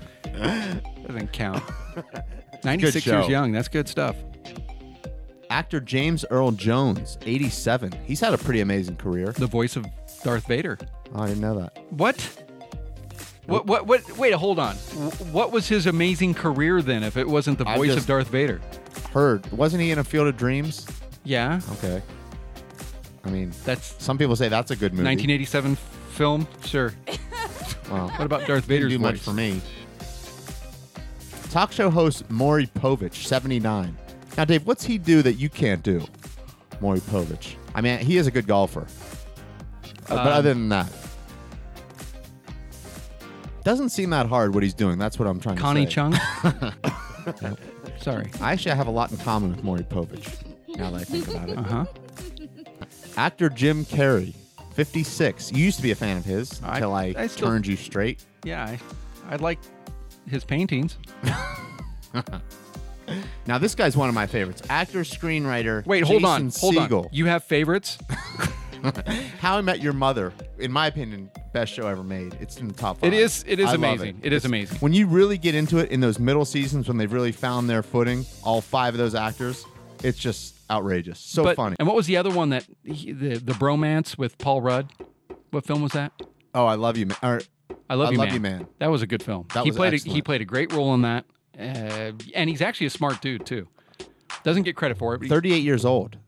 doesn't 1.07 1.33
count. 1.33 1.63
Ninety-six 2.65 3.07
years 3.07 3.29
young. 3.29 3.53
That's 3.53 3.69
good 3.69 3.89
stuff. 3.89 4.17
Actor 5.49 5.81
James 5.81 6.27
Earl 6.31 6.51
Jones, 6.51 7.17
87. 7.23 7.93
He's 8.05 8.21
had 8.21 8.35
a 8.35 8.39
pretty 8.39 8.61
amazing 8.61 8.97
career. 8.97 9.33
The 9.33 9.47
voice 9.47 9.77
of 9.77 9.87
Darth 10.23 10.47
Vader. 10.47 10.77
Oh, 11.15 11.23
I 11.23 11.29
didn't 11.29 11.41
know 11.43 11.59
that. 11.59 11.79
What? 11.91 12.44
What? 13.47 13.67
What? 13.67 13.87
What? 13.87 14.17
Wait, 14.17 14.33
hold 14.35 14.59
on. 14.59 14.75
What 15.33 15.53
was 15.53 15.69
his 15.69 15.87
amazing 15.87 16.35
career 16.35 16.81
then? 16.83 17.03
If 17.03 17.17
it 17.17 17.29
wasn't 17.29 17.59
the 17.59 17.69
I 17.69 17.77
voice 17.77 17.89
just- 17.89 17.99
of 18.01 18.07
Darth 18.07 18.29
Vader? 18.29 18.61
Heard. 19.13 19.51
Wasn't 19.53 19.81
he 19.83 19.91
in 19.91 19.99
A 19.99 20.05
Field 20.05 20.27
of 20.29 20.37
Dreams? 20.37 20.87
Yeah. 21.25 21.61
Okay. 21.75 22.03
I 23.25 23.31
mean, 23.31 23.53
That's 23.65 23.95
some 24.03 24.19
people 24.19 24.37
say 24.37 24.49
that's 24.49 24.71
a 24.71 24.77
good 24.77 24.93
movie. 24.93 25.05
1987 25.05 25.77
film. 26.13 26.47
Sure. 26.65 26.93
Well, 27.91 28.09
What 28.09 28.23
about 28.25 28.47
Darth 28.47 28.67
didn't 28.67 28.69
Vader's 28.69 28.93
do 28.93 28.99
much 28.99 29.17
voice? 29.17 29.25
for 29.25 29.33
me. 29.35 29.61
Talk 31.51 31.71
show 31.71 31.91
host 31.91 32.29
Maury 32.31 32.67
Povich, 32.67 33.27
79. 33.27 33.97
Now, 34.39 34.45
Dave, 34.47 34.67
what's 34.67 34.85
he 34.85 34.99
do 34.99 35.23
that 35.23 35.35
you 35.35 35.49
can't 35.51 35.83
do? 35.83 36.03
Maury 36.81 37.01
Povich. 37.01 37.55
I 37.75 37.81
mean, 37.83 37.99
he 37.99 38.17
is 38.17 38.27
a 38.27 38.31
good 38.31 38.47
golfer. 38.47 38.87
Uh, 38.89 39.87
but 40.09 40.19
Um, 40.19 40.27
other 40.29 40.55
than 40.55 40.69
that, 40.71 40.91
doesn't 43.65 43.89
seem 43.91 44.11
that 44.11 44.27
hard 44.27 44.55
what 44.55 44.63
he's 44.63 44.75
doing. 44.75 44.99
That's 44.99 45.19
what 45.19 45.27
I'm 45.27 45.41
trying 45.41 45.57
Connie 45.57 45.87
to 45.87 45.91
say. 45.91 45.95
Connie 45.97 46.17
Chung. 47.33 47.57
Sorry. 48.01 48.31
I 48.41 48.53
actually 48.53 48.75
have 48.75 48.87
a 48.87 48.91
lot 48.91 49.11
in 49.11 49.17
common 49.19 49.51
with 49.55 49.65
Maury 49.65 49.83
Povich. 49.85 50.29
Now 50.77 50.91
that 50.91 51.01
I 51.01 51.05
think 51.05 51.29
about 51.29 51.49
it. 51.49 51.59
Uh 51.59 51.63
huh. 51.63 51.85
Actor 53.17 53.49
Jim 53.51 53.85
Carrey, 53.85 54.35
56. 54.75 55.53
You 55.53 55.65
used 55.65 55.77
to 55.79 55.83
be 55.83 55.91
a 55.93 55.95
fan 55.95 56.17
of 56.17 56.25
his 56.25 56.61
I- 56.63 56.75
until 56.77 56.93
I, 56.93 57.15
I 57.17 57.27
still- 57.27 57.49
turned 57.49 57.67
you 57.67 57.77
straight. 57.77 58.25
Yeah, 58.45 58.65
I, 58.65 58.79
I 59.31 59.37
like 59.37 59.59
his 60.29 60.45
paintings. 60.45 60.99
Now, 63.47 63.59
this 63.59 63.75
guy's 63.75 63.95
one 63.99 64.09
of 64.09 64.15
my 64.15 64.27
favorites. 64.27 64.63
Actor, 64.71 65.01
screenwriter. 65.01 65.85
Wait, 65.85 66.05
hold 66.05 66.25
on, 66.25 66.47
Jason 66.49 66.61
hold 66.75 66.75
Segel. 66.91 67.05
on. 67.05 67.09
You 67.13 67.27
have 67.27 67.45
favorites? 67.45 67.99
How 69.41 69.59
I 69.59 69.61
Met 69.61 69.81
Your 69.83 69.93
Mother, 69.93 70.33
in 70.59 70.73
my 70.73 70.87
opinion, 70.87 71.31
best 71.55 71.73
show 71.73 71.87
ever 71.87 72.03
made. 72.03 72.37
It's 72.41 72.59
in 72.59 72.69
the 72.69 72.75
top 72.75 72.99
five. 72.99 73.13
It 73.15 73.17
is- 73.17 73.45
it 73.47 73.59
is 73.61 73.71
I 73.71 73.75
amazing. 73.77 74.19
It 74.23 74.33
is 74.35 74.45
amazing. 74.45 74.77
When 74.81 74.93
you 74.93 75.07
really 75.07 75.39
get 75.39 75.55
into 75.55 75.79
it 75.79 75.91
in 75.91 76.01
those 76.01 76.19
middle 76.19 76.45
seasons 76.45 76.89
when 76.89 76.99
they've 76.99 77.11
really 77.13 77.33
found 77.33 77.71
their 77.71 77.83
footing, 77.83 78.27
all 78.43 78.61
five 78.61 78.93
of 78.93 78.99
those 78.99 79.15
actors, 79.15 79.65
it's 80.03 80.19
just 80.19 80.57
outrageous. 80.71 81.19
So 81.21 81.45
But- 81.45 81.57
funny. 81.57 81.77
And 81.79 81.87
what 81.87 81.97
was 81.97 82.07
the 82.07 82.17
other 82.19 82.31
one 82.31 82.51
that 82.51 82.67
he, 82.85 83.13
the 83.13 83.39
the 83.39 83.53
bromance 83.53 84.19
with 84.19 84.37
Paul 84.37 84.61
Rudd? 84.61 84.93
What 85.51 85.65
film 85.65 85.81
was 85.81 85.93
that? 85.93 86.13
Oh, 86.55 86.67
I 86.67 86.75
love 86.75 86.97
you, 86.99 87.07
man. 87.07 87.17
Or, 87.23 87.41
I 87.89 87.95
love 87.95 88.09
I 88.09 88.13
you, 88.13 88.19
love 88.19 88.27
man. 88.29 88.35
you, 88.35 88.41
man. 88.41 88.67
That 88.81 88.91
was 88.91 89.03
a 89.03 89.07
good 89.07 89.23
film. 89.23 89.47
That 89.55 89.65
he 89.65 89.71
played 89.71 89.95
a, 89.95 89.97
he 89.97 90.21
played 90.23 90.41
a 90.41 90.45
great 90.45 90.73
role 90.73 90.93
in 90.95 91.03
that, 91.03 91.25
uh, 91.59 92.13
and 92.35 92.51
he's 92.51 92.61
actually 92.61 92.89
a 92.89 92.91
smart 92.91 93.21
dude 93.23 93.47
too. 93.47 93.69
Doesn't 94.43 94.65
get 94.65 94.75
credit 94.75 94.99
for 94.99 95.15
it. 95.15 95.21
But 95.21 95.29
38 95.29 95.63
years 95.63 95.85
old. 95.85 96.19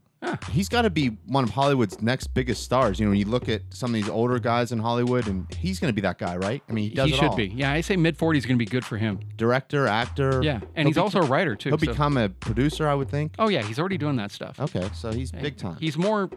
He's 0.51 0.69
got 0.69 0.83
to 0.83 0.91
be 0.91 1.09
one 1.27 1.45
of 1.45 1.51
Hollywood's 1.51 2.01
next 2.01 2.29
biggest 2.29 2.63
stars. 2.63 2.99
You 2.99 3.07
know, 3.07 3.11
when 3.11 3.19
you 3.19 3.27
look 3.27 3.49
at 3.49 3.63
some 3.71 3.91
of 3.91 3.95
these 3.95 4.09
older 4.09 4.39
guys 4.39 4.73
in 4.73 4.79
Hollywood, 4.79 5.27
and 5.29 5.47
he's 5.55 5.79
going 5.79 5.91
to 5.91 5.95
be 5.95 6.01
that 6.03 6.19
guy, 6.19 6.37
right? 6.37 6.63
I 6.69 6.73
mean, 6.73 6.91
he 6.91 7.03
he 7.03 7.13
should 7.13 7.25
all. 7.25 7.37
be. 7.37 7.49
Yeah, 7.49 7.73
I 7.73 7.81
say 7.81 7.97
mid 7.97 8.19
40s 8.19 8.39
is 8.39 8.47
going 8.47 8.57
to 8.59 8.65
be 8.65 8.69
good 8.69 8.85
for 8.85 8.97
him. 8.97 9.21
Director, 9.37 9.87
actor. 9.87 10.41
Yeah, 10.43 10.61
and 10.75 10.89
he's 10.89 10.99
also 10.99 11.21
a 11.21 11.27
writer 11.27 11.55
too. 11.55 11.71
He'll 11.71 11.79
so- 11.79 11.87
become 11.87 12.17
a 12.17 12.29
producer, 12.29 12.89
I 12.89 12.95
would 12.95 13.11
think. 13.11 13.35
Oh 13.39 13.49
yeah, 13.49 13.63
he's 13.63 13.79
already 13.79 13.99
doing 13.99 14.17
that 14.17 14.33
stuff. 14.33 14.59
Okay, 14.59 14.89
so 14.95 15.13
he's 15.13 15.31
big 15.31 15.57
time. 15.57 15.77
He's 15.79 15.97
more. 15.97 16.31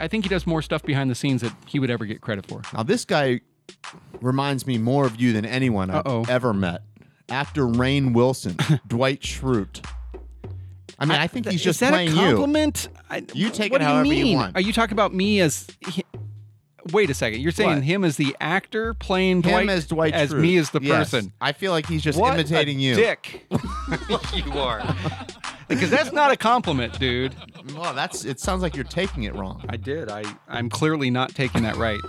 I 0.00 0.06
think 0.08 0.24
he 0.24 0.28
does 0.28 0.46
more 0.46 0.62
stuff 0.62 0.82
behind 0.82 1.10
the 1.10 1.14
scenes 1.14 1.42
that 1.42 1.52
he 1.66 1.78
would 1.78 1.90
ever 1.90 2.04
get 2.04 2.20
credit 2.20 2.46
for. 2.46 2.62
Now, 2.72 2.82
this 2.82 3.04
guy 3.04 3.40
reminds 4.20 4.66
me 4.66 4.78
more 4.78 5.06
of 5.06 5.20
you 5.20 5.32
than 5.32 5.44
anyone 5.44 5.90
I've 5.90 6.28
ever 6.28 6.52
met. 6.54 6.82
Actor 7.28 7.62
Rainn 7.62 8.14
Wilson, 8.14 8.56
Dwight 8.86 9.20
Schrute. 9.20 9.84
I 10.98 11.04
mean, 11.04 11.18
I, 11.18 11.26
think 11.28 11.46
he's 11.46 11.56
Is 11.56 11.64
just 11.64 11.80
that 11.80 11.90
playing 11.90 12.10
a 12.10 12.14
compliment? 12.14 12.88
I, 13.08 13.18
you. 13.18 13.24
You 13.46 13.50
take 13.50 13.70
what 13.70 13.80
it 13.80 13.84
do 13.84 13.88
you 13.88 13.94
however 13.94 14.08
mean? 14.08 14.26
you 14.26 14.36
want. 14.36 14.56
Are 14.56 14.60
you 14.60 14.72
talking 14.72 14.94
about 14.94 15.14
me 15.14 15.40
as? 15.40 15.66
he- 15.88 16.04
Wait 16.92 17.10
a 17.10 17.14
second. 17.14 17.40
You're 17.40 17.52
saying 17.52 17.70
What? 17.76 17.82
him 17.82 18.02
as 18.02 18.16
the 18.16 18.34
actor 18.40 18.94
playing 18.94 19.42
Dwight 19.42 19.64
Him 19.64 19.68
as 19.68 19.86
Dwight 19.86 20.14
as 20.14 20.32
Schrute. 20.32 20.40
me 20.40 20.56
as 20.56 20.70
the 20.70 20.80
Yes. 20.82 21.10
person. 21.10 21.32
I 21.40 21.52
feel 21.52 21.70
like 21.70 21.86
he's 21.86 22.02
just 22.02 22.18
What 22.18 22.30
a 22.32 22.34
imitating 22.40 22.80
you. 22.80 22.94
Dick. 22.94 23.46
you 24.34 24.52
are. 24.58 24.82
Because 25.68 25.90
that's 25.90 26.12
not 26.12 26.32
a 26.32 26.36
compliment, 26.38 26.98
dude. 26.98 27.34
Well, 27.76 27.92
that's. 27.92 28.24
It 28.24 28.40
sounds 28.40 28.62
like 28.62 28.74
you're 28.74 28.84
taking 28.86 29.24
it 29.24 29.34
wrong. 29.34 29.62
I 29.68 29.76
did. 29.76 30.08
I 30.10 30.24
I'm 30.48 30.70
clearly 30.70 31.10
not 31.10 31.34
taking 31.34 31.62
that 31.64 31.76
right. 31.76 32.00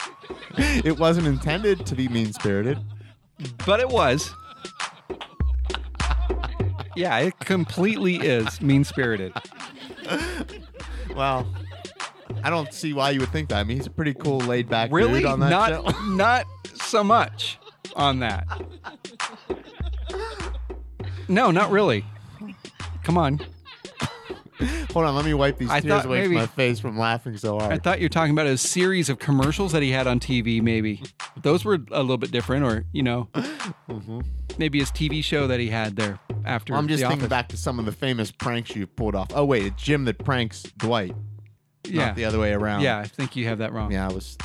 it 0.56 0.98
wasn't 0.98 1.26
intended 1.26 1.84
to 1.84 1.94
be 1.94 2.08
mean 2.08 2.32
spirited. 2.32 2.78
But 3.66 3.80
it 3.80 3.90
was. 3.90 4.32
Yeah, 6.96 7.18
it 7.18 7.38
completely 7.40 8.16
is 8.16 8.60
mean 8.60 8.84
spirited. 8.84 9.32
Well, 11.14 11.46
I 12.42 12.50
don't 12.50 12.72
see 12.72 12.92
why 12.92 13.10
you 13.10 13.20
would 13.20 13.28
think 13.30 13.50
that. 13.50 13.58
I 13.58 13.62
mean, 13.64 13.76
he's 13.76 13.86
a 13.86 13.90
pretty 13.90 14.14
cool, 14.14 14.38
laid 14.38 14.68
back 14.68 14.90
Really? 14.90 15.20
dude 15.20 15.26
on 15.26 15.38
that 15.40 15.48
not 15.50 15.68
show. 15.68 16.00
not 16.08 16.44
so 16.74 17.04
much 17.04 17.58
on 17.94 18.18
that. 18.18 18.44
No, 21.28 21.52
not 21.52 21.70
really. 21.70 22.04
Come 23.04 23.16
on. 23.16 23.40
Hold 24.92 25.06
on, 25.06 25.14
let 25.16 25.24
me 25.24 25.34
wipe 25.34 25.58
these 25.58 25.70
I 25.70 25.80
tears 25.80 26.04
away 26.04 26.22
maybe- 26.22 26.34
from 26.34 26.42
my 26.42 26.46
face 26.46 26.78
from 26.78 26.98
laughing 26.98 27.36
so 27.36 27.58
hard. 27.58 27.72
I 27.72 27.78
thought 27.78 28.00
you 28.00 28.04
were 28.04 28.10
talking 28.10 28.32
about 28.32 28.46
a 28.46 28.56
series 28.56 29.08
of 29.08 29.18
commercials 29.18 29.72
that 29.72 29.82
he 29.82 29.90
had 29.90 30.06
on 30.06 30.20
TV, 30.20 30.62
maybe. 30.62 31.02
Those 31.42 31.64
were 31.64 31.78
a 31.90 32.00
little 32.00 32.18
bit 32.18 32.30
different, 32.30 32.64
or, 32.64 32.84
you 32.92 33.02
know, 33.02 33.28
mm-hmm. 33.34 34.20
maybe 34.58 34.78
his 34.78 34.90
TV 34.90 35.24
show 35.24 35.46
that 35.48 35.60
he 35.60 35.68
had 35.68 35.96
there 35.96 36.20
after. 36.44 36.72
Well, 36.72 36.80
I'm 36.80 36.88
just 36.88 37.02
thinking 37.02 37.20
Office. 37.20 37.28
back 37.28 37.48
to 37.48 37.56
some 37.56 37.78
of 37.78 37.84
the 37.84 37.92
famous 37.92 38.30
pranks 38.30 38.76
you 38.76 38.86
pulled 38.86 39.14
off. 39.14 39.28
Oh 39.34 39.44
wait, 39.44 39.64
it's 39.66 39.82
Jim 39.82 40.04
that 40.04 40.18
pranks 40.24 40.62
Dwight. 40.76 41.14
Yeah. 41.86 42.06
Not 42.06 42.16
the 42.16 42.24
other 42.24 42.38
way 42.38 42.52
around. 42.52 42.82
Yeah, 42.82 42.98
I 42.98 43.04
think 43.04 43.36
you 43.36 43.46
have 43.46 43.58
that 43.58 43.72
wrong. 43.72 43.92
Yeah, 43.92 44.08
I 44.08 44.12
was. 44.12 44.38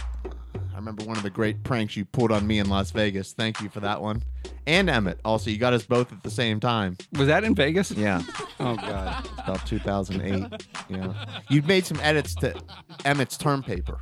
I 0.55 0.75
remember 0.75 1.03
one 1.03 1.17
of 1.17 1.23
the 1.23 1.29
great 1.29 1.63
pranks 1.63 1.97
you 1.97 2.05
pulled 2.05 2.31
on 2.31 2.47
me 2.47 2.59
in 2.59 2.69
Las 2.69 2.91
Vegas. 2.91 3.33
Thank 3.33 3.61
you 3.61 3.69
for 3.69 3.79
that 3.81 4.01
one. 4.01 4.23
And 4.65 4.89
Emmett. 4.89 5.19
Also, 5.25 5.49
you 5.49 5.57
got 5.57 5.73
us 5.73 5.83
both 5.85 6.11
at 6.13 6.23
the 6.23 6.29
same 6.31 6.59
time. 6.59 6.95
Was 7.17 7.27
that 7.27 7.43
in 7.43 7.53
Vegas? 7.55 7.91
Yeah. 7.91 8.21
Oh, 8.59 8.75
God. 8.75 9.25
It's 9.25 9.33
about 9.39 9.65
2008. 9.65 10.63
Yeah. 10.89 11.13
You 11.49 11.61
made 11.63 11.85
some 11.85 11.99
edits 12.01 12.33
to 12.35 12.53
Emmett's 13.03 13.37
term 13.37 13.61
paper. 13.63 13.99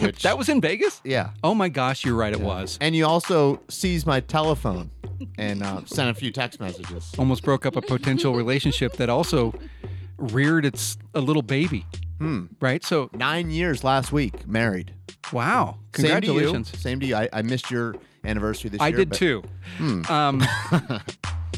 Which, 0.00 0.22
That 0.22 0.36
was 0.38 0.48
in 0.48 0.60
Vegas? 0.60 1.00
yeah. 1.04 1.30
Oh 1.42 1.54
my 1.54 1.68
gosh, 1.68 2.04
you're 2.04 2.14
right. 2.14 2.32
It 2.32 2.40
was. 2.40 2.78
And 2.80 2.94
you 2.94 3.06
also 3.06 3.60
seized 3.68 4.06
my 4.06 4.20
telephone 4.20 4.90
and 5.38 5.62
uh, 5.62 5.82
sent 5.86 6.10
a 6.10 6.14
few 6.14 6.30
text 6.30 6.60
messages. 6.60 7.12
Almost 7.18 7.42
broke 7.42 7.64
up 7.66 7.74
a 7.76 7.80
potential 7.82 8.34
relationship 8.34 8.94
that 8.94 9.08
also 9.08 9.54
reared 10.18 10.64
its 10.66 10.98
a 11.14 11.20
little 11.20 11.42
baby. 11.42 11.86
Hmm. 12.18 12.46
Right? 12.60 12.84
So 12.84 13.10
Nine 13.12 13.50
years 13.50 13.84
last 13.84 14.12
week, 14.12 14.46
married. 14.46 14.92
wow. 15.32 15.78
Same 15.94 16.20
to 16.20 16.26
you. 16.26 16.32
Congratulations. 16.32 16.78
Same 16.80 17.00
to 17.00 17.06
you. 17.06 17.16
I, 17.16 17.28
I 17.32 17.42
missed 17.42 17.70
your 17.70 17.94
anniversary 18.24 18.70
this 18.70 18.80
I 18.80 18.88
year. 18.88 18.96
I 18.96 18.98
did 18.98 19.08
but- 19.10 19.18
too. 19.18 19.42
Hmm. 19.78 20.02
Um, 20.10 20.44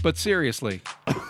but 0.03 0.17
seriously. 0.17 0.81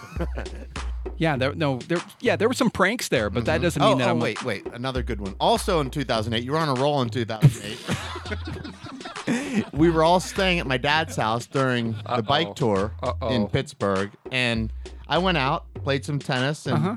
Yeah, 1.16 1.36
there 1.36 1.54
no 1.54 1.78
there 1.80 1.98
yeah, 2.20 2.36
there 2.36 2.48
were 2.48 2.54
some 2.54 2.70
pranks 2.70 3.08
there, 3.08 3.28
but 3.28 3.44
that 3.44 3.60
doesn't 3.60 3.80
mean 3.82 3.92
oh, 3.92 3.98
that 3.98 4.08
oh, 4.08 4.12
I'm 4.12 4.20
wait, 4.20 4.42
wait, 4.42 4.66
another 4.72 5.02
good 5.02 5.20
one. 5.20 5.34
Also 5.38 5.80
in 5.80 5.90
2008, 5.90 6.42
you 6.42 6.52
were 6.52 6.58
on 6.58 6.70
a 6.70 6.74
roll 6.80 7.02
in 7.02 7.10
2008. 7.10 9.64
we 9.74 9.90
were 9.90 10.02
all 10.02 10.18
staying 10.20 10.60
at 10.60 10.66
my 10.66 10.78
dad's 10.78 11.16
house 11.16 11.46
during 11.46 11.92
the 11.92 12.10
Uh-oh. 12.10 12.22
bike 12.22 12.54
tour 12.54 12.92
in 13.02 13.08
Uh-oh. 13.42 13.46
Pittsburgh, 13.48 14.10
and 14.32 14.72
I 15.08 15.18
went 15.18 15.36
out, 15.36 15.66
played 15.74 16.06
some 16.06 16.20
tennis, 16.20 16.64
and 16.66 16.76
Uh-huh. 16.76 16.96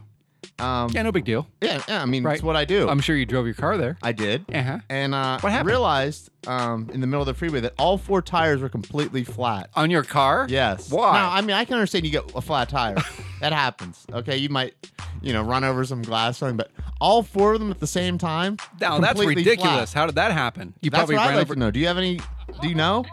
Um, 0.59 0.89
Yeah, 0.91 1.01
no 1.03 1.11
big 1.11 1.25
deal. 1.25 1.47
yeah, 1.61 1.81
yeah, 1.87 2.01
I 2.01 2.05
mean, 2.05 2.23
Right. 2.23 2.35
it's 2.35 2.43
what 2.43 2.55
I 2.55 2.65
do. 2.65 2.87
I'm 2.89 2.99
sure 2.99 3.15
you 3.15 3.25
drove 3.25 3.45
your 3.45 3.55
car 3.55 3.77
there. 3.77 3.97
I 4.01 4.11
did, 4.11 4.45
Uh-huh. 4.53 4.79
and 4.89 5.13
uh, 5.15 5.39
What 5.39 5.51
happened? 5.51 5.67
realized 5.69 6.29
um, 6.47 6.89
in 6.93 7.01
the 7.01 7.07
middle 7.07 7.21
of 7.21 7.27
the 7.27 7.33
freeway 7.33 7.59
that 7.61 7.73
all 7.77 7.97
four 7.97 8.21
tires 8.21 8.61
were 8.61 8.69
completely 8.69 9.23
flat. 9.23 9.69
On 9.75 9.89
your 9.89 10.03
car? 10.03 10.45
Yes. 10.49 10.91
Why? 10.91 11.13
Now, 11.13 11.31
I 11.31 11.41
mean, 11.41 11.55
I 11.55 11.65
can 11.65 11.75
understand 11.75 12.05
you 12.05 12.11
get 12.11 12.31
a 12.35 12.41
flat 12.41 12.69
tire. 12.69 12.95
that 13.41 13.53
happens. 13.53 14.05
Okay, 14.13 14.37
you 14.37 14.49
might, 14.49 14.73
you 15.21 15.33
know, 15.33 15.41
run 15.41 15.63
over 15.63 15.83
some 15.85 16.01
glass 16.01 16.35
or 16.37 16.39
something, 16.39 16.57
but 16.57 16.71
all 17.01 17.23
four 17.23 17.53
of 17.53 17.59
them 17.59 17.71
at 17.71 17.79
the 17.79 17.87
same 17.87 18.17
time. 18.17 18.57
Now 18.79 18.99
that's 18.99 19.13
completely 19.13 19.35
ridiculous. 19.43 19.91
flat. 19.93 19.99
How 20.01 20.05
did 20.05 20.15
that 20.15 20.31
happen? 20.31 20.73
You 20.81 20.89
That's 20.89 20.99
probably 21.01 21.15
what 21.15 21.21
I'd 21.23 21.27
ran 21.29 21.35
like 21.37 21.45
over 21.47 21.53
to 21.55 21.59
know. 21.59 21.71
Do 21.71 21.79
you 21.79 21.87
have 21.87 21.97
any? 21.97 22.19
Do 22.61 22.67
you 22.69 22.75
know? 22.75 23.03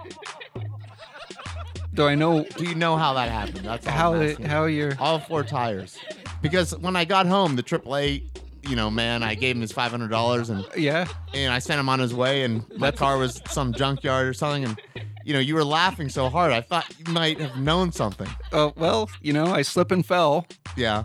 Do 1.92 2.06
I 2.06 2.14
know 2.14 2.44
Do 2.56 2.64
you 2.64 2.74
know 2.76 2.96
how 2.96 3.14
that 3.14 3.28
happened? 3.30 3.64
That's 3.64 3.86
all 3.86 3.92
how 3.92 4.14
I'm 4.14 4.22
it, 4.22 4.30
asking. 4.32 4.46
how 4.46 4.64
you're 4.66 4.94
all 5.00 5.18
four 5.18 5.42
tires. 5.42 5.98
Because 6.42 6.76
when 6.78 6.96
I 6.96 7.04
got 7.04 7.26
home, 7.26 7.56
the 7.56 7.62
AAA, 7.62 8.22
you 8.68 8.76
know, 8.76 8.90
man, 8.90 9.22
I 9.22 9.34
gave 9.34 9.56
him 9.56 9.60
his 9.62 9.72
five 9.72 9.90
hundred 9.90 10.08
dollars 10.10 10.50
and 10.50 10.64
Yeah. 10.76 11.06
and 11.34 11.52
I 11.52 11.58
sent 11.58 11.80
him 11.80 11.88
on 11.88 11.98
his 11.98 12.14
way, 12.14 12.44
and 12.44 12.64
my 12.76 12.90
car 12.90 13.18
was 13.18 13.40
some 13.46 13.72
junkyard 13.72 14.26
or 14.26 14.32
something, 14.34 14.64
and 14.64 14.80
you 15.24 15.32
know, 15.34 15.40
you 15.40 15.54
were 15.54 15.64
laughing 15.64 16.08
so 16.08 16.28
hard, 16.30 16.50
I 16.52 16.60
thought 16.62 16.86
you 16.98 17.12
might 17.12 17.38
have 17.40 17.58
known 17.58 17.92
something. 17.92 18.28
Oh, 18.52 18.72
well, 18.76 19.10
you 19.20 19.32
know, 19.32 19.46
I 19.46 19.62
slip 19.62 19.90
and 19.90 20.04
fell 20.04 20.46
Yeah. 20.76 21.04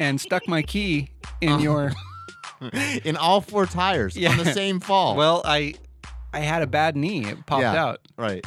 and 0.00 0.20
stuck 0.20 0.48
my 0.48 0.62
key 0.62 1.10
in 1.40 1.52
Uh-huh. 1.52 1.62
your 1.62 1.92
In 3.04 3.16
all 3.16 3.40
four 3.40 3.66
tires 3.66 4.16
Yeah. 4.16 4.30
on 4.32 4.38
the 4.38 4.52
same 4.52 4.80
fall. 4.80 5.14
Well, 5.14 5.42
I 5.44 5.74
I 6.32 6.40
had 6.40 6.62
a 6.62 6.66
bad 6.66 6.96
knee. 6.96 7.24
It 7.24 7.46
popped 7.46 7.62
Yeah. 7.62 7.74
out. 7.84 8.00
right. 8.16 8.44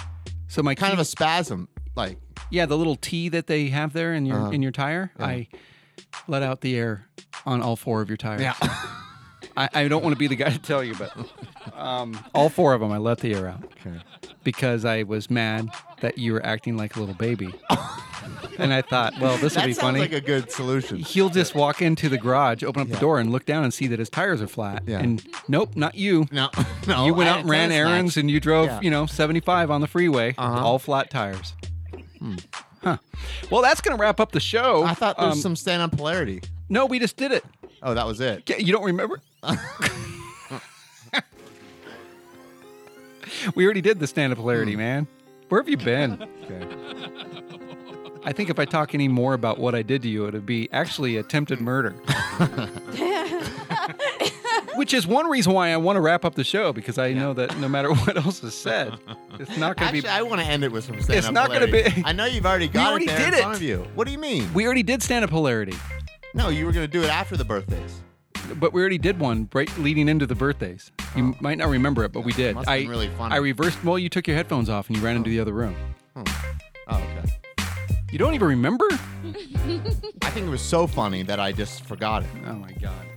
So 0.49 0.61
my 0.61 0.75
Kind 0.75 0.91
key, 0.91 0.93
of 0.95 0.99
a 0.99 1.05
spasm, 1.05 1.69
like 1.95 2.17
yeah, 2.49 2.65
the 2.65 2.77
little 2.77 2.97
T 2.97 3.29
that 3.29 3.47
they 3.47 3.67
have 3.69 3.93
there 3.93 4.13
in 4.13 4.25
your 4.25 4.37
Uh-huh. 4.41 4.49
in 4.51 4.61
your 4.61 4.71
tire. 4.73 5.11
Yeah. 5.17 5.25
I 5.25 5.47
let 6.27 6.43
out 6.43 6.61
the 6.61 6.75
air 6.77 7.07
on 7.45 7.61
all 7.61 7.75
four 7.75 8.01
of 8.01 8.09
your 8.09 8.17
tires. 8.17 8.41
Yeah. 8.41 8.53
I, 9.57 9.67
I 9.73 9.87
don't 9.89 10.01
want 10.03 10.13
to 10.13 10.19
be 10.19 10.27
the 10.27 10.35
guy 10.35 10.49
to 10.49 10.59
tell 10.59 10.81
you, 10.83 10.95
but 10.95 11.11
um, 11.75 12.17
all 12.33 12.47
four 12.47 12.73
of 12.73 12.79
them, 12.79 12.91
I 12.91 12.97
let 12.99 13.17
the 13.19 13.33
air 13.33 13.47
out 13.47 13.63
Okay. 13.85 13.99
because 14.45 14.85
I 14.85 15.03
was 15.03 15.29
mad 15.29 15.67
that 15.99 16.17
you 16.17 16.31
were 16.33 16.45
acting 16.45 16.77
like 16.77 16.95
a 16.95 16.99
little 17.01 17.15
baby. 17.15 17.53
and 18.57 18.71
I 18.73 18.81
thought, 18.81 19.13
well, 19.19 19.37
this 19.37 19.55
will 19.57 19.65
be 19.65 19.73
sounds 19.73 19.79
funny. 19.79 19.99
like 19.99 20.13
a 20.13 20.21
good 20.21 20.51
solution. 20.51 20.97
He'll 20.99 21.29
just 21.29 21.53
walk 21.53 21.81
into 21.81 22.07
the 22.07 22.17
garage, 22.17 22.63
open 22.63 22.81
up 22.81 22.87
the 22.87 22.97
door, 22.97 23.19
and 23.19 23.29
look 23.29 23.45
down 23.45 23.65
and 23.65 23.73
see 23.73 23.87
that 23.87 23.99
his 23.99 24.09
tires 24.09 24.41
are 24.41 24.47
flat. 24.47 24.83
Yeah. 24.87 24.99
And 24.99 25.21
nope, 25.49 25.75
not 25.75 25.95
you. 25.95 26.27
No, 26.31 26.49
no. 26.87 27.05
you 27.05 27.13
went 27.13 27.27
I 27.27 27.31
out 27.31 27.35
had 27.37 27.41
and 27.41 27.49
ran 27.49 27.69
tennis 27.71 27.77
errands 27.77 28.15
match. 28.15 28.21
and 28.21 28.31
you 28.31 28.39
drove, 28.39 28.67
Yeah. 28.67 28.79
you 28.81 28.89
know, 28.89 29.05
75 29.05 29.69
on 29.69 29.81
the 29.81 29.87
freeway, 29.87 30.33
Uh-huh. 30.37 30.65
all 30.65 30.79
flat 30.79 31.09
tires. 31.09 31.53
Huh. 32.83 32.97
Well, 33.49 33.61
that's 33.61 33.79
going 33.81 33.95
to 33.95 34.01
wrap 34.01 34.19
up 34.19 34.31
the 34.31 34.39
show. 34.39 34.83
I 34.83 34.93
thought 34.93 35.17
there 35.17 35.27
was 35.27 35.35
Um, 35.37 35.41
some 35.41 35.55
stand-up 35.55 35.91
polarity. 35.97 36.41
No, 36.69 36.85
we 36.85 36.99
just 36.99 37.15
did 37.17 37.31
it. 37.31 37.43
Oh, 37.83 37.93
that 37.93 38.05
was 38.07 38.19
it. 38.21 38.43
Yeah, 38.49 38.57
You 38.57 38.71
don't 38.73 38.83
remember? 38.85 39.21
we 43.55 43.65
already 43.65 43.81
did 43.81 43.99
the 43.99 44.07
stand 44.07 44.31
up 44.33 44.39
polarity, 44.39 44.75
man. 44.75 45.07
Where 45.49 45.61
have 45.61 45.69
you 45.69 45.77
been? 45.77 46.27
Okay. 46.51 46.65
I 48.23 48.33
think 48.33 48.49
if 48.49 48.59
I 48.59 48.65
talk 48.65 48.93
any 48.93 49.07
more 49.07 49.33
about 49.33 49.57
what 49.57 49.73
I 49.73 49.81
did 49.83 50.01
to 50.03 50.09
you, 50.09 50.25
it 50.25 50.33
would 50.33 50.45
be 50.45 50.67
actually 50.73 51.17
attempted 51.17 51.61
murder. 51.61 51.95
Which 54.81 54.95
is 54.95 55.05
one 55.05 55.29
reason 55.29 55.53
why 55.53 55.69
I 55.69 55.77
want 55.77 55.97
to 55.97 56.01
wrap 56.01 56.25
up 56.25 56.33
the 56.33 56.43
show 56.43 56.73
because 56.73 56.97
I 56.97 57.13
know 57.13 57.35
that 57.35 57.55
no 57.59 57.69
matter 57.69 57.93
what 57.93 58.17
else 58.17 58.43
is 58.43 58.55
said, 58.55 58.97
it's 59.39 59.55
not 59.55 59.77
going 59.77 59.91
to 59.91 59.97
Actually, 59.97 60.01
be. 60.01 60.07
I 60.07 60.23
want 60.23 60.41
to 60.41 60.47
end 60.47 60.63
it 60.63 60.71
with 60.71 60.85
some 60.85 60.99
stand-up 60.99 61.17
It's 61.17 61.31
not 61.31 61.51
gonna 61.51 61.67
be- 61.67 62.03
I 62.03 62.13
know 62.13 62.25
you've 62.25 62.47
already 62.47 62.67
got 62.67 62.89
already 62.89 63.05
it 63.05 63.09
there 63.09 63.17
did 63.19 63.27
in 63.27 63.33
it. 63.35 63.41
front 63.43 63.57
of 63.57 63.61
you. 63.61 63.85
What 63.93 64.07
do 64.07 64.11
you 64.11 64.17
mean? 64.17 64.51
We 64.55 64.65
already 64.65 64.81
did 64.81 65.03
stand 65.03 65.23
up 65.23 65.29
polarity, 65.29 65.75
No, 66.33 66.49
you 66.49 66.65
were 66.65 66.71
going 66.71 66.83
to 66.83 66.91
do 66.91 67.03
it 67.03 67.11
after 67.11 67.37
the 67.37 67.45
birthdays. 67.45 68.01
but 68.55 68.73
we 68.73 68.81
already 68.81 68.97
did 68.97 69.19
one 69.19 69.49
right 69.53 69.69
leading 69.77 70.09
into 70.09 70.25
the 70.25 70.33
birthdays. 70.33 70.91
You 71.15 71.35
oh. 71.35 71.37
might 71.41 71.59
not 71.59 71.69
remember 71.69 72.03
it, 72.03 72.11
but 72.11 72.21
we 72.21 72.33
did. 72.33 72.55
Must 72.55 72.67
I 72.67 72.85
really 72.85 73.09
funny. 73.09 73.35
I 73.35 73.37
reversed. 73.37 73.83
Well, 73.83 73.99
you 73.99 74.09
took 74.09 74.25
your 74.25 74.35
headphones 74.35 74.67
off 74.67 74.87
and 74.87 74.97
you 74.97 75.03
ran 75.03 75.15
into 75.15 75.29
oh. 75.29 75.33
the 75.33 75.39
other 75.41 75.53
room. 75.53 75.75
Oh. 76.15 76.23
oh, 76.87 76.95
okay. 76.97 77.33
You 78.11 78.17
don't 78.17 78.33
even 78.33 78.47
remember? 78.47 78.87
I 80.23 80.31
think 80.31 80.47
it 80.47 80.49
was 80.49 80.59
so 80.59 80.87
funny 80.87 81.21
that 81.21 81.39
I 81.39 81.51
just 81.51 81.85
forgot 81.85 82.23
it. 82.23 82.29
Oh 82.47 82.53
my 82.53 82.71
god. 82.71 83.10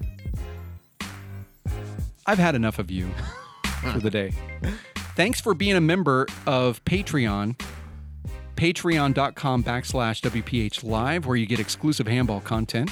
I've 2.26 2.38
had 2.38 2.54
enough 2.54 2.78
of 2.78 2.90
you 2.90 3.10
for 3.92 4.00
the 4.00 4.10
day. 4.10 4.32
Thanks 5.16 5.40
for 5.40 5.54
being 5.54 5.76
a 5.76 5.80
member 5.80 6.26
of 6.46 6.84
Patreon. 6.84 7.60
Patreon.com 8.56 9.64
backslash 9.64 10.20
WPH 10.22 10.84
Live, 10.84 11.26
where 11.26 11.36
you 11.36 11.46
get 11.46 11.60
exclusive 11.60 12.06
handball 12.06 12.40
content. 12.40 12.90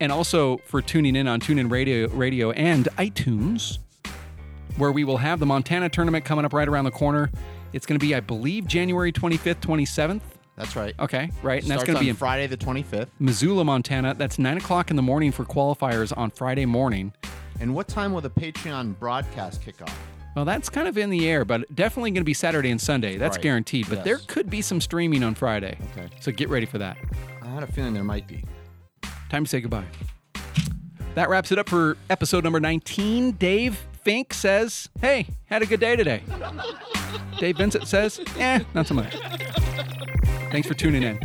And 0.00 0.12
also 0.12 0.58
for 0.58 0.82
tuning 0.82 1.16
in 1.16 1.26
on 1.26 1.40
TuneIn 1.40 1.70
Radio, 1.70 2.08
Radio 2.08 2.50
and 2.52 2.88
iTunes, 2.98 3.78
where 4.76 4.92
we 4.92 5.02
will 5.04 5.18
have 5.18 5.40
the 5.40 5.46
Montana 5.46 5.88
tournament 5.88 6.24
coming 6.24 6.44
up 6.44 6.52
right 6.52 6.68
around 6.68 6.84
the 6.84 6.90
corner. 6.90 7.30
It's 7.72 7.86
going 7.86 7.98
to 7.98 8.04
be, 8.04 8.14
I 8.14 8.20
believe, 8.20 8.66
January 8.66 9.12
25th, 9.12 9.60
27th. 9.60 10.20
That's 10.56 10.76
right. 10.76 10.94
Okay, 11.00 11.30
right. 11.42 11.62
And 11.62 11.70
that's 11.70 11.82
going 11.84 11.96
to 11.96 12.02
be 12.02 12.10
in 12.10 12.16
Friday 12.16 12.46
the 12.46 12.56
25th. 12.56 13.08
Missoula, 13.18 13.64
Montana. 13.64 14.14
That's 14.14 14.38
9 14.38 14.58
o'clock 14.58 14.90
in 14.90 14.96
the 14.96 15.02
morning 15.02 15.32
for 15.32 15.44
qualifiers 15.44 16.16
on 16.16 16.30
Friday 16.30 16.66
morning. 16.66 17.12
And 17.60 17.74
what 17.74 17.88
time 17.88 18.12
will 18.12 18.20
the 18.20 18.30
Patreon 18.30 18.98
broadcast 18.98 19.62
kick 19.62 19.80
off? 19.82 19.98
Well, 20.36 20.44
that's 20.44 20.68
kind 20.68 20.88
of 20.88 20.98
in 20.98 21.10
the 21.10 21.28
air, 21.28 21.44
but 21.44 21.72
definitely 21.74 22.10
going 22.10 22.22
to 22.22 22.24
be 22.24 22.34
Saturday 22.34 22.70
and 22.70 22.80
Sunday. 22.80 23.16
That's 23.16 23.36
Right. 23.36 23.42
guaranteed. 23.44 23.88
But 23.88 23.96
Yes. 23.98 24.04
there 24.04 24.18
could 24.26 24.50
be 24.50 24.60
some 24.62 24.80
streaming 24.80 25.22
on 25.22 25.34
Friday. 25.36 25.78
Okay. 25.92 26.08
So 26.20 26.32
get 26.32 26.48
ready 26.48 26.66
for 26.66 26.78
that. 26.78 26.96
I 27.42 27.46
had 27.48 27.62
a 27.62 27.66
feeling 27.68 27.94
there 27.94 28.02
might 28.04 28.26
be. 28.26 28.42
Time 29.30 29.44
to 29.44 29.48
say 29.48 29.60
goodbye. 29.60 29.84
That 31.14 31.28
wraps 31.28 31.52
it 31.52 31.58
up 31.60 31.68
for 31.68 31.96
episode 32.10 32.42
number 32.42 32.58
19. 32.58 33.32
Dave, 33.32 33.78
Fink 34.02 34.34
says, 34.34 34.88
Hey, 35.00 35.28
had 35.46 35.62
a 35.62 35.66
good 35.66 35.78
day 35.78 35.94
today. 35.94 36.22
Dave 37.38 37.56
Vincent 37.58 37.86
says, 37.86 38.20
Eh, 38.36 38.60
not 38.74 38.88
so 38.88 38.94
much. 38.94 39.14
Thanks 40.50 40.66
for 40.66 40.74
tuning 40.74 41.04
in. 41.04 41.20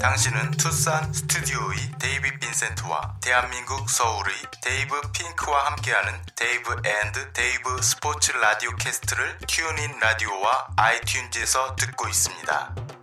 당신은 0.00 0.50
투싼 0.52 1.12
스튜디오의 1.12 1.76
데이비 2.00 2.38
빈센트와 2.38 3.14
대한민국 3.20 3.88
서울의 3.88 4.34
데이브 4.62 5.00
핑크와 5.12 5.66
함께하는 5.66 6.12
데이브 6.34 6.72
앤드 6.84 7.32
데이브 7.32 7.82
스포츠 7.82 8.32
라디오 8.32 8.70
캐스트를 8.76 9.38
튜닝 9.46 10.00
라디오와 10.00 10.68
아이튠즈에서 10.76 11.76
듣고 11.76 12.08
있습니다. 12.08 12.97